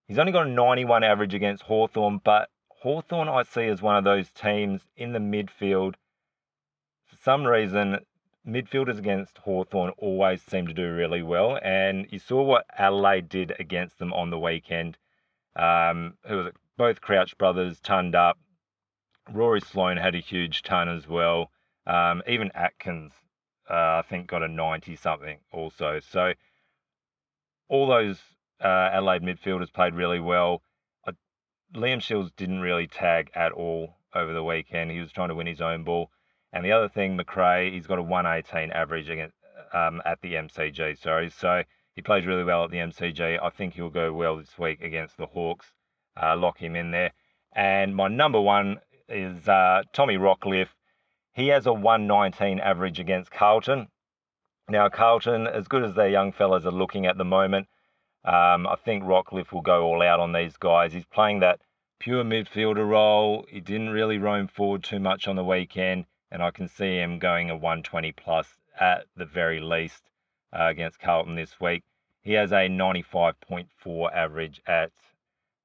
He's 0.09 0.19
only 0.19 0.33
got 0.33 0.47
a 0.47 0.51
91 0.51 1.05
average 1.05 1.35
against 1.35 1.65
Hawthorn, 1.65 2.23
but 2.25 2.49
Hawthorn 2.71 3.29
I 3.29 3.43
see 3.43 3.67
as 3.67 3.83
one 3.83 3.95
of 3.95 4.05
those 4.05 4.31
teams 4.31 4.81
in 4.97 5.13
the 5.13 5.19
midfield. 5.19 5.97
For 7.05 7.17
some 7.23 7.47
reason, 7.47 7.99
midfielders 8.47 8.97
against 8.97 9.37
Hawthorn 9.37 9.91
always 9.99 10.41
seem 10.41 10.67
to 10.67 10.73
do 10.73 10.95
really 10.95 11.23
well. 11.23 11.59
And 11.63 12.07
you 12.11 12.19
saw 12.19 12.43
what 12.43 12.65
Adelaide 12.79 13.29
did 13.29 13.55
against 13.61 13.99
them 13.99 14.15
on 14.15 14.31
the 14.31 14.39
weekend. 14.39 14.97
Um, 15.55 16.15
who 16.27 16.39
was 16.39 16.47
it? 16.47 16.57
Both 16.79 17.03
Crouch 17.03 17.37
brothers 17.37 17.79
turned 17.79 18.15
up. 18.15 18.39
Rory 19.31 19.61
Sloane 19.61 19.99
had 19.99 20.15
a 20.15 20.21
huge 20.21 20.63
ton 20.63 20.89
as 20.89 21.07
well. 21.07 21.51
Um, 21.87 22.23
even 22.27 22.51
Atkins, 22.55 23.13
uh, 23.69 23.99
I 23.99 24.05
think, 24.09 24.29
got 24.29 24.43
a 24.43 24.49
90 24.49 24.97
something 24.97 25.39
also. 25.53 26.01
So 26.01 26.33
all 27.69 27.87
those 27.87 28.19
uh, 28.63 28.91
Adelaide 28.93 29.23
midfielders 29.23 29.73
played 29.73 29.95
really 29.95 30.21
well. 30.21 30.63
Uh, 31.07 31.13
Liam 31.75 32.01
Shiels 32.01 32.31
didn't 32.37 32.61
really 32.61 32.87
tag 32.87 33.31
at 33.35 33.53
all 33.53 33.97
over 34.15 34.33
the 34.33 34.45
weekend. 34.45 34.91
He 34.91 35.01
was 35.01 35.13
trying 35.13 35.29
to 35.29 35.35
win 35.35 35.47
his 35.47 35.61
own 35.61 35.85
ball. 35.85 36.11
And 36.53 36.65
the 36.65 36.73
other 36.73 36.89
thing, 36.89 37.17
Macrae, 37.17 37.71
he's 37.71 37.87
got 37.87 37.99
a 37.99 38.03
118 38.03 38.73
average 38.73 39.09
against, 39.09 39.37
um, 39.73 40.01
at 40.05 40.21
the 40.23 40.35
MCG. 40.35 40.99
Sorry, 40.99 41.31
so 41.31 41.63
he 41.95 42.03
plays 42.03 42.27
really 42.27 42.45
well 42.45 42.65
at 42.65 42.71
the 42.71 42.79
MCG. 42.79 43.39
I 43.43 43.51
think 43.51 43.75
he'll 43.75 43.91
go 43.91 44.13
well 44.13 44.37
this 44.37 44.59
week 44.59 44.81
against 44.81 45.17
the 45.17 45.27
Hawks. 45.27 45.73
Uh, 46.21 46.37
lock 46.37 46.59
him 46.59 46.75
in 46.75 46.91
there. 46.91 47.13
And 47.53 47.95
my 47.95 48.09
number 48.09 48.41
one 48.41 48.81
is 49.09 49.49
uh, 49.49 49.83
Tommy 49.93 50.17
Rockliff. 50.17 50.69
He 51.33 51.49
has 51.49 51.67
a 51.67 51.73
119 51.73 52.61
average 52.61 52.99
against 52.99 53.31
Carlton. 53.31 53.89
Now, 54.69 54.89
Carlton, 54.89 55.47
as 55.47 55.69
good 55.69 55.85
as 55.85 55.95
their 55.95 56.09
young 56.09 56.33
fellas 56.33 56.67
are 56.67 56.73
looking 56.73 57.07
at 57.07 57.17
the 57.17 57.25
moment, 57.25 57.69
um, 58.29 58.67
I 58.67 58.77
think 58.85 59.05
Rockliff 59.05 59.53
will 59.53 59.63
go 59.63 59.85
all 59.85 60.03
out 60.03 60.21
on 60.21 60.33
these 60.33 60.59
guys. 60.59 60.93
He's 60.93 61.07
playing 61.07 61.41
that 61.41 61.63
pure 61.99 62.23
midfielder 62.25 62.87
role. 62.87 63.47
He 63.49 63.59
didn't 63.61 63.89
really 63.89 64.19
roam 64.19 64.49
forward 64.49 64.85
too 64.85 65.01
much 65.01 65.27
on 65.27 65.37
the 65.37 65.45
weekend, 65.45 66.05
and 66.31 66.43
I 66.43 66.51
can 66.51 66.69
see 66.69 66.99
him 66.99 67.19
going 67.19 67.49
a 67.49 67.57
120 67.57 68.13
plus 68.13 68.47
at 68.79 69.07
the 69.17 69.25
very 69.25 69.61
least 69.61 70.03
uh, 70.53 70.67
against 70.67 71.01
Carlton 71.01 71.37
this 71.37 71.59
week. 71.59 71.85
He 72.21 72.35
has 72.35 72.53
a 72.53 72.69
95.4 72.69 74.13
average 74.13 74.61
at 74.67 74.93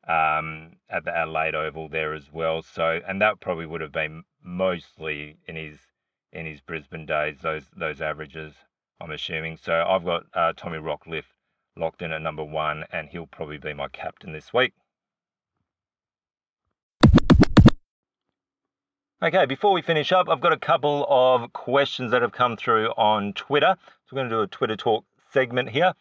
um, 0.08 0.78
at 0.90 1.04
the 1.04 1.14
Adelaide 1.14 1.56
Oval 1.56 1.90
there 1.90 2.14
as 2.14 2.32
well. 2.32 2.62
So, 2.62 3.02
and 3.06 3.22
that 3.22 3.42
probably 3.42 3.66
would 3.66 3.82
have 3.82 3.92
been 3.92 4.24
mostly 4.42 5.36
in 5.48 5.58
his 5.58 5.80
in 6.32 6.46
his 6.46 6.62
Brisbane 6.62 7.06
days. 7.06 7.40
Those 7.42 7.66
those 7.76 8.00
averages, 8.00 8.54
I'm 9.02 9.12
assuming. 9.12 9.58
So, 9.58 9.86
I've 9.86 10.06
got 10.06 10.24
uh, 10.34 10.54
Tommy 10.56 10.78
Rockliff 10.78 11.26
locked 11.76 12.02
in 12.02 12.12
at 12.12 12.22
number 12.22 12.44
one, 12.44 12.86
and 12.92 13.10
he'll 13.10 13.28
probably 13.28 13.58
be 13.58 13.74
my 13.74 13.88
captain 13.88 14.32
this 14.32 14.54
week. 14.54 14.74
Okay, 19.24 19.46
before 19.46 19.72
we 19.72 19.82
finish 19.82 20.12
up, 20.12 20.28
I've 20.28 20.42
got 20.42 20.52
a 20.52 20.60
couple 20.60 21.06
of 21.10 21.54
questions 21.54 22.12
that 22.12 22.22
have 22.22 22.34
come 22.34 22.58
through 22.58 22.90
on 22.90 23.32
Twitter. 23.32 23.78
So 23.80 24.10
we're 24.12 24.18
going 24.18 24.30
to 24.30 24.36
do 24.36 24.42
a 24.42 24.48
Twitter 24.48 24.76
talk 24.76 25.06
segment 25.32 25.70
here. 25.70 25.94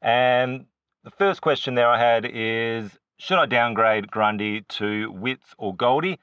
And 0.00 0.66
the 1.02 1.10
first 1.10 1.40
question 1.40 1.74
there 1.74 1.88
I 1.88 1.98
had 1.98 2.24
is 2.24 2.96
Should 3.18 3.38
I 3.38 3.46
downgrade 3.46 4.12
Grundy 4.12 4.60
to 4.60 5.10
Witts 5.10 5.56
or 5.58 5.74
Goldie 5.74 6.20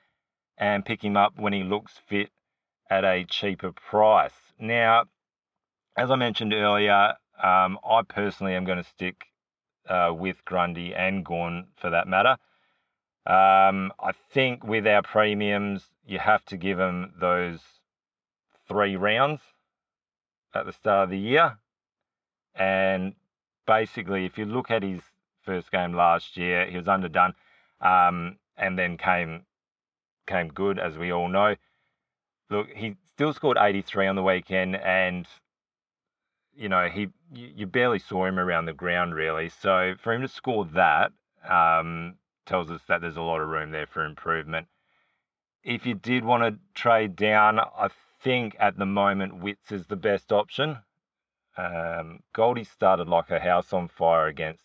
and 0.57 0.85
pick 0.85 1.03
him 1.03 1.17
up 1.17 1.33
when 1.37 1.51
he 1.51 1.63
looks 1.63 1.99
fit 2.07 2.29
at 2.89 3.03
a 3.03 3.25
cheaper 3.25 3.73
price? 3.73 4.31
Now, 4.57 5.03
as 5.97 6.09
I 6.09 6.15
mentioned 6.15 6.53
earlier, 6.53 7.15
um, 7.41 7.77
I 7.83 8.01
personally 8.07 8.55
am 8.55 8.65
going 8.65 8.77
to 8.77 8.89
stick 8.89 9.25
uh, 9.89 10.13
with 10.15 10.43
Grundy 10.45 10.93
and 10.93 11.25
Gawn 11.25 11.67
for 11.75 11.89
that 11.89 12.07
matter. 12.07 12.37
Um, 13.27 13.91
I 13.99 14.11
think 14.31 14.63
with 14.63 14.85
our 14.85 15.01
premiums, 15.01 15.83
you 16.05 16.19
have 16.19 16.45
to 16.45 16.57
give 16.57 16.77
them 16.77 17.13
those 17.19 17.59
three 18.67 18.95
rounds 18.95 19.41
at 20.53 20.65
the 20.65 20.73
start 20.73 21.05
of 21.05 21.09
the 21.09 21.17
year. 21.17 21.57
And 22.55 23.13
basically, 23.65 24.25
if 24.25 24.37
you 24.37 24.45
look 24.45 24.71
at 24.71 24.83
his 24.83 25.01
first 25.43 25.71
game 25.71 25.93
last 25.93 26.37
year, 26.37 26.65
he 26.65 26.77
was 26.77 26.87
underdone, 26.87 27.33
um, 27.81 28.37
and 28.57 28.77
then 28.77 28.97
came 28.97 29.45
came 30.27 30.47
good, 30.47 30.79
as 30.79 30.97
we 30.97 31.11
all 31.11 31.27
know. 31.27 31.55
Look, 32.49 32.69
he 32.69 32.95
still 33.13 33.33
scored 33.33 33.57
83 33.59 34.07
on 34.07 34.15
the 34.15 34.23
weekend, 34.23 34.75
and 34.75 35.27
you 36.55 36.69
know, 36.69 36.87
he 36.87 37.09
you 37.33 37.51
you 37.55 37.65
barely 37.65 37.99
saw 37.99 38.25
him 38.25 38.39
around 38.39 38.65
the 38.65 38.73
ground 38.73 39.15
really. 39.15 39.49
So 39.49 39.95
for 40.01 40.13
him 40.13 40.21
to 40.21 40.27
score 40.27 40.65
that 40.73 41.11
um, 41.47 42.15
tells 42.45 42.69
us 42.71 42.81
that 42.87 43.01
there's 43.01 43.17
a 43.17 43.21
lot 43.21 43.41
of 43.41 43.49
room 43.49 43.71
there 43.71 43.87
for 43.87 44.05
improvement. 44.05 44.67
If 45.63 45.85
you 45.85 45.95
did 45.95 46.23
want 46.23 46.43
to 46.43 46.59
trade 46.73 47.15
down, 47.15 47.59
I 47.59 47.89
think 48.21 48.55
at 48.59 48.77
the 48.77 48.85
moment 48.85 49.41
Witts 49.41 49.71
is 49.71 49.87
the 49.87 49.95
best 49.95 50.31
option. 50.31 50.77
Um, 51.57 52.19
Goldie 52.33 52.65
started 52.65 53.07
like 53.07 53.31
a 53.31 53.39
house 53.39 53.73
on 53.73 53.87
fire 53.87 54.27
against 54.27 54.63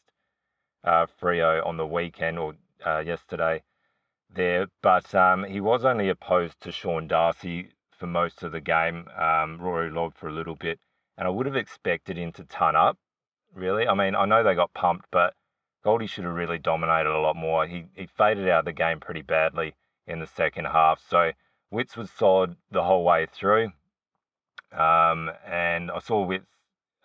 uh, 0.84 1.06
Freo 1.20 1.64
on 1.64 1.76
the 1.76 1.86
weekend 1.86 2.38
or 2.38 2.54
uh, 2.84 2.98
yesterday 2.98 3.62
there, 4.34 4.66
but 4.82 5.14
um, 5.14 5.44
he 5.44 5.60
was 5.60 5.84
only 5.84 6.08
opposed 6.08 6.60
to 6.62 6.72
Sean 6.72 7.06
Darcy 7.06 7.68
for 7.98 8.06
most 8.06 8.42
of 8.42 8.52
the 8.52 8.60
game. 8.60 9.06
Um, 9.16 9.58
Rory 9.58 9.90
Lobb 9.90 10.14
for 10.16 10.28
a 10.28 10.32
little 10.32 10.56
bit 10.56 10.78
and 11.20 11.26
I 11.26 11.30
would 11.30 11.44
have 11.44 11.54
expected 11.54 12.16
him 12.16 12.32
to 12.32 12.44
ton 12.44 12.74
up. 12.74 12.96
Really, 13.54 13.86
I 13.86 13.94
mean, 13.94 14.14
I 14.16 14.24
know 14.24 14.42
they 14.42 14.54
got 14.54 14.72
pumped, 14.72 15.04
but 15.10 15.34
Goldie 15.84 16.06
should 16.06 16.24
have 16.24 16.34
really 16.34 16.58
dominated 16.58 17.10
a 17.10 17.20
lot 17.20 17.36
more. 17.36 17.66
He 17.66 17.84
he 17.94 18.06
faded 18.06 18.48
out 18.48 18.60
of 18.60 18.64
the 18.64 18.72
game 18.72 19.00
pretty 19.00 19.20
badly 19.20 19.74
in 20.06 20.18
the 20.18 20.26
second 20.26 20.64
half. 20.64 20.98
So 21.06 21.32
Witts 21.70 21.94
was 21.94 22.10
solid 22.10 22.56
the 22.70 22.82
whole 22.82 23.04
way 23.04 23.26
through, 23.26 23.70
um, 24.72 25.30
and 25.46 25.90
I 25.90 25.98
saw 25.98 26.24
Witts 26.24 26.48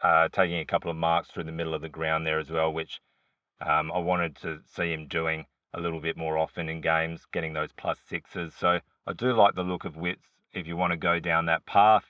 uh, 0.02 0.30
taking 0.32 0.60
a 0.60 0.66
couple 0.66 0.90
of 0.90 0.98
marks 0.98 1.30
through 1.30 1.44
the 1.44 1.52
middle 1.52 1.74
of 1.74 1.82
the 1.82 1.90
ground 1.90 2.26
there 2.26 2.40
as 2.40 2.50
well, 2.50 2.72
which 2.72 3.02
um, 3.60 3.92
I 3.92 3.98
wanted 3.98 4.38
to 4.38 4.62
see 4.66 4.94
him 4.94 5.08
doing 5.08 5.46
a 5.74 5.82
little 5.82 6.00
bit 6.00 6.16
more 6.16 6.38
often 6.38 6.70
in 6.70 6.80
games, 6.80 7.26
getting 7.34 7.52
those 7.52 7.74
plus 7.74 8.00
sixes. 8.08 8.54
So 8.56 8.80
I 9.06 9.14
do 9.14 9.34
like 9.34 9.56
the 9.56 9.64
look 9.64 9.84
of 9.84 9.98
Witts 9.98 10.30
if 10.54 10.68
you 10.68 10.78
want 10.78 10.92
to 10.92 10.98
go 10.98 11.20
down 11.20 11.48
that 11.48 11.66
path. 11.66 12.06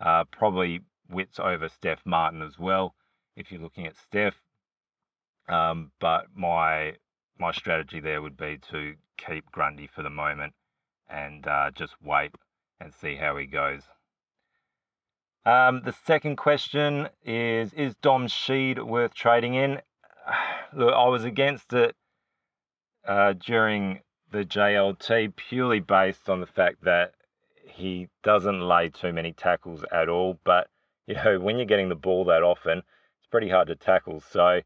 Uh, 0.00 0.24
probably 0.24 0.80
Witts 1.08 1.38
over 1.38 1.68
Steph 1.68 2.04
Martin 2.04 2.42
as 2.42 2.58
well, 2.58 2.94
if 3.36 3.50
you're 3.50 3.60
looking 3.60 3.86
at 3.86 3.96
Steph. 3.96 4.36
Um, 5.48 5.92
but 6.00 6.26
my 6.34 6.94
my 7.38 7.52
strategy 7.52 8.00
there 8.00 8.22
would 8.22 8.36
be 8.36 8.58
to 8.70 8.94
keep 9.16 9.50
Grundy 9.52 9.86
for 9.86 10.02
the 10.02 10.10
moment 10.10 10.54
and 11.08 11.46
uh, 11.46 11.70
just 11.70 11.94
wait 12.02 12.32
and 12.80 12.92
see 12.92 13.16
how 13.16 13.36
he 13.36 13.46
goes. 13.46 13.82
Um, 15.44 15.82
the 15.84 15.92
second 15.92 16.36
question 16.36 17.08
is 17.24 17.72
Is 17.72 17.94
Dom 18.02 18.26
Sheed 18.26 18.84
worth 18.84 19.14
trading 19.14 19.54
in? 19.54 19.80
Look, 20.72 20.92
I 20.92 21.08
was 21.08 21.24
against 21.24 21.72
it 21.72 21.94
uh, 23.06 23.34
during 23.34 24.00
the 24.32 24.44
JLT 24.44 25.36
purely 25.36 25.80
based 25.80 26.28
on 26.28 26.40
the 26.40 26.46
fact 26.46 26.82
that 26.82 27.14
he 27.64 28.08
doesn't 28.22 28.60
lay 28.60 28.88
too 28.88 29.12
many 29.12 29.32
tackles 29.32 29.84
at 29.92 30.08
all, 30.08 30.38
but 30.44 30.68
you 31.06 31.14
know, 31.14 31.38
when 31.38 31.56
you're 31.56 31.66
getting 31.66 31.88
the 31.88 31.94
ball 31.94 32.24
that 32.26 32.42
often, 32.42 32.78
it's 32.78 33.30
pretty 33.30 33.48
hard 33.48 33.68
to 33.68 33.76
tackle. 33.76 34.20
So 34.20 34.60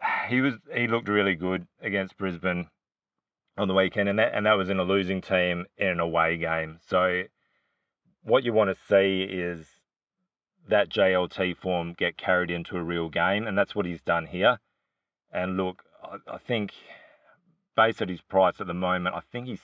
he 0.28 0.40
was 0.40 0.54
he 0.74 0.86
looked 0.86 1.08
really 1.08 1.34
good 1.34 1.66
against 1.80 2.16
Brisbane 2.16 2.68
on 3.58 3.68
the 3.68 3.74
weekend, 3.74 4.08
and 4.08 4.18
that 4.18 4.34
and 4.34 4.46
that 4.46 4.56
was 4.56 4.70
in 4.70 4.78
a 4.78 4.84
losing 4.84 5.20
team 5.20 5.66
in 5.76 5.88
an 5.88 6.00
away 6.00 6.36
game. 6.36 6.78
So 6.86 7.24
what 8.22 8.44
you 8.44 8.52
want 8.52 8.70
to 8.70 8.76
see 8.88 9.22
is 9.22 9.66
that 10.68 10.90
JLT 10.90 11.56
form 11.56 11.94
get 11.96 12.16
carried 12.16 12.50
into 12.50 12.76
a 12.76 12.82
real 12.82 13.08
game, 13.08 13.46
and 13.46 13.56
that's 13.56 13.74
what 13.74 13.86
he's 13.86 14.00
done 14.00 14.26
here. 14.26 14.58
And 15.32 15.56
look, 15.56 15.84
I, 16.26 16.38
think 16.38 16.72
based 17.76 18.02
at 18.02 18.08
his 18.08 18.20
price 18.20 18.60
at 18.60 18.66
the 18.66 18.74
moment, 18.74 19.14
I 19.14 19.20
think 19.20 19.46
he's 19.46 19.60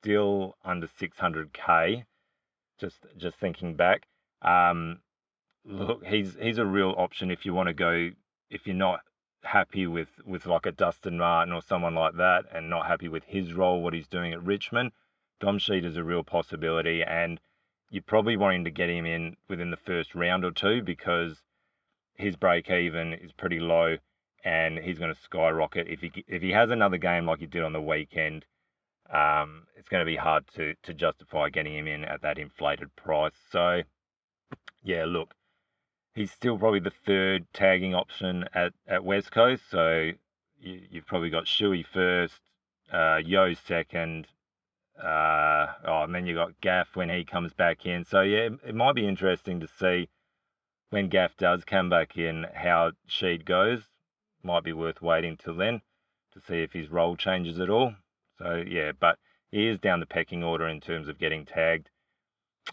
still 0.00 0.56
under 0.64 0.86
600k. 0.86 2.04
Just 2.78 3.06
just 3.16 3.38
thinking 3.38 3.76
back, 3.76 4.06
um, 4.42 5.00
look, 5.64 6.04
he's 6.04 6.36
he's 6.40 6.58
a 6.58 6.66
real 6.66 6.94
option 6.96 7.30
if 7.30 7.44
you 7.46 7.54
want 7.54 7.68
to 7.68 7.74
go 7.74 8.10
if 8.50 8.66
you're 8.66 8.76
not 8.76 9.00
happy 9.44 9.86
with 9.86 10.08
with 10.24 10.46
like 10.46 10.66
a 10.66 10.72
Dustin 10.72 11.18
Martin 11.18 11.52
or 11.52 11.62
someone 11.62 11.94
like 11.94 12.16
that, 12.16 12.44
and 12.52 12.70
not 12.70 12.86
happy 12.86 13.08
with 13.08 13.24
his 13.24 13.54
role, 13.54 13.82
what 13.82 13.94
he's 13.94 14.08
doing 14.08 14.32
at 14.32 14.42
Richmond. 14.44 14.92
Dom 15.40 15.58
Sheed 15.58 15.84
is 15.84 15.96
a 15.96 16.04
real 16.04 16.22
possibility, 16.22 17.02
and 17.02 17.40
you're 17.90 18.02
probably 18.02 18.36
wanting 18.36 18.64
to 18.64 18.70
get 18.70 18.88
him 18.88 19.04
in 19.04 19.36
within 19.48 19.70
the 19.70 19.76
first 19.76 20.14
round 20.14 20.44
or 20.44 20.50
two 20.50 20.82
because 20.82 21.42
his 22.14 22.36
break 22.36 22.70
even 22.70 23.12
is 23.12 23.32
pretty 23.32 23.58
low 23.58 23.96
and 24.44 24.78
he's 24.78 24.98
going 24.98 25.14
to 25.14 25.20
skyrocket 25.20 25.88
if 25.88 26.00
he 26.00 26.24
if 26.26 26.42
he 26.42 26.50
has 26.50 26.70
another 26.70 26.96
game 26.96 27.26
like 27.26 27.40
he 27.40 27.46
did 27.46 27.62
on 27.62 27.72
the 27.72 27.80
weekend. 27.80 28.44
Um, 29.10 29.66
it's 29.76 29.88
going 29.88 30.00
to 30.00 30.10
be 30.10 30.16
hard 30.16 30.44
to 30.54 30.74
to 30.82 30.94
justify 30.94 31.50
getting 31.50 31.76
him 31.76 31.86
in 31.86 32.04
at 32.04 32.22
that 32.22 32.38
inflated 32.38 32.94
price. 32.96 33.36
So, 33.50 33.82
yeah, 34.82 35.04
look, 35.06 35.34
he's 36.14 36.30
still 36.30 36.58
probably 36.58 36.80
the 36.80 36.92
third 37.06 37.46
tagging 37.52 37.94
option 37.94 38.44
at 38.54 38.72
at 38.86 39.04
West 39.04 39.30
Coast. 39.32 39.62
So 39.70 40.12
you, 40.58 40.80
have 40.94 41.06
probably 41.06 41.30
got 41.30 41.44
Shuey 41.44 41.84
first, 41.86 42.40
uh, 42.92 43.20
Yeo 43.24 43.54
second, 43.54 44.26
uh, 45.02 45.66
oh, 45.84 46.02
and 46.02 46.14
then 46.14 46.26
you 46.26 46.34
got 46.34 46.60
Gaff 46.60 46.94
when 46.94 47.08
he 47.08 47.24
comes 47.24 47.52
back 47.52 47.86
in. 47.86 48.04
So 48.04 48.22
yeah, 48.22 48.46
it, 48.46 48.52
it 48.68 48.74
might 48.74 48.94
be 48.94 49.06
interesting 49.06 49.60
to 49.60 49.68
see 49.78 50.08
when 50.90 51.08
Gaff 51.08 51.36
does 51.36 51.64
come 51.64 51.88
back 51.88 52.16
in 52.16 52.46
how 52.54 52.92
Sheed 53.08 53.44
goes 53.44 53.82
might 54.42 54.64
be 54.64 54.72
worth 54.72 55.00
waiting 55.00 55.36
till 55.36 55.56
then 55.56 55.80
to 56.32 56.40
see 56.40 56.62
if 56.62 56.72
his 56.72 56.90
role 56.90 57.16
changes 57.16 57.60
at 57.60 57.70
all. 57.70 57.94
So 58.38 58.62
yeah, 58.66 58.92
but 58.98 59.18
he 59.50 59.68
is 59.68 59.78
down 59.78 60.00
the 60.00 60.06
pecking 60.06 60.42
order 60.42 60.68
in 60.68 60.80
terms 60.80 61.08
of 61.08 61.18
getting 61.18 61.44
tagged. 61.44 61.90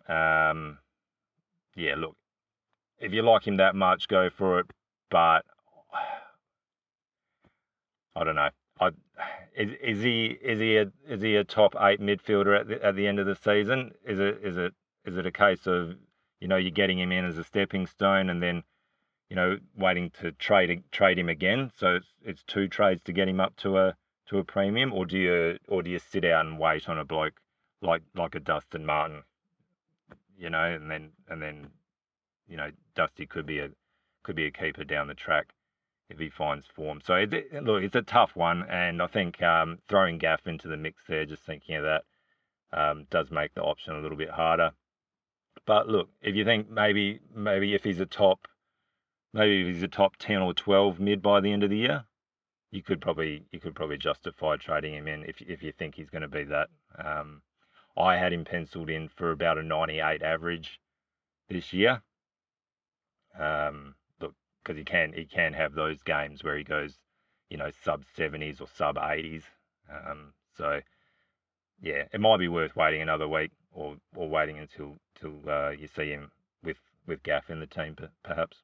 Um, 0.08 0.80
yeah, 1.80 1.96
look, 1.96 2.16
if 3.00 3.14
you 3.14 3.22
like 3.22 3.48
him 3.48 3.58
that 3.58 3.76
much, 3.76 4.08
go 4.08 4.30
for 4.30 4.60
it. 4.60 4.68
But 5.10 5.46
I 8.16 8.24
don't 8.24 8.36
know. 8.36 8.50
I 8.80 8.90
is, 9.56 9.72
is 9.82 10.04
he 10.04 10.38
is 10.42 10.60
he 10.60 10.78
a 10.78 10.92
is 11.08 11.22
he 11.22 11.36
a 11.36 11.44
top 11.44 11.76
eight 11.80 12.00
midfielder 12.00 12.60
at 12.60 12.68
the, 12.68 12.86
at 12.86 12.96
the 12.96 13.08
end 13.08 13.20
of 13.20 13.26
the 13.26 13.36
season? 13.36 13.92
Is 14.06 14.20
it 14.20 14.40
is 14.44 14.58
it 14.58 14.74
is 15.06 15.18
it 15.18 15.26
a 15.26 15.32
case 15.32 15.66
of 15.68 15.96
you 16.40 16.48
know 16.48 16.58
you're 16.58 16.72
getting 16.72 17.00
him 17.00 17.12
in 17.12 17.26
as 17.26 17.38
a 17.38 17.44
stepping 17.44 17.88
stone 17.88 18.30
and 18.30 18.42
then 18.44 18.64
you 19.30 19.36
know, 19.36 19.60
waiting 19.76 20.10
to 20.10 20.32
trade 20.34 20.84
trade 20.92 21.20
him 21.20 21.30
again. 21.30 21.72
So 21.78 21.96
it's 21.96 22.08
it's 22.24 22.44
two 22.44 22.68
trades 22.68 23.04
to 23.04 23.14
get 23.14 23.30
him 23.30 23.40
up 23.40 23.56
to 23.58 23.78
a 23.78 23.96
to 24.28 24.40
a 24.40 24.44
premium, 24.44 24.94
or 24.94 25.06
do 25.06 25.18
you 25.18 25.60
or 25.68 25.84
do 25.84 25.90
you 25.90 26.00
sit 26.00 26.26
out 26.26 26.46
and 26.46 26.60
wait 26.60 26.90
on 26.90 26.98
a 26.98 27.06
bloke 27.06 27.40
like 27.82 28.02
like 28.16 28.36
a 28.36 28.40
Dustin 28.40 28.86
Martin, 28.86 29.24
you 30.40 30.50
know, 30.50 30.64
and 30.64 30.90
then 30.90 31.12
and 31.28 31.42
then, 31.42 31.68
you 32.48 32.58
know, 32.58 32.72
Dusty 32.96 33.26
could 33.26 33.46
be 33.46 33.60
a 33.60 33.70
could 34.24 34.36
be 34.36 34.46
a 34.46 34.52
keeper 34.52 34.84
down 34.84 35.08
the 35.08 35.14
track 35.14 35.50
if 36.10 36.18
he 36.18 36.30
finds 36.30 36.66
form. 36.68 37.02
So 37.04 37.16
it, 37.16 37.64
look, 37.64 37.84
it's 37.84 37.96
a 37.96 38.02
tough 38.02 38.36
one, 38.36 38.64
and 38.70 39.02
I 39.02 39.08
think 39.08 39.42
um, 39.44 39.80
throwing 39.88 40.18
Gaff 40.18 40.48
into 40.48 40.68
the 40.68 40.78
mix 40.78 41.04
there, 41.08 41.26
just 41.26 41.44
thinking 41.44 41.76
of 41.76 41.84
that, 41.84 42.04
um, 42.72 43.06
does 43.10 43.30
make 43.30 43.54
the 43.54 43.62
option 43.62 43.96
a 43.96 44.02
little 44.02 44.18
bit 44.18 44.32
harder. 44.32 44.72
But 45.66 45.88
look, 45.88 46.10
if 46.22 46.36
you 46.36 46.46
think 46.46 46.70
maybe 46.70 47.20
maybe 47.36 47.76
if 47.76 47.84
he's 47.84 48.00
a 48.00 48.06
top 48.06 48.48
maybe 49.34 49.62
if 49.62 49.68
he's 49.68 49.84
a 49.84 49.88
top 49.88 50.16
10 50.18 50.42
or 50.42 50.54
12 50.54 51.00
mid 51.00 51.22
by 51.22 51.40
the 51.40 51.52
end 51.52 51.64
of 51.64 51.70
the 51.70 51.78
year, 51.78 52.06
you 52.72 52.82
could 52.82 53.02
probably 53.02 53.46
you 53.52 53.60
could 53.60 53.76
probably 53.76 53.98
justify 53.98 54.56
trading 54.56 54.94
him 54.94 55.08
in 55.08 55.24
if 55.24 55.42
if 55.42 55.62
you 55.64 55.72
think 55.72 55.96
he's 55.96 56.10
going 56.10 56.22
to 56.22 56.28
be 56.28 56.44
that. 56.46 56.70
Um, 56.98 57.42
I 57.98 58.18
had 58.18 58.34
him 58.34 58.46
penciled 58.46 58.90
in 58.90 59.10
for 59.10 59.32
about 59.32 59.58
a 59.58 59.64
98 59.64 60.22
average 60.22 60.80
this 61.50 61.74
year. 61.74 62.02
Um, 63.38 63.96
look, 64.22 64.34
because 64.64 64.78
he 64.78 64.84
can 64.84 65.14
he 65.14 65.26
can 65.26 65.54
have 65.54 65.74
those 65.74 66.02
games 66.04 66.44
where 66.44 66.58
he 66.58 66.64
goes, 66.64 66.98
you 67.50 67.58
know, 67.58 67.72
sub 67.84 68.04
70s 68.18 68.62
or 68.62 68.68
sub 68.68 68.96
80s. 68.96 69.44
Um, 69.90 70.34
so 70.58 70.82
yeah, 71.82 72.04
it 72.12 72.20
might 72.20 72.38
be 72.38 72.48
worth 72.48 72.76
waiting 72.76 73.02
another 73.02 73.28
week 73.28 73.52
or 73.72 73.96
or 74.16 74.30
waiting 74.30 74.60
until 74.60 74.98
till 75.20 75.34
uh, 75.48 75.70
you 75.70 75.88
see 75.88 76.10
him 76.10 76.32
with 76.64 76.78
with 77.08 77.24
Gaff 77.24 77.50
in 77.50 77.60
the 77.60 77.68
team, 77.68 77.96
perhaps. 78.24 78.58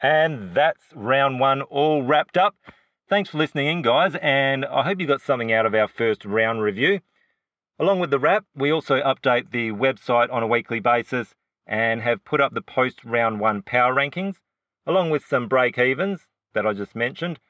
And 0.00 0.54
that's 0.54 0.82
round 0.94 1.40
one 1.40 1.62
all 1.62 2.02
wrapped 2.02 2.36
up. 2.36 2.54
Thanks 3.06 3.28
for 3.28 3.36
listening 3.36 3.66
in, 3.66 3.82
guys, 3.82 4.14
and 4.22 4.64
I 4.64 4.82
hope 4.82 4.98
you 4.98 5.06
got 5.06 5.20
something 5.20 5.52
out 5.52 5.66
of 5.66 5.74
our 5.74 5.88
first 5.88 6.24
round 6.24 6.62
review. 6.62 7.00
Along 7.78 8.00
with 8.00 8.10
the 8.10 8.18
wrap, 8.18 8.46
we 8.56 8.72
also 8.72 9.02
update 9.02 9.50
the 9.50 9.72
website 9.72 10.32
on 10.32 10.42
a 10.42 10.46
weekly 10.46 10.80
basis 10.80 11.34
and 11.66 12.00
have 12.00 12.24
put 12.24 12.40
up 12.40 12.54
the 12.54 12.62
post 12.62 13.04
round 13.04 13.40
one 13.40 13.60
power 13.60 13.94
rankings, 13.94 14.36
along 14.86 15.10
with 15.10 15.22
some 15.22 15.48
break 15.48 15.76
evens 15.76 16.28
that 16.54 16.66
I 16.66 16.72
just 16.72 16.96
mentioned, 16.96 17.40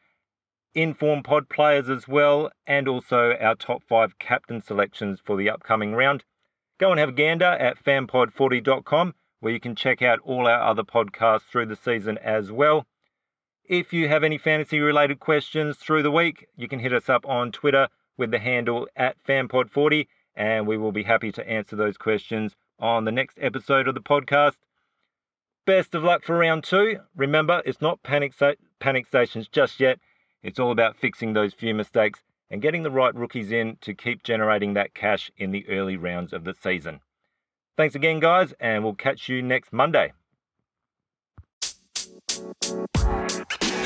inform 0.74 1.22
pod 1.22 1.48
players 1.48 1.88
as 1.88 2.09
well, 2.09 2.50
and 2.66 2.88
also 2.88 3.36
our 3.40 3.55
top 3.55 3.84
five 3.84 4.18
captain 4.18 4.61
selections 4.61 5.20
for 5.24 5.36
the 5.36 5.50
upcoming 5.50 5.94
round. 5.94 6.24
Go 6.78 6.90
and 6.90 6.98
have 6.98 7.11
a 7.11 7.12
gander 7.12 7.44
at 7.44 7.78
fanpod40.com 7.78 9.14
where 9.38 9.52
you 9.52 9.61
can 9.61 9.76
check 9.76 10.02
out 10.02 10.18
all 10.24 10.48
our 10.48 10.62
other 10.62 10.82
podcasts 10.82 11.42
through 11.42 11.66
the 11.66 11.76
season 11.76 12.18
as 12.18 12.50
well. 12.50 12.88
If 13.67 13.95
you 13.95 14.09
have 14.09 14.23
any 14.23 14.37
fantasy 14.37 14.79
related 14.81 15.21
questions 15.21 15.79
through 15.79 16.03
the 16.03 16.11
week, 16.11 16.49
you 16.55 16.69
can 16.69 16.81
hit 16.81 16.93
us 16.93 17.09
up 17.09 17.27
on 17.27 17.51
Twitter 17.51 17.89
with 18.19 18.31
the 18.31 18.39
handle 18.39 18.87
at 18.95 19.17
fanpod40 19.25 20.07
and 20.37 20.67
we 20.67 20.77
will 20.77 20.93
be 20.93 21.05
happy 21.05 21.33
to 21.33 21.49
answer 21.49 21.75
those 21.75 21.97
questions 21.97 22.57
on 22.79 23.05
the 23.05 23.12
next 23.12 23.39
episode 23.41 23.89
of 23.89 23.95
the 23.95 24.03
podcast. 24.03 24.57
Best 25.65 25.95
of 25.95 26.05
luck 26.05 26.25
for 26.25 26.37
round 26.37 26.62
two. 26.65 27.01
Remember, 27.17 27.62
it's 27.65 27.81
not 27.81 28.03
panic, 28.03 28.35
panic 28.81 29.07
stations 29.07 29.49
just 29.49 29.81
yet. 29.81 29.99
It's 30.43 30.59
all 30.59 30.71
about 30.71 30.99
fixing 30.99 31.33
those 31.33 31.55
few 31.55 31.75
mistakes 31.75 32.21
and 32.51 32.61
getting 32.61 32.83
the 32.83 32.91
right 32.91 33.15
rookies 33.15 33.51
in 33.51 33.79
to 33.81 33.95
keep 33.95 34.23
generating 34.23 34.75
that 34.75 34.93
cash 34.93 35.31
in 35.39 35.53
the 35.53 35.67
early 35.71 35.97
rounds 35.97 36.35
of 36.35 36.45
the 36.45 36.53
season. 36.53 37.01
Thanks 37.79 37.95
again, 37.95 38.21
guys, 38.21 38.53
and 38.61 38.85
we'll 38.85 38.95
catch 38.95 39.31
you 39.31 39.41
next 39.41 39.73
Monday. 39.73 40.12
Thank 42.35 43.62
you. 43.62 43.84